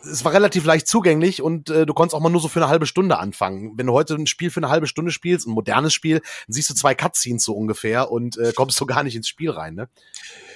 es 0.03 0.23
war 0.23 0.33
relativ 0.33 0.65
leicht 0.65 0.87
zugänglich 0.87 1.41
und 1.41 1.69
äh, 1.69 1.85
du 1.85 1.93
konntest 1.93 2.15
auch 2.15 2.21
mal 2.21 2.29
nur 2.29 2.41
so 2.41 2.47
für 2.47 2.59
eine 2.59 2.69
halbe 2.69 2.85
Stunde 2.85 3.17
anfangen. 3.17 3.73
Wenn 3.75 3.87
du 3.87 3.93
heute 3.93 4.15
ein 4.15 4.27
Spiel 4.27 4.49
für 4.49 4.59
eine 4.59 4.69
halbe 4.69 4.87
Stunde 4.87 5.11
spielst, 5.11 5.47
ein 5.47 5.51
modernes 5.51 5.93
Spiel, 5.93 6.19
dann 6.19 6.53
siehst 6.53 6.69
du 6.69 6.73
zwei 6.73 6.95
Cutscenes 6.95 7.43
so 7.43 7.53
ungefähr 7.53 8.11
und 8.11 8.37
äh, 8.37 8.53
kommst 8.55 8.77
so 8.77 8.85
gar 8.85 9.03
nicht 9.03 9.15
ins 9.15 9.27
Spiel 9.27 9.49
rein, 9.51 9.75
ne? 9.75 9.89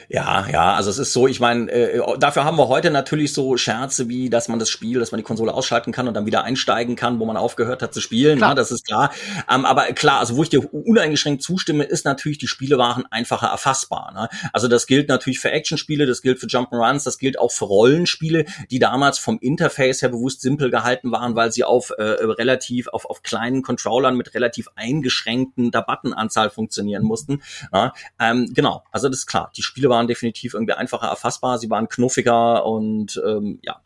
Ja, 0.09 0.47
ja, 0.51 0.73
also 0.73 0.89
es 0.89 0.97
ist 0.97 1.13
so, 1.13 1.27
ich 1.27 1.39
meine, 1.39 1.71
äh, 1.71 2.01
dafür 2.19 2.43
haben 2.43 2.57
wir 2.57 2.67
heute 2.67 2.91
natürlich 2.91 3.33
so 3.33 3.57
Scherze 3.57 4.09
wie, 4.09 4.29
dass 4.29 4.47
man 4.47 4.59
das 4.59 4.69
Spiel, 4.69 4.99
dass 4.99 5.11
man 5.11 5.17
die 5.17 5.23
Konsole 5.23 5.53
ausschalten 5.53 5.91
kann 5.91 6.07
und 6.07 6.13
dann 6.13 6.25
wieder 6.25 6.43
einsteigen 6.43 6.95
kann, 6.95 7.19
wo 7.19 7.25
man 7.25 7.37
aufgehört 7.37 7.81
hat 7.81 7.93
zu 7.93 8.01
spielen. 8.01 8.37
Klar. 8.37 8.51
Ja, 8.51 8.55
das 8.55 8.71
ist 8.71 8.85
klar. 8.85 9.11
Ähm, 9.49 9.65
aber 9.65 9.85
klar, 9.93 10.19
also 10.19 10.35
wo 10.35 10.43
ich 10.43 10.49
dir 10.49 10.73
uneingeschränkt 10.73 11.41
zustimme, 11.41 11.83
ist 11.85 12.05
natürlich, 12.05 12.37
die 12.37 12.47
Spiele 12.47 12.77
waren 12.77 13.05
einfacher 13.11 13.47
erfassbar. 13.47 14.11
Ne? 14.13 14.29
Also 14.51 14.67
das 14.67 14.87
gilt 14.87 15.09
natürlich 15.09 15.39
für 15.39 15.51
Actionspiele, 15.51 16.05
das 16.05 16.21
gilt 16.21 16.39
für 16.39 16.47
Jump'n'Runs, 16.47 17.05
das 17.05 17.17
gilt 17.17 17.39
auch 17.39 17.51
für 17.51 17.65
Rollenspiele, 17.65 18.45
die 18.71 18.79
damals 18.79 19.19
vom 19.19 19.32
Interface 19.39 20.01
her 20.01 20.09
bewusst 20.09 20.41
simpel 20.41 20.69
gehalten 20.69 21.11
waren, 21.11 21.35
weil 21.35 21.51
sie 21.51 21.63
auf 21.63 21.91
äh, 21.97 22.01
relativ, 22.03 22.87
auf, 22.87 23.05
auf 23.05 23.21
kleinen 23.21 23.61
Controllern 23.61 24.17
mit 24.17 24.33
relativ 24.33 24.69
eingeschränkten 24.75 25.71
Buttonanzahl 25.81 26.49
funktionieren 26.49 27.03
mussten. 27.03 27.41
Ja? 27.71 27.93
Ähm, 28.19 28.51
genau, 28.53 28.83
also 28.91 29.09
das 29.09 29.19
ist 29.19 29.27
klar. 29.27 29.51
Die 29.55 29.63
Spiele 29.63 29.89
waren 29.89 30.07
definitiv 30.07 30.53
irgendwie 30.53 30.73
einfacher 30.73 31.07
erfassbar, 31.07 31.57
sie 31.57 31.69
waren 31.69 31.87
knuffiger 31.87 32.65
und 32.65 33.21
ähm, 33.25 33.59
ja, 33.61 33.81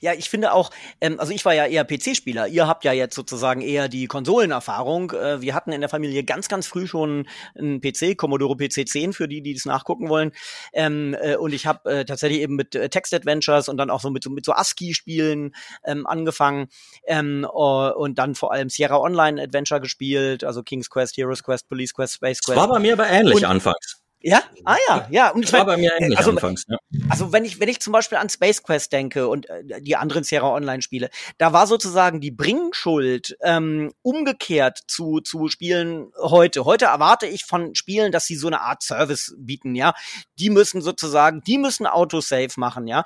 ja, 0.00 0.12
ich 0.14 0.30
finde 0.30 0.52
auch, 0.52 0.70
ähm, 1.00 1.20
also 1.20 1.32
ich 1.32 1.44
war 1.44 1.54
ja 1.54 1.66
eher 1.66 1.84
PC-Spieler. 1.84 2.48
Ihr 2.48 2.66
habt 2.66 2.84
ja 2.84 2.92
jetzt 2.92 3.14
sozusagen 3.14 3.60
eher 3.60 3.88
die 3.88 4.06
Konsolenerfahrung. 4.06 5.10
Äh, 5.12 5.40
wir 5.40 5.54
hatten 5.54 5.72
in 5.72 5.80
der 5.80 5.90
Familie 5.90 6.24
ganz, 6.24 6.48
ganz 6.48 6.66
früh 6.66 6.86
schon 6.86 7.28
einen 7.56 7.80
PC, 7.80 8.16
Commodore 8.16 8.56
PC 8.56 8.88
10, 8.88 9.12
für 9.12 9.28
die, 9.28 9.42
die 9.42 9.54
das 9.54 9.64
nachgucken 9.64 10.08
wollen. 10.08 10.32
Ähm, 10.72 11.14
äh, 11.20 11.36
und 11.36 11.52
ich 11.52 11.66
habe 11.66 11.90
äh, 11.90 12.04
tatsächlich 12.04 12.40
eben 12.40 12.56
mit 12.56 12.74
äh, 12.74 12.88
Text-Adventures 12.88 13.68
und 13.68 13.76
dann 13.76 13.90
auch 13.90 14.00
so 14.00 14.10
mit, 14.10 14.24
so, 14.24 14.30
mit 14.30 14.44
so 14.44 14.52
ASCII-Spielen 14.52 15.54
ähm, 15.84 16.06
angefangen. 16.06 16.68
Ähm, 17.06 17.46
und 17.46 18.18
dann 18.18 18.34
vor 18.34 18.52
allem 18.52 18.68
Sierra 18.70 18.98
Online 18.98 19.42
Adventure 19.42 19.80
gespielt, 19.80 20.44
also 20.44 20.62
King's 20.62 20.90
Quest, 20.90 21.16
Heroes 21.16 21.42
Quest, 21.42 21.68
Police 21.68 21.94
Quest, 21.94 22.14
Space 22.14 22.42
Quest. 22.42 22.56
war 22.56 22.68
bei 22.68 22.78
mir 22.78 22.94
aber 22.94 23.08
ähnlich 23.08 23.36
und, 23.36 23.44
anfangs. 23.44 24.05
Ja? 24.26 24.42
Ah 24.64 24.76
ja, 24.88 25.06
ja. 25.08 25.30
Und 25.30 25.44
ich 25.44 25.52
war 25.52 25.64
bei 25.64 25.76
mir 25.76 25.92
ähnlich 26.00 26.18
also, 26.18 26.32
anfangs. 26.32 26.64
Ja. 26.66 26.78
Also 27.08 27.32
wenn 27.32 27.44
ich 27.44 27.60
wenn 27.60 27.68
ich 27.68 27.78
zum 27.78 27.92
Beispiel 27.92 28.18
an 28.18 28.28
Space 28.28 28.60
Quest 28.60 28.92
denke 28.92 29.28
und 29.28 29.48
äh, 29.48 29.80
die 29.80 29.94
anderen 29.94 30.24
Sierra 30.24 30.52
Online 30.52 30.82
Spiele, 30.82 31.10
da 31.38 31.52
war 31.52 31.68
sozusagen 31.68 32.20
die 32.20 32.32
Bringschuld 32.32 33.36
ähm, 33.40 33.92
umgekehrt 34.02 34.80
zu 34.88 35.20
zu 35.20 35.46
Spielen 35.46 36.10
heute. 36.18 36.64
Heute 36.64 36.86
erwarte 36.86 37.26
ich 37.28 37.44
von 37.44 37.76
Spielen, 37.76 38.10
dass 38.10 38.26
sie 38.26 38.34
so 38.34 38.48
eine 38.48 38.62
Art 38.62 38.82
Service 38.82 39.32
bieten. 39.38 39.76
Ja, 39.76 39.94
die 40.40 40.50
müssen 40.50 40.82
sozusagen, 40.82 41.42
die 41.42 41.58
müssen 41.58 41.86
Autosave 41.86 42.52
machen. 42.56 42.88
Ja, 42.88 43.04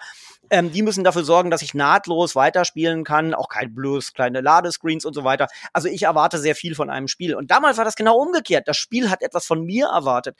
ähm, 0.48 0.72
die 0.72 0.82
müssen 0.82 1.04
dafür 1.04 1.24
sorgen, 1.24 1.50
dass 1.50 1.60
ich 1.60 1.74
nahtlos 1.74 2.34
weiterspielen 2.34 3.04
kann, 3.04 3.34
auch 3.34 3.48
kein 3.48 3.74
Blues, 3.74 4.14
kleine 4.14 4.40
Ladescreens 4.40 5.04
und 5.04 5.12
so 5.12 5.22
weiter. 5.22 5.48
Also 5.74 5.88
ich 5.88 6.04
erwarte 6.04 6.38
sehr 6.38 6.56
viel 6.56 6.74
von 6.74 6.88
einem 6.88 7.08
Spiel. 7.08 7.34
Und 7.34 7.50
damals 7.50 7.76
war 7.76 7.84
das 7.84 7.94
genau 7.94 8.16
umgekehrt. 8.16 8.66
Das 8.66 8.78
Spiel 8.78 9.10
hat 9.10 9.22
etwas 9.22 9.46
von 9.46 9.64
mir 9.64 9.88
erwartet. 9.88 10.36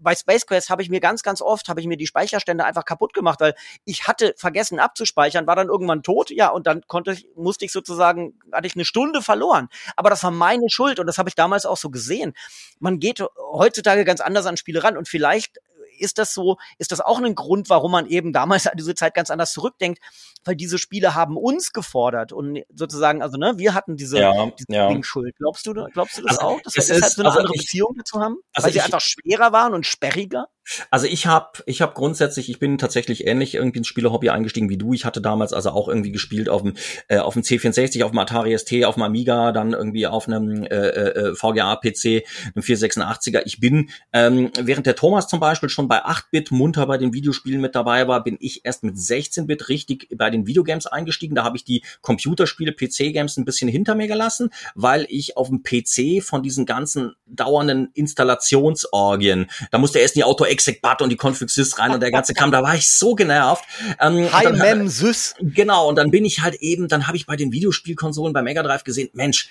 Bei 0.00 0.14
Space 0.20 0.46
Quest 0.46 0.70
habe 0.70 0.82
ich 0.82 0.90
mir 0.90 1.00
ganz, 1.00 1.22
ganz 1.22 1.42
oft, 1.42 1.68
habe 1.68 1.80
ich 1.80 1.86
mir 1.86 1.96
die 1.96 2.06
Speicherstände 2.06 2.64
einfach 2.64 2.84
kaputt 2.84 3.14
gemacht, 3.14 3.40
weil 3.40 3.54
ich 3.84 4.06
hatte 4.06 4.34
vergessen 4.36 4.78
abzuspeichern, 4.78 5.46
war 5.46 5.56
dann 5.56 5.68
irgendwann 5.68 6.02
tot, 6.02 6.30
ja, 6.30 6.48
und 6.48 6.66
dann 6.66 6.82
konnte 6.86 7.12
ich, 7.12 7.26
musste 7.36 7.64
ich 7.64 7.72
sozusagen, 7.72 8.38
hatte 8.52 8.66
ich 8.66 8.74
eine 8.74 8.84
Stunde 8.84 9.22
verloren. 9.22 9.68
Aber 9.96 10.10
das 10.10 10.22
war 10.22 10.30
meine 10.30 10.68
Schuld 10.70 10.98
und 10.98 11.06
das 11.06 11.18
habe 11.18 11.28
ich 11.28 11.34
damals 11.34 11.66
auch 11.66 11.76
so 11.76 11.90
gesehen. 11.90 12.34
Man 12.78 12.98
geht 13.00 13.22
heutzutage 13.52 14.04
ganz 14.04 14.20
anders 14.20 14.46
an 14.46 14.56
Spiele 14.56 14.82
ran 14.82 14.96
und 14.96 15.08
vielleicht 15.08 15.58
ist 16.00 16.18
das 16.18 16.34
so, 16.34 16.56
ist 16.78 16.92
das 16.92 17.00
auch 17.00 17.20
ein 17.20 17.34
Grund, 17.34 17.68
warum 17.70 17.92
man 17.92 18.06
eben 18.06 18.32
damals 18.32 18.66
an 18.66 18.76
diese 18.76 18.94
Zeit 18.94 19.14
ganz 19.14 19.30
anders 19.30 19.52
zurückdenkt? 19.52 20.00
Weil 20.44 20.56
diese 20.56 20.78
Spiele 20.78 21.14
haben 21.14 21.36
uns 21.36 21.72
gefordert 21.72 22.32
und 22.32 22.62
sozusagen, 22.74 23.22
also 23.22 23.36
ne, 23.36 23.54
wir 23.58 23.74
hatten 23.74 23.96
diese, 23.96 24.18
ja, 24.18 24.32
diese 24.58 24.64
ja. 24.72 25.02
Schuld. 25.02 25.36
Glaubst 25.36 25.66
du, 25.66 25.74
glaubst 25.92 26.18
du 26.18 26.22
das 26.22 26.38
Also, 26.38 26.40
auch? 26.48 26.60
Dass 26.62 26.76
es 26.76 26.88
wir 26.88 26.94
deshalb 26.96 27.12
so 27.12 27.22
eine 27.22 27.28
also 27.28 27.40
andere 27.40 27.54
ich- 27.56 27.60
Beziehung 27.62 27.94
dazu 27.98 28.20
haben? 28.20 28.36
also 28.52 28.66
weil 28.66 28.72
sie 28.72 28.78
ich- 28.78 28.84
einfach 28.84 29.00
schwerer 29.00 29.52
waren 29.52 29.74
und 29.74 29.86
sperriger? 29.86 30.48
Also 30.90 31.06
ich 31.06 31.26
habe 31.26 31.62
ich 31.66 31.82
hab 31.82 31.94
grundsätzlich, 31.94 32.48
ich 32.48 32.58
bin 32.58 32.78
tatsächlich 32.78 33.26
ähnlich 33.26 33.54
irgendwie 33.54 33.78
ins 33.78 33.88
Spielerhobby 33.88 34.30
eingestiegen 34.30 34.68
wie 34.68 34.76
du. 34.76 34.92
Ich 34.92 35.04
hatte 35.04 35.20
damals 35.20 35.52
also 35.52 35.70
auch 35.70 35.88
irgendwie 35.88 36.12
gespielt 36.12 36.48
auf 36.48 36.62
dem 36.62 36.74
äh, 37.08 37.18
auf 37.18 37.34
dem 37.34 37.42
C64, 37.42 38.04
auf 38.04 38.10
dem 38.10 38.18
Atari 38.18 38.56
ST, 38.56 38.84
auf 38.84 38.94
dem 38.94 39.02
Amiga, 39.02 39.52
dann 39.52 39.72
irgendwie 39.72 40.06
auf 40.06 40.28
einem 40.28 40.64
äh, 40.64 40.68
äh, 40.68 41.34
VGA 41.34 41.76
PC, 41.76 42.24
einem 42.54 42.62
486er. 42.62 43.42
Ich 43.44 43.60
bin 43.60 43.90
ähm, 44.12 44.50
während 44.60 44.86
der 44.86 44.94
Thomas 44.96 45.28
zum 45.28 45.40
Beispiel 45.40 45.68
schon 45.68 45.88
bei 45.88 46.04
8-Bit 46.04 46.50
munter 46.50 46.86
bei 46.86 46.98
den 46.98 47.12
Videospielen 47.12 47.60
mit 47.60 47.74
dabei 47.74 48.06
war, 48.06 48.22
bin 48.22 48.36
ich 48.40 48.64
erst 48.64 48.84
mit 48.84 48.96
16-Bit 48.96 49.68
richtig 49.68 50.08
bei 50.16 50.30
den 50.30 50.46
Videogames 50.46 50.86
eingestiegen. 50.86 51.34
Da 51.34 51.44
habe 51.44 51.56
ich 51.56 51.64
die 51.64 51.82
Computerspiele, 52.00 52.72
PC-Games 52.72 53.36
ein 53.36 53.44
bisschen 53.44 53.68
hinter 53.68 53.94
mir 53.94 54.08
gelassen, 54.08 54.50
weil 54.74 55.06
ich 55.08 55.36
auf 55.36 55.48
dem 55.48 55.62
PC 55.62 56.22
von 56.22 56.42
diesen 56.42 56.66
ganzen 56.66 57.14
dauernden 57.26 57.90
Installationsorgien, 57.94 59.50
da 59.70 59.78
musste 59.78 59.98
erst 59.98 60.16
die 60.16 60.24
Auto-Exec-Bat 60.50 61.02
und 61.02 61.10
die 61.10 61.16
Config-Sys 61.16 61.78
rein 61.78 61.92
und 61.92 62.00
der 62.00 62.10
ganze 62.10 62.34
Kram, 62.34 62.50
da 62.50 62.62
war 62.62 62.74
ich 62.74 62.88
so 62.88 63.14
genervt. 63.14 63.64
Ähm, 64.00 64.28
Hi, 64.32 64.52
Mem, 64.52 64.88
Sys. 64.88 65.34
Genau, 65.40 65.88
und 65.88 65.96
dann 65.96 66.10
bin 66.10 66.24
ich 66.24 66.42
halt 66.42 66.56
eben, 66.56 66.88
dann 66.88 67.06
habe 67.06 67.16
ich 67.16 67.26
bei 67.26 67.36
den 67.36 67.52
Videospielkonsolen 67.52 68.32
bei 68.32 68.42
Mega 68.42 68.62
Drive 68.62 68.84
gesehen, 68.84 69.10
Mensch, 69.12 69.48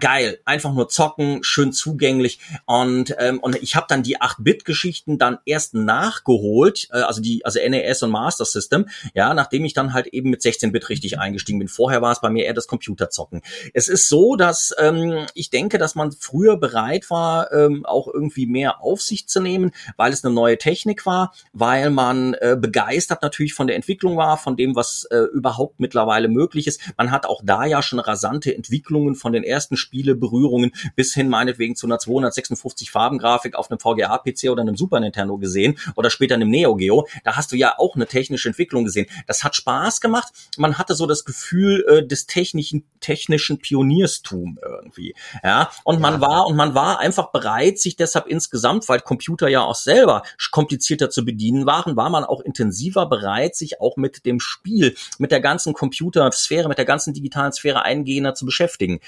geil, 0.00 0.40
einfach 0.44 0.72
nur 0.72 0.88
zocken, 0.88 1.42
schön 1.42 1.72
zugänglich 1.72 2.40
und 2.64 3.14
ähm, 3.18 3.38
und 3.38 3.56
ich 3.62 3.76
habe 3.76 3.86
dann 3.88 4.02
die 4.02 4.18
8-Bit-Geschichten 4.18 5.18
dann 5.18 5.38
erst 5.44 5.74
nachgeholt, 5.74 6.88
äh, 6.92 6.98
also 6.98 7.20
die 7.20 7.44
also 7.44 7.60
NES 7.60 8.02
und 8.02 8.10
Master 8.10 8.44
System, 8.44 8.88
ja, 9.14 9.34
nachdem 9.34 9.64
ich 9.64 9.74
dann 9.74 9.92
halt 9.92 10.08
eben 10.08 10.30
mit 10.30 10.42
16-Bit 10.42 10.88
richtig 10.88 11.18
eingestiegen 11.18 11.58
bin. 11.58 11.68
Vorher 11.68 12.02
war 12.02 12.12
es 12.12 12.20
bei 12.20 12.30
mir 12.30 12.44
eher 12.44 12.54
das 12.54 12.66
Computerzocken. 12.66 13.42
Es 13.74 13.88
ist 13.88 14.08
so, 14.08 14.36
dass 14.36 14.74
ähm, 14.78 15.26
ich 15.34 15.50
denke, 15.50 15.78
dass 15.78 15.94
man 15.94 16.12
früher 16.12 16.56
bereit 16.56 17.10
war, 17.10 17.52
ähm, 17.52 17.84
auch 17.86 18.08
irgendwie 18.12 18.46
mehr 18.46 18.82
auf 18.82 19.00
sich 19.00 19.28
zu 19.28 19.40
nehmen, 19.40 19.72
weil 19.96 20.12
es 20.12 20.24
eine 20.24 20.34
neue 20.34 20.58
Technik 20.58 21.06
war, 21.06 21.32
weil 21.52 21.90
man 21.90 22.34
äh, 22.34 22.56
begeistert 22.58 23.22
natürlich 23.22 23.54
von 23.54 23.66
der 23.66 23.76
Entwicklung 23.76 24.16
war, 24.16 24.36
von 24.36 24.56
dem, 24.56 24.74
was 24.74 25.04
äh, 25.10 25.18
überhaupt 25.32 25.80
mittlerweile 25.80 26.28
möglich 26.28 26.66
ist. 26.66 26.80
Man 26.96 27.10
hat 27.10 27.26
auch 27.26 27.42
da 27.44 27.64
ja 27.64 27.82
schon 27.82 27.98
rasante 27.98 28.54
Entwicklungen 28.54 29.14
von 29.14 29.32
den 29.32 29.44
ersten 29.44 29.65
Spieleberührungen 29.74 30.70
bis 30.94 31.12
hin 31.14 31.28
meinetwegen 31.28 31.74
zu 31.74 31.86
einer 31.88 31.98
256 31.98 32.92
Farbengrafik 32.92 33.56
auf 33.56 33.70
einem 33.70 33.80
VGA-PC 33.80 34.50
oder 34.50 34.62
einem 34.62 34.76
Super 34.76 35.00
Nintendo 35.00 35.38
gesehen 35.38 35.78
oder 35.96 36.10
später 36.10 36.36
einem 36.36 36.50
Neo 36.50 36.76
Geo. 36.76 37.08
Da 37.24 37.36
hast 37.36 37.50
du 37.50 37.56
ja 37.56 37.74
auch 37.78 37.96
eine 37.96 38.06
technische 38.06 38.48
Entwicklung 38.48 38.84
gesehen. 38.84 39.06
Das 39.26 39.42
hat 39.42 39.56
Spaß 39.56 40.00
gemacht. 40.00 40.32
Man 40.56 40.78
hatte 40.78 40.94
so 40.94 41.06
das 41.06 41.24
Gefühl 41.24 41.84
äh, 41.88 42.06
des 42.06 42.26
technischen 42.26 42.84
technischen 43.00 43.58
Pionierstum 43.58 44.58
irgendwie. 44.62 45.14
Ja, 45.42 45.70
und 45.84 46.00
man 46.00 46.20
war 46.20 46.46
und 46.46 46.56
man 46.56 46.74
war 46.74 46.98
einfach 46.98 47.30
bereit, 47.30 47.78
sich 47.78 47.96
deshalb 47.96 48.26
insgesamt, 48.26 48.88
weil 48.88 49.00
Computer 49.00 49.48
ja 49.48 49.62
auch 49.62 49.74
selber 49.74 50.22
komplizierter 50.50 51.10
zu 51.10 51.24
bedienen 51.24 51.66
waren, 51.66 51.96
war 51.96 52.10
man 52.10 52.24
auch 52.24 52.40
intensiver 52.40 53.06
bereit, 53.06 53.54
sich 53.54 53.80
auch 53.80 53.96
mit 53.96 54.26
dem 54.26 54.40
Spiel, 54.40 54.96
mit 55.18 55.30
der 55.30 55.40
ganzen 55.40 55.72
Computersphäre, 55.72 56.68
mit 56.68 56.78
der 56.78 56.84
ganzen 56.84 57.14
digitalen 57.14 57.52
Sphäre 57.52 57.82
eingehender 57.82 58.34
zu 58.34 58.44
beschäftigen. 58.44 59.00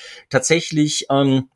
Tatsächlich 0.49 1.05
ähm, 1.11 1.51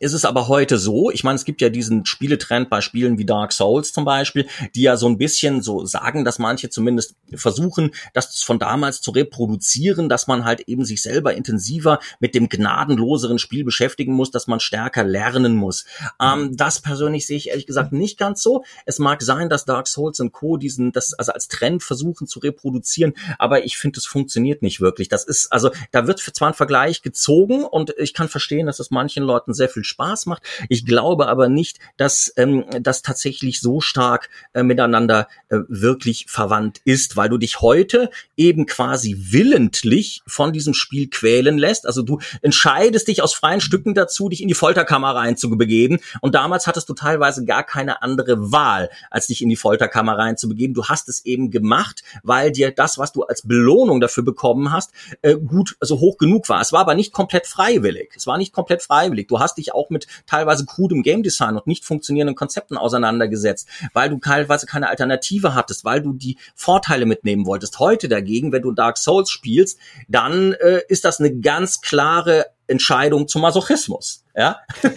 ist 0.00 0.12
es 0.12 0.24
aber 0.24 0.48
heute 0.48 0.78
so, 0.78 1.10
ich 1.10 1.24
meine, 1.24 1.36
es 1.36 1.44
gibt 1.44 1.60
ja 1.60 1.68
diesen 1.68 2.06
Spieletrend 2.06 2.70
bei 2.70 2.80
Spielen 2.80 3.18
wie 3.18 3.24
Dark 3.24 3.52
Souls 3.52 3.92
zum 3.92 4.04
Beispiel, 4.04 4.46
die 4.74 4.82
ja 4.82 4.96
so 4.96 5.08
ein 5.08 5.18
bisschen 5.18 5.62
so 5.62 5.84
sagen, 5.84 6.24
dass 6.24 6.38
manche 6.38 6.70
zumindest 6.70 7.14
versuchen, 7.34 7.92
das 8.12 8.42
von 8.42 8.58
damals 8.58 9.00
zu 9.00 9.10
reproduzieren, 9.10 10.08
dass 10.08 10.26
man 10.26 10.44
halt 10.44 10.62
eben 10.62 10.84
sich 10.84 11.02
selber 11.02 11.34
intensiver 11.34 12.00
mit 12.20 12.34
dem 12.34 12.48
gnadenloseren 12.48 13.38
Spiel 13.38 13.64
beschäftigen 13.64 14.12
muss, 14.14 14.30
dass 14.30 14.46
man 14.46 14.60
stärker 14.60 15.04
lernen 15.04 15.56
muss. 15.56 15.84
Ähm, 16.20 16.56
das 16.56 16.80
persönlich 16.80 17.26
sehe 17.26 17.36
ich 17.36 17.48
ehrlich 17.48 17.66
gesagt 17.66 17.92
nicht 17.92 18.18
ganz 18.18 18.42
so. 18.42 18.64
Es 18.86 18.98
mag 18.98 19.22
sein, 19.22 19.48
dass 19.48 19.64
Dark 19.64 19.88
Souls 19.88 20.20
und 20.20 20.32
Co. 20.32 20.56
diesen, 20.56 20.92
das 20.92 21.14
also 21.14 21.32
als 21.32 21.48
Trend 21.48 21.82
versuchen 21.82 22.26
zu 22.26 22.40
reproduzieren, 22.40 23.14
aber 23.38 23.64
ich 23.64 23.76
finde, 23.76 23.98
es 23.98 24.06
funktioniert 24.06 24.62
nicht 24.62 24.80
wirklich. 24.80 25.08
Das 25.08 25.24
ist, 25.24 25.52
also 25.52 25.70
da 25.90 26.06
wird 26.06 26.20
zwar 26.20 26.48
ein 26.48 26.54
Vergleich 26.54 27.02
gezogen 27.02 27.64
und 27.64 27.94
ich 27.98 28.14
kann 28.14 28.28
verstehen, 28.28 28.66
dass 28.66 28.80
es 28.80 28.90
manchen 28.90 29.22
Leuten 29.22 29.54
sehr 29.54 29.68
viel 29.68 29.81
Spaß 29.84 30.26
macht. 30.26 30.42
Ich 30.68 30.86
glaube 30.86 31.28
aber 31.28 31.48
nicht, 31.48 31.78
dass 31.96 32.32
ähm, 32.36 32.64
das 32.80 33.02
tatsächlich 33.02 33.60
so 33.60 33.80
stark 33.80 34.28
äh, 34.52 34.62
miteinander 34.62 35.28
äh, 35.48 35.58
wirklich 35.68 36.26
verwandt 36.28 36.80
ist, 36.84 37.16
weil 37.16 37.28
du 37.28 37.38
dich 37.38 37.60
heute 37.60 38.10
eben 38.36 38.66
quasi 38.66 39.16
willentlich 39.30 40.22
von 40.26 40.52
diesem 40.52 40.74
Spiel 40.74 41.08
quälen 41.08 41.58
lässt. 41.58 41.86
Also 41.86 42.02
du 42.02 42.20
entscheidest 42.42 43.08
dich 43.08 43.22
aus 43.22 43.34
freien 43.34 43.60
Stücken 43.60 43.94
dazu, 43.94 44.28
dich 44.28 44.42
in 44.42 44.48
die 44.48 44.54
Folterkammer 44.54 45.14
reinzubegeben. 45.14 46.00
Und 46.20 46.34
damals 46.34 46.66
hattest 46.66 46.88
du 46.88 46.94
teilweise 46.94 47.44
gar 47.44 47.64
keine 47.64 48.02
andere 48.02 48.52
Wahl, 48.52 48.90
als 49.10 49.26
dich 49.26 49.42
in 49.42 49.48
die 49.48 49.56
Folterkammer 49.56 50.18
reinzubegeben. 50.18 50.74
Du 50.74 50.86
hast 50.86 51.08
es 51.08 51.24
eben 51.24 51.50
gemacht, 51.50 52.02
weil 52.22 52.52
dir 52.52 52.70
das, 52.70 52.98
was 52.98 53.12
du 53.12 53.22
als 53.24 53.42
Belohnung 53.42 54.00
dafür 54.00 54.24
bekommen 54.24 54.72
hast, 54.72 54.90
äh, 55.22 55.36
gut, 55.36 55.76
also 55.80 56.00
hoch 56.00 56.18
genug 56.18 56.48
war. 56.48 56.60
Es 56.60 56.72
war 56.72 56.80
aber 56.80 56.94
nicht 56.94 57.12
komplett 57.12 57.46
freiwillig. 57.46 58.12
Es 58.16 58.26
war 58.26 58.38
nicht 58.38 58.52
komplett 58.52 58.82
freiwillig. 58.82 59.28
Du 59.28 59.40
hast 59.40 59.58
dich 59.58 59.71
auch 59.74 59.90
mit 59.90 60.06
teilweise 60.26 60.64
krudem 60.64 61.02
Game 61.02 61.22
Design 61.22 61.56
und 61.56 61.66
nicht 61.66 61.84
funktionierenden 61.84 62.36
Konzepten 62.36 62.76
auseinandergesetzt, 62.76 63.68
weil 63.92 64.10
du 64.10 64.18
teilweise 64.18 64.66
keine 64.66 64.88
Alternative 64.88 65.54
hattest, 65.54 65.84
weil 65.84 66.02
du 66.02 66.12
die 66.12 66.38
Vorteile 66.54 67.06
mitnehmen 67.06 67.46
wolltest. 67.46 67.78
Heute 67.78 68.08
dagegen, 68.08 68.52
wenn 68.52 68.62
du 68.62 68.72
Dark 68.72 68.98
Souls 68.98 69.30
spielst, 69.30 69.78
dann 70.08 70.52
äh, 70.52 70.80
ist 70.88 71.04
das 71.04 71.20
eine 71.20 71.34
ganz 71.36 71.80
klare 71.80 72.46
Entscheidung 72.66 73.28
zum 73.28 73.42
Masochismus. 73.42 74.24
Ja, 74.34 74.60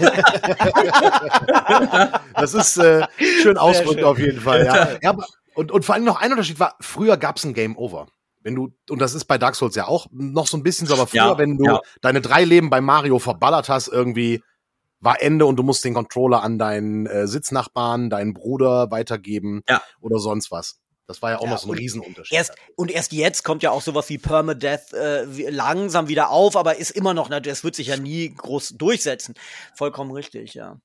Das 2.35 2.53
ist 2.53 2.77
äh, 2.77 3.05
schön 3.41 3.57
ausdrückt 3.57 3.95
schön. 3.99 4.03
auf 4.03 4.19
jeden 4.19 4.41
Fall. 4.41 4.65
Ja. 4.65 4.89
ja 5.01 5.09
aber, 5.09 5.25
und, 5.55 5.71
und 5.71 5.85
vor 5.85 5.95
allem 5.95 6.03
noch 6.03 6.21
ein 6.21 6.31
Unterschied 6.31 6.59
war, 6.59 6.75
früher 6.81 7.17
gab's 7.17 7.43
ein 7.43 7.53
Game 7.53 7.77
Over. 7.77 8.07
Wenn 8.43 8.55
du, 8.55 8.71
und 8.89 8.99
das 8.99 9.15
ist 9.15 9.25
bei 9.25 9.37
Dark 9.37 9.55
Souls 9.55 9.75
ja 9.75 9.87
auch 9.87 10.07
noch 10.11 10.47
so 10.47 10.55
ein 10.55 10.63
bisschen 10.63 10.87
so, 10.87 10.93
aber 10.93 11.07
früher, 11.07 11.21
Ja, 11.21 11.37
wenn 11.37 11.57
du 11.57 11.65
ja. 11.65 11.79
deine 12.01 12.21
drei 12.21 12.43
Leben 12.43 12.69
bei 12.69 12.79
Mario 12.79 13.17
verballert 13.19 13.69
hast, 13.69 13.87
irgendwie 13.87 14.43
war 15.05 15.21
Ende 15.21 15.45
und 15.45 15.55
du 15.55 15.63
musst 15.63 15.85
den 15.85 15.93
Controller 15.93 16.41
an 16.43 16.57
deinen 16.57 17.05
äh, 17.05 17.27
Sitznachbarn, 17.27 18.09
deinen 18.09 18.33
Bruder 18.33 18.91
weitergeben 18.91 19.61
Ja. 19.69 19.81
oder 20.01 20.19
sonst 20.19 20.51
was. 20.51 20.79
Das 21.07 21.21
war 21.21 21.31
ja 21.31 21.37
auch 21.37 21.43
Ja, 21.43 21.51
noch 21.51 21.59
so 21.59 21.71
ein 21.71 21.77
Riesenunterschied. 21.77 22.35
Erst, 22.35 22.53
und 22.75 22.89
erst 22.89 23.13
jetzt 23.13 23.43
kommt 23.43 23.61
ja 23.61 23.69
auch 23.69 23.83
sowas 23.83 24.09
wie 24.09 24.17
Permadeath 24.17 24.91
äh, 24.93 25.23
langsam 25.51 26.07
wieder 26.07 26.31
auf, 26.31 26.57
aber 26.57 26.77
ist 26.77 26.89
immer 26.89 27.13
noch, 27.13 27.29
ne, 27.29 27.39
das 27.41 27.63
wird 27.63 27.75
sich 27.75 27.87
ja 27.87 27.97
nie 27.97 28.33
groß 28.33 28.69
durchsetzen. 28.77 29.35
Vollkommen 29.75 30.11
richtig, 30.11 30.55
ja. 30.55 30.77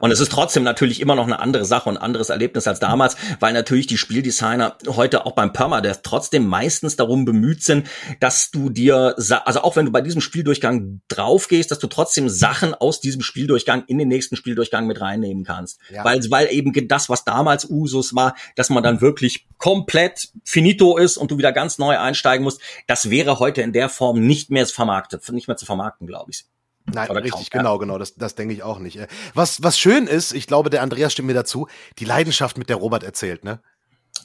Und 0.00 0.12
es 0.12 0.20
ist 0.20 0.30
trotzdem 0.30 0.62
natürlich 0.62 1.00
immer 1.00 1.16
noch 1.16 1.26
eine 1.26 1.40
andere 1.40 1.64
Sache 1.64 1.88
und 1.88 1.96
ein 1.96 2.02
anderes 2.02 2.28
Erlebnis 2.30 2.68
als 2.68 2.78
damals, 2.78 3.16
weil 3.40 3.52
natürlich 3.52 3.88
die 3.88 3.98
Spieldesigner 3.98 4.76
heute 4.86 5.26
auch 5.26 5.32
beim 5.32 5.52
Permadeath 5.52 6.04
trotzdem 6.04 6.46
meistens 6.46 6.94
darum 6.96 7.24
bemüht 7.24 7.64
sind, 7.64 7.88
dass 8.20 8.52
du 8.52 8.70
dir, 8.70 9.16
also 9.16 9.62
auch 9.62 9.74
wenn 9.74 9.86
du 9.86 9.92
bei 9.92 10.00
diesem 10.00 10.20
Spieldurchgang 10.20 11.00
draufgehst, 11.08 11.70
dass 11.70 11.80
du 11.80 11.88
trotzdem 11.88 12.28
Sachen 12.28 12.74
aus 12.74 13.00
diesem 13.00 13.22
Spieldurchgang 13.22 13.82
in 13.88 13.98
den 13.98 14.08
nächsten 14.08 14.36
Spieldurchgang 14.36 14.86
mit 14.86 15.00
reinnehmen 15.00 15.44
kannst. 15.44 15.80
Ja. 15.90 16.04
Weil, 16.04 16.20
weil 16.30 16.52
eben 16.52 16.72
das, 16.86 17.08
was 17.08 17.24
damals 17.24 17.68
Usus 17.68 18.14
war, 18.14 18.36
dass 18.54 18.70
man 18.70 18.84
dann 18.84 19.00
wirklich 19.00 19.46
komplett 19.58 20.28
finito 20.44 20.96
ist 20.96 21.16
und 21.16 21.32
du 21.32 21.38
wieder 21.38 21.52
ganz 21.52 21.78
neu 21.78 21.98
einsteigen 21.98 22.44
musst, 22.44 22.60
das 22.86 23.10
wäre 23.10 23.40
heute 23.40 23.62
in 23.62 23.72
der 23.72 23.88
Form 23.88 24.24
nicht 24.24 24.50
mehr 24.50 24.66
vermarktet, 24.66 25.28
nicht 25.32 25.48
mehr 25.48 25.56
zu 25.56 25.66
vermarkten, 25.66 26.06
glaube 26.06 26.30
ich. 26.30 26.44
Nein, 26.86 27.10
Oder 27.10 27.22
richtig, 27.22 27.50
kaum, 27.50 27.58
ja. 27.58 27.62
genau, 27.62 27.78
genau. 27.78 27.98
Das, 27.98 28.14
das 28.14 28.34
denke 28.34 28.54
ich 28.54 28.62
auch 28.62 28.78
nicht. 28.78 28.96
Äh, 28.98 29.06
Was, 29.34 29.62
was 29.62 29.78
schön 29.78 30.06
ist, 30.06 30.32
ich 30.32 30.46
glaube, 30.46 30.70
der 30.70 30.82
Andreas 30.82 31.12
stimmt 31.12 31.28
mir 31.28 31.34
dazu, 31.34 31.68
die 31.98 32.04
Leidenschaft, 32.04 32.58
mit 32.58 32.68
der 32.68 32.76
Robert 32.76 33.02
erzählt, 33.02 33.44
ne? 33.44 33.60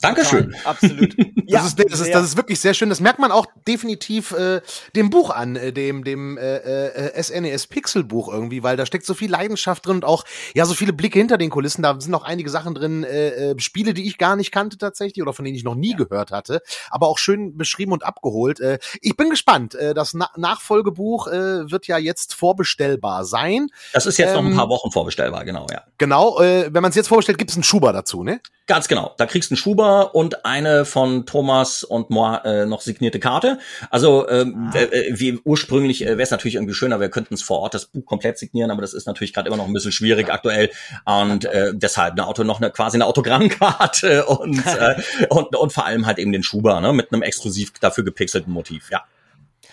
Dankeschön. 0.02 0.52
Total, 0.52 0.66
Absolut. 0.66 1.16
Das, 1.50 1.66
ist, 1.66 1.80
das, 1.80 2.00
ist, 2.02 2.14
das 2.14 2.24
ist 2.26 2.38
wirklich 2.38 2.60
sehr 2.60 2.74
schön. 2.74 2.90
Das 2.90 3.00
merkt 3.00 3.20
man 3.20 3.32
auch 3.32 3.46
definitiv 3.66 4.32
äh, 4.34 4.60
dem 4.96 5.10
Buch 5.10 5.30
an, 5.30 5.56
äh, 5.56 5.72
dem, 5.72 6.04
dem 6.04 6.38
äh, 6.38 6.58
äh, 6.58 7.24
SNES 7.24 7.68
Pixel 7.68 8.04
Buch 8.04 8.32
irgendwie, 8.32 8.64
weil 8.64 8.76
da 8.76 8.86
steckt 8.86 9.06
so 9.06 9.14
viel 9.14 9.32
Leidenschaft 9.32 9.86
drin 9.86 9.96
und 9.96 10.06
auch 10.06 10.26
ja 10.54 10.66
so 10.66 10.74
viele 10.74 10.92
Blicke 10.92 11.20
hinter 11.20 11.38
den 11.38 11.50
Kulissen. 11.50 11.84
Da 11.84 12.00
sind 12.00 12.14
auch 12.14 12.24
einige 12.24 12.50
Sachen 12.50 12.76
drin, 12.76 13.06
äh, 13.06 13.52
äh, 13.52 13.60
Spiele, 13.60 13.94
die 13.94 14.08
ich 14.08 14.18
gar 14.18 14.36
nicht 14.36 14.52
kannte 14.52 14.78
tatsächlich 14.78 15.22
oder 15.22 15.32
von 15.32 15.46
denen 15.46 15.56
ich 15.56 15.64
noch 15.64 15.76
nie 15.76 15.96
gehört 15.96 16.32
hatte, 16.32 16.62
aber 16.90 17.08
auch 17.08 17.18
schön 17.18 17.58
beschrieben 17.58 17.94
und 17.94 18.04
abgeholt. 18.04 18.60
Äh, 18.60 18.80
ich 19.02 19.16
bin 19.16 19.30
gespannt. 19.30 19.74
Äh, 19.76 19.94
das 19.94 20.14
Na 20.14 20.30
Nachfolgebuch 20.36 21.28
äh, 21.28 21.72
wird 21.72 21.88
ja 21.88 21.98
jetzt 21.98 22.34
vorbestellbar 22.34 23.24
sein. 23.24 23.70
Das 23.94 24.06
ist 24.06 24.18
jetzt 24.18 24.34
noch 24.34 24.42
ein 24.42 24.52
Ähm, 24.52 24.58
paar 24.58 24.70
Wochen 24.70 24.92
vorbestellbar, 24.92 25.46
genau, 25.46 25.66
ja. 25.72 25.84
Genau. 25.98 26.42
Äh, 26.42 26.74
wenn 26.74 26.82
man 26.82 26.90
es 26.90 26.96
jetzt 26.96 27.08
vorbestellt, 27.08 27.38
gibt 27.38 27.52
es 27.52 27.58
einen 27.58 27.64
Schuber 27.64 27.94
dazu, 27.94 28.24
ne? 28.24 28.42
Ganz 28.68 28.90
genau. 28.90 29.16
Da 29.18 29.26
kriegst 29.26 29.50
du 29.50 29.54
einen 29.54 29.58
Schuber 29.58 29.77
und 29.84 30.46
eine 30.46 30.86
von 30.86 31.26
Thomas 31.26 31.84
und 31.84 32.10
moi 32.10 32.38
äh, 32.44 32.66
noch 32.66 32.82
signierte 32.82 33.20
Karte. 33.20 33.60
Also 33.90 34.28
ähm, 34.30 34.72
ah. 34.74 34.78
äh, 34.78 35.12
wie 35.12 35.40
ursprünglich 35.44 36.04
äh, 36.04 36.10
wäre 36.10 36.22
es 36.22 36.32
natürlich 36.32 36.56
irgendwie 36.56 36.74
schöner, 36.74 37.00
wir 37.00 37.10
könnten 37.10 37.34
es 37.34 37.44
vor 37.44 37.60
Ort 37.60 37.74
das 37.74 37.86
Buch 37.86 38.06
komplett 38.06 38.38
signieren, 38.38 38.72
aber 38.72 38.82
das 38.82 38.94
ist 38.94 39.08
natürlich 39.08 39.34
gerade 39.34 39.48
immer 39.48 39.58
noch 39.58 39.68
ein 39.68 39.74
bisschen 39.74 39.92
schwierig 39.92 40.28
ja. 40.28 40.34
aktuell 40.34 40.70
und 41.06 41.46
äh, 41.46 41.74
deshalb 41.74 42.14
eine 42.14 42.28
Auto 42.28 42.44
noch 42.44 42.62
eine 42.62 42.72
quasi 42.72 42.98
eine 42.98 43.06
Autogrammkarte 43.06 44.26
und, 44.28 44.66
äh, 44.66 44.96
und 45.30 45.56
und 45.56 45.74
vor 45.74 45.86
allem 45.86 46.06
halt 46.06 46.20
eben 46.20 46.32
den 46.32 46.44
Schuber 46.44 46.80
ne, 46.82 46.94
mit 46.94 47.12
einem 47.12 47.22
exklusiv 47.22 47.74
dafür 47.80 48.04
gepixelten 48.04 48.52
Motiv. 48.52 48.90
Ja. 48.92 49.04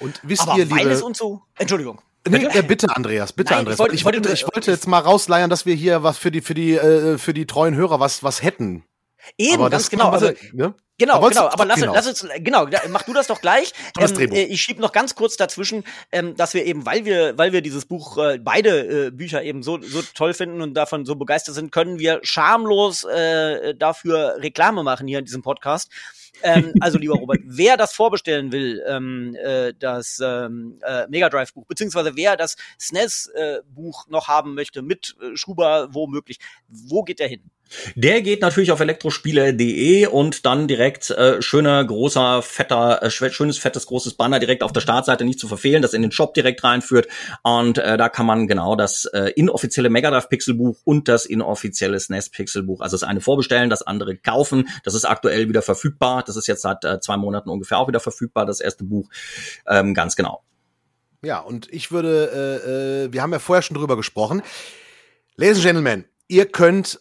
Und 0.00 0.20
wisst 0.22 0.42
aber 0.42 0.58
ihr, 0.58 0.70
weil 0.70 0.78
liebe, 0.78 0.90
es 0.90 1.02
uns 1.02 1.18
so 1.18 1.42
Entschuldigung. 1.56 2.00
Nee, 2.26 2.38
bitte? 2.38 2.58
Äh, 2.58 2.62
bitte, 2.62 2.96
Andreas, 2.96 3.32
bitte, 3.32 3.52
Nein, 3.52 3.60
Andreas. 3.60 3.74
Ich 3.74 3.80
wollte, 3.80 3.94
ich, 3.94 4.04
wollte, 4.04 4.32
ich 4.32 4.44
wollte 4.44 4.70
jetzt 4.70 4.86
mal 4.86 4.98
rausleiern, 4.98 5.50
dass 5.50 5.66
wir 5.66 5.74
hier 5.74 6.02
was 6.02 6.16
für 6.16 6.30
die, 6.30 6.40
für 6.40 6.54
die, 6.54 6.74
äh, 6.74 7.18
für 7.18 7.34
die 7.34 7.46
treuen 7.46 7.74
Hörer 7.74 8.00
was, 8.00 8.22
was 8.22 8.42
hätten. 8.42 8.84
Eben, 9.38 9.54
aber 9.54 9.70
ganz 9.70 9.90
genau. 9.90 10.10
Also, 10.10 10.30
ne? 10.52 10.74
Genau, 10.96 11.14
aber 11.14 11.30
genau. 11.30 11.48
Aber 11.48 11.64
lass, 11.64 11.80
lass 11.80 12.06
uns, 12.06 12.26
genau, 12.38 12.66
mach 12.90 13.02
du 13.02 13.12
das 13.12 13.26
doch 13.26 13.40
gleich. 13.40 13.72
Ähm, 13.98 14.32
äh, 14.32 14.44
ich 14.44 14.60
schieb 14.62 14.78
noch 14.78 14.92
ganz 14.92 15.16
kurz 15.16 15.36
dazwischen, 15.36 15.82
ähm, 16.12 16.36
dass 16.36 16.54
wir 16.54 16.64
eben, 16.64 16.86
weil 16.86 17.04
wir, 17.04 17.36
weil 17.36 17.52
wir 17.52 17.62
dieses 17.62 17.84
Buch, 17.84 18.16
äh, 18.18 18.38
beide 18.38 19.06
äh, 19.06 19.10
Bücher 19.10 19.42
eben 19.42 19.64
so, 19.64 19.82
so 19.82 20.02
toll 20.14 20.34
finden 20.34 20.60
und 20.60 20.74
davon 20.74 21.04
so 21.04 21.16
begeistert 21.16 21.56
sind, 21.56 21.72
können 21.72 21.98
wir 21.98 22.20
schamlos 22.22 23.02
äh, 23.04 23.74
dafür 23.74 24.36
Reklame 24.38 24.84
machen 24.84 25.08
hier 25.08 25.18
in 25.18 25.24
diesem 25.24 25.42
Podcast 25.42 25.90
ähm, 26.42 26.72
also 26.80 26.98
lieber 26.98 27.14
Robert, 27.14 27.40
wer 27.44 27.76
das 27.76 27.92
vorbestellen 27.92 28.52
will, 28.52 28.82
ähm, 28.86 29.36
äh, 29.36 29.72
das 29.78 30.20
ähm, 30.22 30.78
äh, 30.82 31.06
Mega 31.08 31.28
Drive 31.28 31.52
Buch, 31.52 31.66
beziehungsweise 31.66 32.16
wer 32.16 32.36
das 32.36 32.56
SNES 32.78 33.28
äh, 33.34 33.60
Buch 33.66 34.06
noch 34.08 34.28
haben 34.28 34.54
möchte 34.54 34.82
mit 34.82 35.16
äh, 35.20 35.36
Schuber 35.36 35.88
womöglich, 35.92 36.38
wo 36.68 37.02
geht 37.02 37.20
der 37.20 37.28
hin? 37.28 37.50
Der 37.94 38.22
geht 38.22 38.40
natürlich 38.40 38.72
auf 38.72 38.80
elektrospiele.de 38.80 40.06
und 40.06 40.46
dann 40.46 40.68
direkt 40.68 41.10
äh, 41.10 41.40
schöner, 41.42 41.84
großer, 41.84 42.42
fetter, 42.42 43.02
äh, 43.02 43.10
schönes, 43.10 43.58
fettes, 43.58 43.86
großes 43.86 44.14
Banner 44.14 44.38
direkt 44.38 44.62
auf 44.62 44.72
der 44.72 44.80
Startseite 44.80 45.24
nicht 45.24 45.40
zu 45.40 45.48
verfehlen, 45.48 45.82
das 45.82 45.94
in 45.94 46.02
den 46.02 46.12
Shop 46.12 46.34
direkt 46.34 46.62
reinführt. 46.62 47.08
Und 47.42 47.78
äh, 47.78 47.96
da 47.96 48.08
kann 48.08 48.26
man 48.26 48.46
genau 48.46 48.76
das 48.76 49.06
äh, 49.06 49.32
inoffizielle 49.34 49.90
Mega 49.90 50.10
Drive 50.10 50.28
Pixelbuch 50.28 50.78
und 50.84 51.08
das 51.08 51.26
inoffizielle 51.26 51.98
SNES 51.98 52.30
Pixelbuch, 52.30 52.80
also 52.80 52.94
das 52.94 53.02
eine 53.02 53.20
vorbestellen, 53.20 53.70
das 53.70 53.82
andere 53.82 54.16
kaufen. 54.16 54.68
Das 54.84 54.94
ist 54.94 55.04
aktuell 55.04 55.48
wieder 55.48 55.62
verfügbar. 55.62 56.22
Das 56.24 56.36
ist 56.36 56.46
jetzt 56.46 56.62
seit 56.62 56.84
äh, 56.84 57.00
zwei 57.00 57.16
Monaten 57.16 57.48
ungefähr 57.48 57.78
auch 57.78 57.88
wieder 57.88 58.00
verfügbar, 58.00 58.46
das 58.46 58.60
erste 58.60 58.84
Buch. 58.84 59.08
Ähm, 59.66 59.94
ganz 59.94 60.16
genau. 60.16 60.42
Ja, 61.22 61.40
und 61.40 61.72
ich 61.72 61.90
würde, 61.90 62.60
äh, 62.66 63.04
äh, 63.06 63.12
wir 63.12 63.22
haben 63.22 63.32
ja 63.32 63.38
vorher 63.38 63.62
schon 63.62 63.76
drüber 63.76 63.96
gesprochen. 63.96 64.42
Ladies 65.36 65.56
and 65.56 65.64
Gentlemen, 65.64 66.04
ihr 66.28 66.46
könnt 66.46 67.00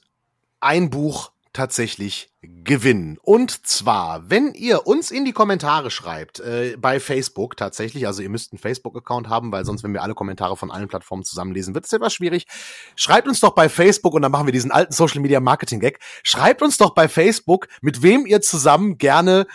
ein 0.64 0.90
Buch 0.90 1.32
tatsächlich 1.54 2.32
gewinnen. 2.42 3.20
Und 3.22 3.66
zwar, 3.68 4.30
wenn 4.30 4.54
ihr 4.54 4.88
uns 4.88 5.12
in 5.12 5.24
die 5.24 5.34
Kommentare 5.34 5.92
schreibt, 5.92 6.40
äh, 6.40 6.76
bei 6.80 7.00
Facebook 7.00 7.56
tatsächlich, 7.56 8.08
also 8.08 8.24
ihr 8.24 8.30
müsst 8.30 8.52
einen 8.52 8.60
Facebook-Account 8.60 9.30
haben, 9.30 9.52
weil 9.52 9.64
sonst, 9.64 9.84
wenn 9.84 9.94
wir 9.94 10.02
alle 10.02 10.16
Kommentare 10.16 10.58
von 10.58 10.72
allen 10.72 10.88
Plattformen 10.88 11.24
zusammenlesen, 11.24 11.76
wird 11.76 11.86
es 11.86 11.94
etwas 11.94 12.14
schwierig. 12.14 12.48
Schreibt 12.96 13.28
uns 13.28 13.40
doch 13.40 13.54
bei 13.54 13.70
Facebook, 13.70 14.16
und 14.16 14.24
dann 14.24 14.32
machen 14.32 14.48
wir 14.48 14.52
diesen 14.52 14.72
alten 14.72 14.94
Social 14.94 15.22
Media 15.22 15.40
Marketing 15.40 15.80
Gag, 15.80 16.00
schreibt 16.24 16.64
uns 16.64 16.78
doch 16.78 16.96
bei 16.96 17.08
Facebook, 17.08 17.68
mit 17.82 18.02
wem 18.02 18.26
ihr 18.26 18.42
zusammen 18.42 18.98
gerne 18.98 19.46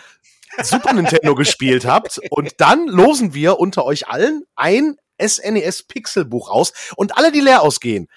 Super 0.63 0.93
Nintendo 0.93 1.35
gespielt 1.35 1.85
habt. 1.85 2.19
Und 2.29 2.53
dann 2.59 2.87
losen 2.87 3.33
wir 3.33 3.59
unter 3.59 3.85
euch 3.85 4.07
allen 4.07 4.43
ein 4.55 4.95
SNES 5.21 5.83
Pixelbuch 5.83 6.49
aus. 6.49 6.73
Und 6.95 7.17
alle, 7.17 7.31
die 7.31 7.41
leer 7.41 7.61
ausgehen, 7.61 8.07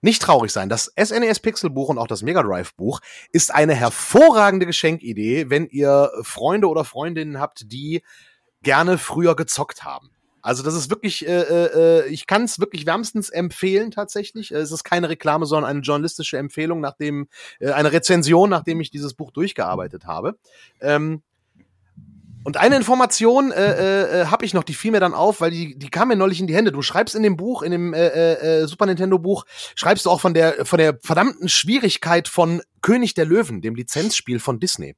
nicht 0.00 0.22
traurig 0.22 0.52
sein. 0.52 0.68
Das 0.68 0.92
SNES 0.98 1.40
Pixel 1.40 1.70
Buch 1.70 1.88
und 1.88 1.98
auch 1.98 2.06
das 2.06 2.22
Mega 2.22 2.42
Drive 2.42 2.74
Buch 2.74 3.00
ist 3.32 3.54
eine 3.54 3.74
hervorragende 3.74 4.66
Geschenkidee, 4.66 5.50
wenn 5.50 5.66
ihr 5.66 6.10
Freunde 6.22 6.68
oder 6.68 6.84
Freundinnen 6.84 7.38
habt, 7.38 7.72
die 7.72 8.02
gerne 8.62 8.98
früher 8.98 9.36
gezockt 9.36 9.84
haben. 9.84 10.10
Also 10.42 10.62
das 10.62 10.74
ist 10.74 10.88
wirklich, 10.88 11.26
äh, 11.26 11.42
äh, 11.42 12.08
ich 12.08 12.26
kann 12.26 12.44
es 12.44 12.58
wirklich 12.58 12.86
wärmstens 12.86 13.28
empfehlen 13.28 13.90
tatsächlich. 13.90 14.50
Es 14.52 14.72
ist 14.72 14.84
keine 14.84 15.10
Reklame, 15.10 15.44
sondern 15.44 15.70
eine 15.70 15.80
journalistische 15.80 16.38
Empfehlung, 16.38 16.80
nachdem 16.80 17.28
äh, 17.58 17.72
eine 17.72 17.92
Rezension, 17.92 18.48
nachdem 18.48 18.80
ich 18.80 18.90
dieses 18.90 19.14
Buch 19.14 19.32
durchgearbeitet 19.32 20.06
habe. 20.06 20.38
Ähm, 20.80 21.22
und 22.42 22.56
eine 22.56 22.76
Information 22.76 23.52
äh, 23.52 23.56
äh, 23.56 24.20
äh, 24.22 24.26
habe 24.26 24.46
ich 24.46 24.54
noch, 24.54 24.64
die 24.64 24.72
fiel 24.72 24.92
mir 24.92 25.00
dann 25.00 25.12
auf, 25.12 25.40
weil 25.42 25.50
die, 25.50 25.78
die 25.78 25.90
kam 25.90 26.08
mir 26.08 26.16
neulich 26.16 26.40
in 26.40 26.46
die 26.46 26.54
Hände. 26.54 26.72
Du 26.72 26.80
schreibst 26.80 27.14
in 27.14 27.22
dem 27.22 27.36
Buch, 27.36 27.62
in 27.62 27.70
dem 27.70 27.92
äh, 27.92 28.06
äh, 28.06 28.62
äh, 28.62 28.66
Super 28.66 28.86
Nintendo 28.86 29.18
Buch, 29.18 29.44
schreibst 29.74 30.06
du 30.06 30.10
auch 30.10 30.20
von 30.20 30.32
der 30.32 30.64
von 30.64 30.78
der 30.78 30.98
verdammten 31.02 31.48
Schwierigkeit 31.48 32.28
von 32.28 32.62
König 32.80 33.12
der 33.12 33.26
Löwen, 33.26 33.60
dem 33.60 33.74
Lizenzspiel 33.74 34.40
von 34.40 34.58
Disney. 34.58 34.96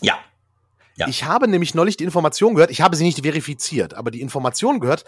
Ja. 0.00 0.18
ja. 0.96 1.08
Ich 1.08 1.24
habe 1.24 1.46
nämlich 1.46 1.74
neulich 1.74 1.98
die 1.98 2.04
Information 2.04 2.54
gehört, 2.54 2.70
ich 2.70 2.80
habe 2.80 2.96
sie 2.96 3.04
nicht 3.04 3.20
verifiziert, 3.22 3.92
aber 3.92 4.10
die 4.10 4.22
Information 4.22 4.80
gehört, 4.80 5.04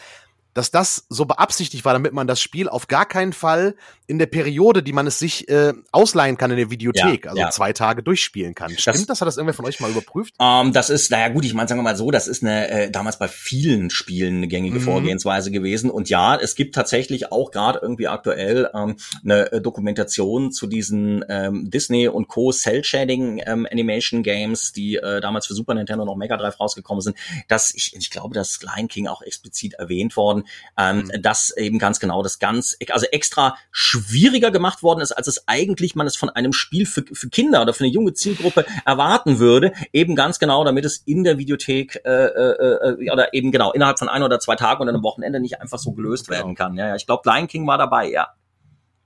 dass 0.58 0.70
das 0.70 1.06
so 1.08 1.24
beabsichtigt 1.24 1.84
war, 1.84 1.92
damit 1.92 2.12
man 2.12 2.26
das 2.26 2.40
Spiel 2.40 2.68
auf 2.68 2.88
gar 2.88 3.06
keinen 3.06 3.32
Fall 3.32 3.76
in 4.08 4.18
der 4.18 4.26
Periode, 4.26 4.82
die 4.82 4.92
man 4.92 5.06
es 5.06 5.18
sich 5.18 5.48
äh, 5.48 5.72
ausleihen 5.92 6.36
kann 6.36 6.50
in 6.50 6.56
der 6.56 6.70
Videothek, 6.70 7.26
ja, 7.26 7.30
also 7.30 7.40
ja. 7.40 7.50
zwei 7.50 7.72
Tage 7.72 8.02
durchspielen 8.02 8.54
kann. 8.54 8.70
Stimmt 8.70 8.96
das? 8.96 9.04
das? 9.06 9.20
Hat 9.20 9.28
das 9.28 9.36
irgendwer 9.36 9.54
von 9.54 9.66
euch 9.66 9.78
mal 9.80 9.90
überprüft? 9.90 10.34
Ähm, 10.40 10.72
das 10.72 10.90
ist, 10.90 11.10
naja 11.10 11.28
gut, 11.28 11.44
ich 11.44 11.54
meine, 11.54 11.68
sagen 11.68 11.78
wir 11.78 11.84
mal 11.84 11.96
so, 11.96 12.10
das 12.10 12.26
ist 12.26 12.42
eine 12.42 12.68
äh, 12.70 12.90
damals 12.90 13.18
bei 13.18 13.28
vielen 13.28 13.90
Spielen 13.90 14.38
eine 14.38 14.48
gängige 14.48 14.78
mhm. 14.80 14.84
Vorgehensweise 14.84 15.50
gewesen. 15.50 15.90
Und 15.90 16.08
ja, 16.08 16.36
es 16.36 16.54
gibt 16.54 16.74
tatsächlich 16.74 17.30
auch 17.30 17.50
gerade 17.50 17.78
irgendwie 17.82 18.08
aktuell 18.08 18.70
ähm, 18.74 18.96
eine 19.22 19.52
äh, 19.52 19.60
Dokumentation 19.60 20.50
zu 20.50 20.66
diesen 20.66 21.24
ähm, 21.28 21.70
Disney 21.70 22.08
und 22.08 22.28
Co. 22.28 22.50
Cell-Shading 22.50 23.42
ähm, 23.46 23.68
Animation 23.70 24.22
Games, 24.22 24.72
die 24.72 24.96
äh, 24.96 25.20
damals 25.20 25.46
für 25.46 25.54
Super 25.54 25.74
Nintendo 25.74 26.04
noch 26.04 26.16
Mega 26.16 26.36
Drive 26.36 26.58
rausgekommen 26.58 27.02
sind. 27.02 27.16
dass 27.46 27.72
ich, 27.74 27.94
ich 27.94 28.10
glaube, 28.10 28.34
dass 28.34 28.60
Lion 28.62 28.88
King 28.88 29.06
auch 29.06 29.22
explizit 29.22 29.74
erwähnt 29.74 30.16
worden 30.16 30.44
ähm, 30.76 31.04
mhm. 31.12 31.22
dass 31.22 31.56
eben 31.56 31.78
ganz 31.78 32.00
genau 32.00 32.22
das 32.22 32.38
ganz, 32.38 32.76
also 32.90 33.06
extra 33.06 33.56
schwieriger 33.70 34.50
gemacht 34.50 34.82
worden 34.82 35.00
ist, 35.00 35.12
als 35.12 35.26
es 35.26 35.46
eigentlich 35.48 35.94
man 35.94 36.06
es 36.06 36.16
von 36.16 36.30
einem 36.30 36.52
Spiel 36.52 36.86
für, 36.86 37.04
für 37.12 37.28
Kinder 37.28 37.62
oder 37.62 37.74
für 37.74 37.84
eine 37.84 37.92
junge 37.92 38.14
Zielgruppe 38.14 38.66
erwarten 38.84 39.38
würde, 39.38 39.72
eben 39.92 40.16
ganz 40.16 40.38
genau, 40.38 40.64
damit 40.64 40.84
es 40.84 40.98
in 40.98 41.24
der 41.24 41.38
Videothek 41.38 42.00
äh, 42.04 42.10
äh, 42.10 42.94
äh, 43.04 43.10
oder 43.10 43.34
eben 43.34 43.52
genau 43.52 43.72
innerhalb 43.72 43.98
von 43.98 44.08
ein 44.08 44.22
oder 44.22 44.40
zwei 44.40 44.56
Tagen 44.56 44.82
oder 44.82 44.90
einem 44.92 45.02
Wochenende 45.02 45.40
nicht 45.40 45.60
einfach 45.60 45.78
so 45.78 45.92
gelöst 45.92 46.28
werden 46.28 46.54
kann. 46.54 46.76
Ja, 46.76 46.88
ja, 46.88 46.96
ich 46.96 47.06
glaube, 47.06 47.28
Lion 47.28 47.48
King 47.48 47.66
war 47.66 47.78
dabei, 47.78 48.10
ja. 48.10 48.28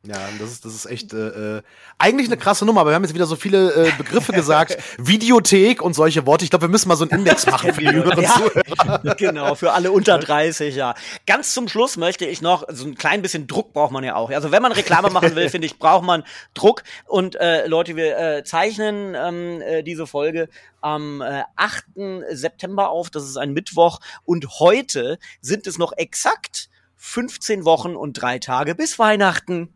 Ja, 0.05 0.17
das 0.41 0.51
ist, 0.51 0.65
das 0.65 0.75
ist 0.75 0.87
echt 0.87 1.13
äh, 1.13 1.59
äh, 1.59 1.63
eigentlich 1.97 2.27
eine 2.27 2.37
krasse 2.37 2.67
Nummer, 2.67 2.81
aber 2.81 2.91
wir 2.91 2.97
haben 2.97 3.05
jetzt 3.05 3.15
wieder 3.15 3.27
so 3.27 3.37
viele 3.37 3.73
äh, 3.73 3.93
Begriffe 3.97 4.33
gesagt, 4.33 4.77
Videothek 4.99 5.81
und 5.81 5.95
solche 5.95 6.27
Worte. 6.27 6.43
Ich 6.45 6.51
glaube, 6.51 6.63
wir 6.63 6.71
müssen 6.71 6.89
mal 6.89 6.97
so 6.97 7.05
einen 7.05 7.21
Index 7.21 7.47
machen 7.47 7.73
für 7.73 7.83
die 7.83 7.87
jüngeren 7.87 8.21
ja, 8.21 8.31
Zuhörer. 8.31 9.15
Genau, 9.17 9.55
für 9.55 9.71
alle 9.73 9.93
unter 9.93 10.19
30, 10.19 10.75
ja. 10.75 10.97
Ganz 11.25 11.55
zum 11.55 11.69
Schluss 11.69 11.97
möchte 11.97 12.27
ich 12.27 12.43
noch, 12.43 12.65
so 12.69 12.85
ein 12.85 12.97
klein 12.97 13.23
bisschen 13.23 13.47
Druck 13.47 13.73
braucht 13.73 13.93
man 13.93 14.03
ja 14.03 14.17
auch. 14.17 14.31
Also 14.31 14.51
wenn 14.51 14.61
man 14.61 14.73
Reklame 14.73 15.11
machen 15.13 15.37
will, 15.37 15.49
finde 15.51 15.67
ich, 15.67 15.79
braucht 15.79 16.05
man 16.05 16.25
Druck. 16.55 16.83
Und 17.07 17.37
äh, 17.37 17.69
Leute, 17.69 17.95
wir 17.95 18.19
äh, 18.19 18.43
zeichnen 18.43 19.15
ähm, 19.15 19.63
äh, 19.63 19.85
diese 19.85 20.09
Folge 20.09 20.49
am 20.81 21.21
äh, 21.21 21.45
8. 21.55 21.85
September 22.31 22.89
auf, 22.89 23.09
das 23.09 23.23
ist 23.23 23.37
ein 23.37 23.53
Mittwoch. 23.53 24.01
Und 24.25 24.59
heute 24.59 25.21
sind 25.41 25.69
es 25.69 25.79
noch 25.79 25.93
exakt 25.97 26.71
15 27.05 27.65
Wochen 27.65 27.97
und 27.97 28.13
drei 28.13 28.39
Tage 28.39 28.77
bis 28.77 28.97
Weihnachten. 28.97 29.75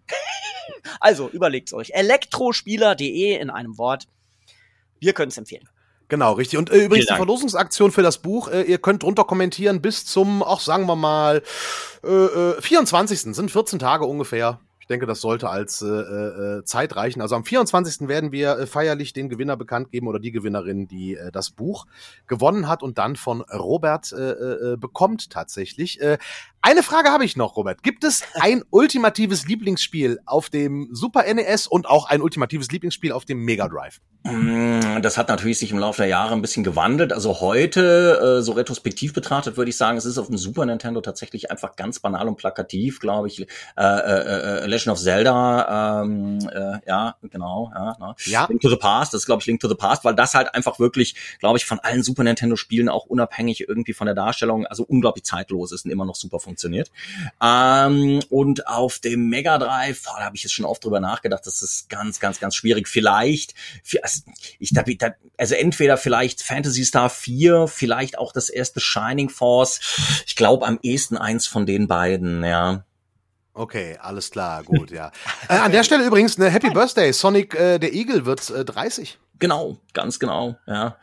also 1.00 1.28
überlegt's 1.28 1.72
euch. 1.72 1.90
Elektrospieler.de 1.90 3.36
in 3.36 3.50
einem 3.50 3.78
Wort. 3.78 4.06
Wir 5.00 5.12
können 5.12 5.30
es 5.30 5.36
empfehlen. 5.36 5.68
Genau, 6.06 6.34
richtig. 6.34 6.56
Und 6.56 6.70
äh, 6.70 6.84
übrigens 6.84 7.08
die 7.08 7.14
Verlosungsaktion 7.16 7.90
für 7.90 8.02
das 8.02 8.18
Buch, 8.18 8.46
äh, 8.46 8.62
ihr 8.62 8.78
könnt 8.78 9.02
drunter 9.02 9.24
kommentieren 9.24 9.82
bis 9.82 10.06
zum, 10.06 10.44
auch 10.44 10.60
sagen 10.60 10.86
wir 10.86 10.94
mal, 10.94 11.42
äh, 12.04 12.08
äh, 12.08 12.62
24. 12.62 13.34
sind 13.34 13.50
14 13.50 13.80
Tage 13.80 14.04
ungefähr. 14.04 14.60
Ich 14.86 14.88
denke, 14.88 15.06
das 15.06 15.20
sollte 15.20 15.48
als 15.50 15.82
äh, 15.82 15.88
äh, 15.88 16.64
Zeit 16.64 16.94
reichen. 16.94 17.20
Also 17.20 17.34
am 17.34 17.44
24. 17.44 18.06
werden 18.06 18.30
wir 18.30 18.56
äh, 18.56 18.66
feierlich 18.68 19.12
den 19.12 19.28
Gewinner 19.28 19.56
bekannt 19.56 19.90
geben 19.90 20.06
oder 20.06 20.20
die 20.20 20.30
Gewinnerin, 20.30 20.86
die 20.86 21.16
äh, 21.16 21.32
das 21.32 21.50
Buch 21.50 21.86
gewonnen 22.28 22.68
hat 22.68 22.84
und 22.84 22.96
dann 22.96 23.16
von 23.16 23.40
Robert 23.40 24.12
äh, 24.12 24.30
äh, 24.30 24.76
bekommt 24.76 25.30
tatsächlich. 25.30 26.00
Äh, 26.00 26.18
eine 26.62 26.84
Frage 26.84 27.10
habe 27.10 27.24
ich 27.24 27.36
noch, 27.36 27.56
Robert. 27.56 27.82
Gibt 27.82 28.04
es 28.04 28.22
ein 28.34 28.62
ultimatives 28.70 29.48
Lieblingsspiel 29.48 30.20
auf 30.24 30.50
dem 30.50 30.88
Super 30.92 31.22
NES 31.34 31.66
und 31.66 31.88
auch 31.88 32.08
ein 32.08 32.22
ultimatives 32.22 32.70
Lieblingsspiel 32.70 33.10
auf 33.10 33.24
dem 33.24 33.44
Mega 33.44 33.66
Drive? 33.66 34.00
Mm, 34.24 35.00
das 35.02 35.18
hat 35.18 35.28
natürlich 35.28 35.58
sich 35.58 35.70
im 35.70 35.78
Laufe 35.78 36.02
der 36.02 36.08
Jahre 36.08 36.32
ein 36.32 36.42
bisschen 36.42 36.64
gewandelt. 36.64 37.12
Also 37.12 37.40
heute, 37.40 38.38
äh, 38.38 38.42
so 38.42 38.52
retrospektiv 38.52 39.12
betrachtet, 39.12 39.56
würde 39.56 39.68
ich 39.68 39.76
sagen, 39.76 39.96
es 39.96 40.04
ist 40.04 40.18
auf 40.18 40.26
dem 40.26 40.36
Super 40.36 40.66
Nintendo 40.66 41.00
tatsächlich 41.00 41.50
einfach 41.50 41.76
ganz 41.76 42.00
banal 42.00 42.26
und 42.26 42.36
plakativ, 42.36 42.98
glaube 42.98 43.28
ich. 43.28 43.42
Äh, 43.42 43.46
äh, 43.76 44.64
äh 44.64 44.66
Legend 44.76 44.92
of 44.92 45.00
Zelda, 45.00 46.02
ähm, 46.02 46.38
äh, 46.52 46.78
ja, 46.86 47.16
genau, 47.22 47.70
ja, 47.74 47.96
ne? 47.98 48.14
Ja. 48.26 48.46
Link 48.48 48.60
to 48.60 48.68
the 48.68 48.76
Past, 48.76 49.14
das 49.14 49.22
ist, 49.22 49.26
glaube 49.26 49.40
ich, 49.40 49.46
Link 49.46 49.60
to 49.60 49.68
the 49.68 49.74
Past, 49.74 50.04
weil 50.04 50.14
das 50.14 50.34
halt 50.34 50.54
einfach 50.54 50.78
wirklich, 50.78 51.14
glaube 51.38 51.58
ich, 51.58 51.64
von 51.64 51.78
allen 51.80 52.02
Super 52.02 52.24
Nintendo-Spielen 52.24 52.88
auch 52.88 53.06
unabhängig 53.06 53.68
irgendwie 53.68 53.94
von 53.94 54.06
der 54.06 54.14
Darstellung, 54.14 54.66
also 54.66 54.84
unglaublich 54.84 55.24
zeitlos 55.24 55.72
ist 55.72 55.84
und 55.84 55.90
immer 55.90 56.04
noch 56.04 56.16
super 56.16 56.40
funktioniert. 56.40 56.90
Ähm, 57.42 58.20
und 58.28 58.66
auf 58.66 58.98
dem 58.98 59.28
Mega 59.28 59.58
Drive, 59.58 60.02
boah, 60.04 60.16
da 60.18 60.24
habe 60.26 60.36
ich 60.36 60.42
jetzt 60.42 60.52
schon 60.52 60.64
oft 60.64 60.84
drüber 60.84 61.00
nachgedacht, 61.00 61.46
das 61.46 61.62
ist 61.62 61.88
ganz, 61.88 62.20
ganz, 62.20 62.40
ganz 62.40 62.54
schwierig. 62.54 62.88
Vielleicht, 62.88 63.54
also, 64.02 64.22
ich, 64.58 64.72
da, 64.72 64.82
da, 64.82 65.14
also 65.38 65.54
entweder 65.54 65.96
vielleicht 65.96 66.42
Fantasy 66.42 66.84
Star 66.84 67.08
4, 67.08 67.68
vielleicht 67.68 68.18
auch 68.18 68.32
das 68.32 68.50
erste 68.50 68.80
Shining 68.80 69.28
Force. 69.28 69.80
Ich 70.26 70.36
glaube 70.36 70.66
am 70.66 70.78
ehesten 70.82 71.16
eins 71.16 71.46
von 71.46 71.66
den 71.66 71.88
beiden, 71.88 72.44
ja. 72.44 72.85
Okay, 73.56 73.96
alles 74.02 74.30
klar, 74.30 74.62
gut, 74.64 74.90
ja. 74.90 75.10
Äh, 75.48 75.54
an 75.54 75.72
der 75.72 75.82
Stelle 75.84 76.04
übrigens 76.04 76.38
eine 76.38 76.50
Happy 76.50 76.68
Birthday. 76.68 77.10
Sonic 77.10 77.54
äh, 77.54 77.78
der 77.78 77.94
Igel 77.94 78.26
wird 78.26 78.50
äh, 78.50 78.66
30. 78.66 79.18
Genau, 79.38 79.78
ganz 79.94 80.18
genau, 80.18 80.56
ja. 80.66 80.96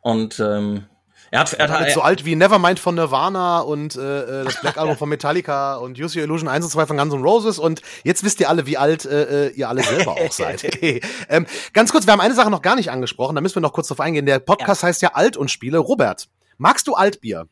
Und 0.00 0.40
ähm, 0.40 0.86
er 1.30 1.40
hat, 1.40 1.52
er 1.52 1.68
hat 1.68 1.90
so 1.90 2.00
alt 2.00 2.24
wie 2.24 2.34
Nevermind 2.34 2.80
von 2.80 2.94
Nirvana 2.94 3.60
und 3.60 3.94
äh, 3.96 4.40
äh, 4.40 4.44
das 4.44 4.58
Black 4.62 4.78
Album 4.78 4.96
von 4.96 5.10
Metallica 5.10 5.76
und 5.76 5.98
Use 5.98 6.18
Your 6.18 6.24
Illusion 6.24 6.48
1 6.48 6.64
und 6.64 6.70
2 6.70 6.86
von 6.86 6.96
Guns 6.96 7.12
N' 7.12 7.20
Roses 7.22 7.58
und 7.58 7.82
jetzt 8.04 8.24
wisst 8.24 8.40
ihr 8.40 8.48
alle, 8.48 8.64
wie 8.66 8.78
alt 8.78 9.04
äh, 9.04 9.48
äh, 9.48 9.50
ihr 9.50 9.68
alle 9.68 9.82
selber 9.82 10.12
auch 10.12 10.32
seid. 10.32 10.64
Okay. 10.78 11.00
Ähm, 11.28 11.44
ganz 11.72 11.92
kurz, 11.92 12.06
wir 12.06 12.12
haben 12.12 12.20
eine 12.20 12.34
Sache 12.34 12.50
noch 12.50 12.62
gar 12.62 12.76
nicht 12.76 12.90
angesprochen, 12.90 13.34
da 13.34 13.40
müssen 13.40 13.56
wir 13.56 13.62
noch 13.62 13.72
kurz 13.72 13.88
drauf 13.88 14.00
eingehen. 14.00 14.26
Der 14.26 14.38
Podcast 14.38 14.82
heißt 14.82 15.02
ja 15.02 15.14
Alt 15.14 15.36
und 15.36 15.50
Spiele. 15.50 15.78
Robert, 15.78 16.28
magst 16.56 16.86
du 16.86 16.94
Altbier? 16.94 17.48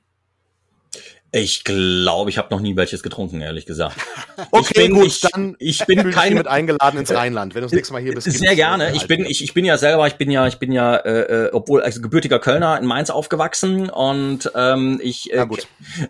Ich 1.33 1.65
glaube, 1.65 2.31
ich 2.31 2.39
habe 2.39 2.49
noch 2.51 2.61
nie 2.61 2.77
welches 2.77 3.03
getrunken, 3.03 3.41
ehrlich 3.41 3.67
gesagt. 3.67 3.97
Okay, 4.51 4.67
ich 4.69 4.75
bin, 4.75 4.95
gut, 4.95 5.07
ich, 5.07 5.21
dann 5.21 5.57
ich 5.59 5.87
bin 5.87 6.11
kein 6.11 6.29
hiermit 6.29 6.47
eingeladen 6.47 7.01
ins 7.01 7.13
Rheinland, 7.13 7.55
wenn 7.55 7.63
du 7.63 7.67
das 7.67 7.73
nächste 7.73 7.95
Mal 7.95 8.03
hier 8.03 8.15
bist. 8.15 8.31
Sehr 8.31 8.53
äh, 8.53 8.55
gerne. 8.55 8.93
Ich 8.95 9.07
bin, 9.07 9.25
ich, 9.25 9.43
ich 9.43 9.55
bin 9.55 9.65
ja 9.65 9.79
selber, 9.79 10.07
ich 10.07 10.17
bin 10.17 10.31
ja, 10.31 10.47
ich 10.47 10.59
bin 10.59 10.73
ja, 10.73 10.95
äh, 10.95 11.47
äh, 11.47 11.51
obwohl 11.53 11.83
also 11.83 12.03
gebürtiger 12.03 12.39
Kölner 12.39 12.79
in 12.79 12.85
Mainz 12.85 13.09
aufgewachsen 13.09 13.89
und 13.89 14.51
ähm, 14.55 15.01
ich, 15.03 15.33
äh, 15.33 15.47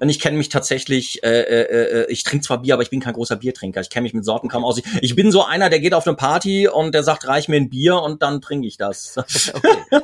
und 0.01 0.09
ich 0.09 0.19
kenne 0.19 0.37
mich 0.37 0.49
tatsächlich. 0.49 1.23
Äh, 1.23 1.41
äh, 1.41 2.03
äh, 2.03 2.07
ich 2.11 2.25
trinke 2.25 2.45
zwar 2.45 2.63
Bier, 2.63 2.75
aber 2.75 2.83
ich 2.83 2.91
bin 2.91 3.01
kein 3.01 3.15
großer 3.15 3.37
Biertrinker. 3.37 3.81
Ich 3.81 3.91
kenne 3.91 4.03
mich 4.03 4.15
mit 4.15 4.25
Sorten 4.25 4.49
kaum 4.49 4.65
aus. 4.65 4.83
Ich, 5.01 5.15
bin 5.15 5.31
so 5.31 5.45
einer, 5.45 5.71
der 5.71 5.79
geht 5.79 5.95
auf 5.95 6.07
eine 6.07 6.17
Party 6.17 6.67
und 6.67 6.95
der 6.95 7.05
sagt, 7.05 7.29
reich 7.29 7.49
mir 7.49 7.57
ein 7.57 7.71
Bier 7.71 7.97
und 8.03 8.23
dann 8.23 8.41
trinke 8.41 8.67
ich 8.67 8.77
das. 8.77 9.15
Okay. 9.57 10.03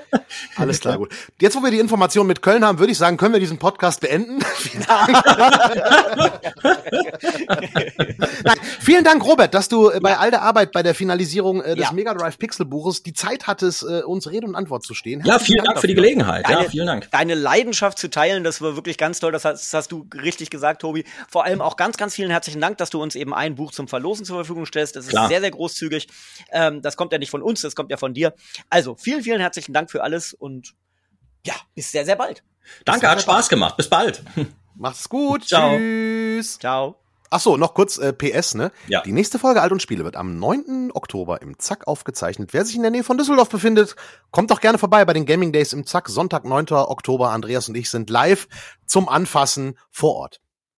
Alles 0.56 0.80
klar, 0.80 0.96
gut. 0.96 1.12
Jetzt, 1.40 1.56
wo 1.56 1.62
wir 1.62 1.70
die 1.70 1.78
Information 1.78 2.26
mit 2.26 2.42
Köln 2.42 2.64
haben, 2.64 2.78
würde 2.78 2.92
ich 2.92 2.98
sagen, 2.98 3.16
können 3.16 3.32
wir 3.32 3.40
diesen 3.40 3.58
Podcast 3.58 4.00
beenden. 4.00 4.38
Nein, 8.44 8.56
vielen 8.80 9.04
Dank, 9.04 9.24
Robert, 9.24 9.54
dass 9.54 9.68
du 9.68 9.90
äh, 9.90 10.00
bei 10.00 10.16
all 10.18 10.30
der 10.30 10.42
Arbeit 10.42 10.72
bei 10.72 10.82
der 10.82 10.94
Finalisierung 10.94 11.62
äh, 11.62 11.74
des 11.74 11.86
Ja. 11.86 11.92
Mega 11.92 12.14
Drive 12.14 12.38
Pixel 12.38 12.66
Buches 12.66 13.02
die 13.02 13.12
Zeit 13.12 13.46
hattest, 13.46 13.82
äh, 13.82 14.02
uns 14.02 14.30
Rede 14.30 14.46
und 14.46 14.54
Antwort 14.54 14.84
zu 14.84 14.94
stehen. 14.94 15.22
ja, 15.24 15.38
vielen 15.38 15.64
Dank 15.64 15.80
für 15.80 15.86
die. 15.86 15.94
Gelegenheit. 15.94 16.48
Ja, 16.48 16.56
Deine- 16.56 16.70
vielen 16.70 16.86
Dank. 16.86 17.10
Deine 17.10 17.34
Leidenschaft 17.34 17.98
zu 17.98 18.08
teilen, 18.08 18.44
das 18.44 18.60
war 18.60 18.76
wirklich 18.76 18.98
ganz 18.98 19.20
toll. 19.20 19.32
Das 19.32 19.44
hast, 19.44 19.62
das 19.62 19.72
hast 19.74 19.92
du 19.92 20.06
richtig 20.22 20.50
gesagt, 20.50 20.80
Tobi. 20.80 21.04
Vor 21.28 21.44
allem 21.44 21.60
auch 21.60 21.76
ganz, 21.76 21.96
ganz 21.96 22.14
vielen 22.14 22.30
herzlichen 22.30 22.60
Dank, 22.60 22.78
dass 22.78 22.90
du 22.90 23.02
uns 23.02 23.14
eben 23.14 23.34
ein 23.34 23.54
Buch 23.54 23.72
zum 23.72 23.88
Verlosen 23.88 24.24
zur 24.24 24.36
Verfügung 24.36 24.66
stellst. 24.66 24.96
Das 24.96 25.04
ist 25.04 25.10
Klar. 25.10 25.28
sehr, 25.28 25.40
sehr 25.40 25.50
großzügig. 25.50 26.08
Ähm, 26.50 26.82
das 26.82 26.96
kommt 26.96 27.12
ja 27.12 27.18
nicht 27.18 27.30
von 27.30 27.42
uns, 27.42 27.60
das 27.60 27.76
kommt 27.76 27.90
ja 27.90 27.96
von 27.96 28.14
dir. 28.14 28.34
Also 28.70 28.96
vielen, 28.96 29.22
vielen 29.22 29.40
herzlichen 29.40 29.72
Dank 29.72 29.90
für 29.90 30.02
alles 30.02 30.32
und 30.34 30.72
ja, 31.46 31.54
bis 31.74 31.90
sehr, 31.92 32.04
sehr 32.04 32.16
bald. 32.16 32.42
Danke, 32.84 33.08
hat 33.08 33.20
Spaß 33.20 33.48
gemacht. 33.48 33.76
Bis 33.76 33.88
bald. 33.88 34.22
Macht's 34.74 35.08
gut. 35.08 35.44
Ciao. 35.44 35.76
Tschüss. 35.76 36.58
Ciao. 36.58 36.96
Ach 37.34 37.40
so, 37.40 37.56
noch 37.56 37.72
kurz 37.72 37.96
äh, 37.96 38.12
PS, 38.12 38.54
ne? 38.54 38.72
Ja. 38.88 39.00
Die 39.00 39.12
nächste 39.12 39.38
Folge 39.38 39.62
Alt 39.62 39.72
und 39.72 39.80
Spiele 39.80 40.04
wird 40.04 40.16
am 40.16 40.38
9. 40.38 40.90
Oktober 40.92 41.40
im 41.40 41.58
Zack 41.58 41.86
aufgezeichnet. 41.88 42.52
Wer 42.52 42.66
sich 42.66 42.76
in 42.76 42.82
der 42.82 42.90
Nähe 42.90 43.04
von 43.04 43.16
Düsseldorf 43.16 43.48
befindet, 43.48 43.96
kommt 44.30 44.50
doch 44.50 44.60
gerne 44.60 44.76
vorbei 44.76 45.06
bei 45.06 45.14
den 45.14 45.24
Gaming 45.24 45.50
Days 45.50 45.72
im 45.72 45.86
Zack. 45.86 46.10
Sonntag, 46.10 46.44
9. 46.44 46.66
Oktober. 46.72 47.30
Andreas 47.30 47.70
und 47.70 47.74
ich 47.74 47.88
sind 47.88 48.10
live 48.10 48.48
zum 48.84 49.08
Anfassen 49.08 49.78
vor 49.90 50.16
Ort. 50.16 50.40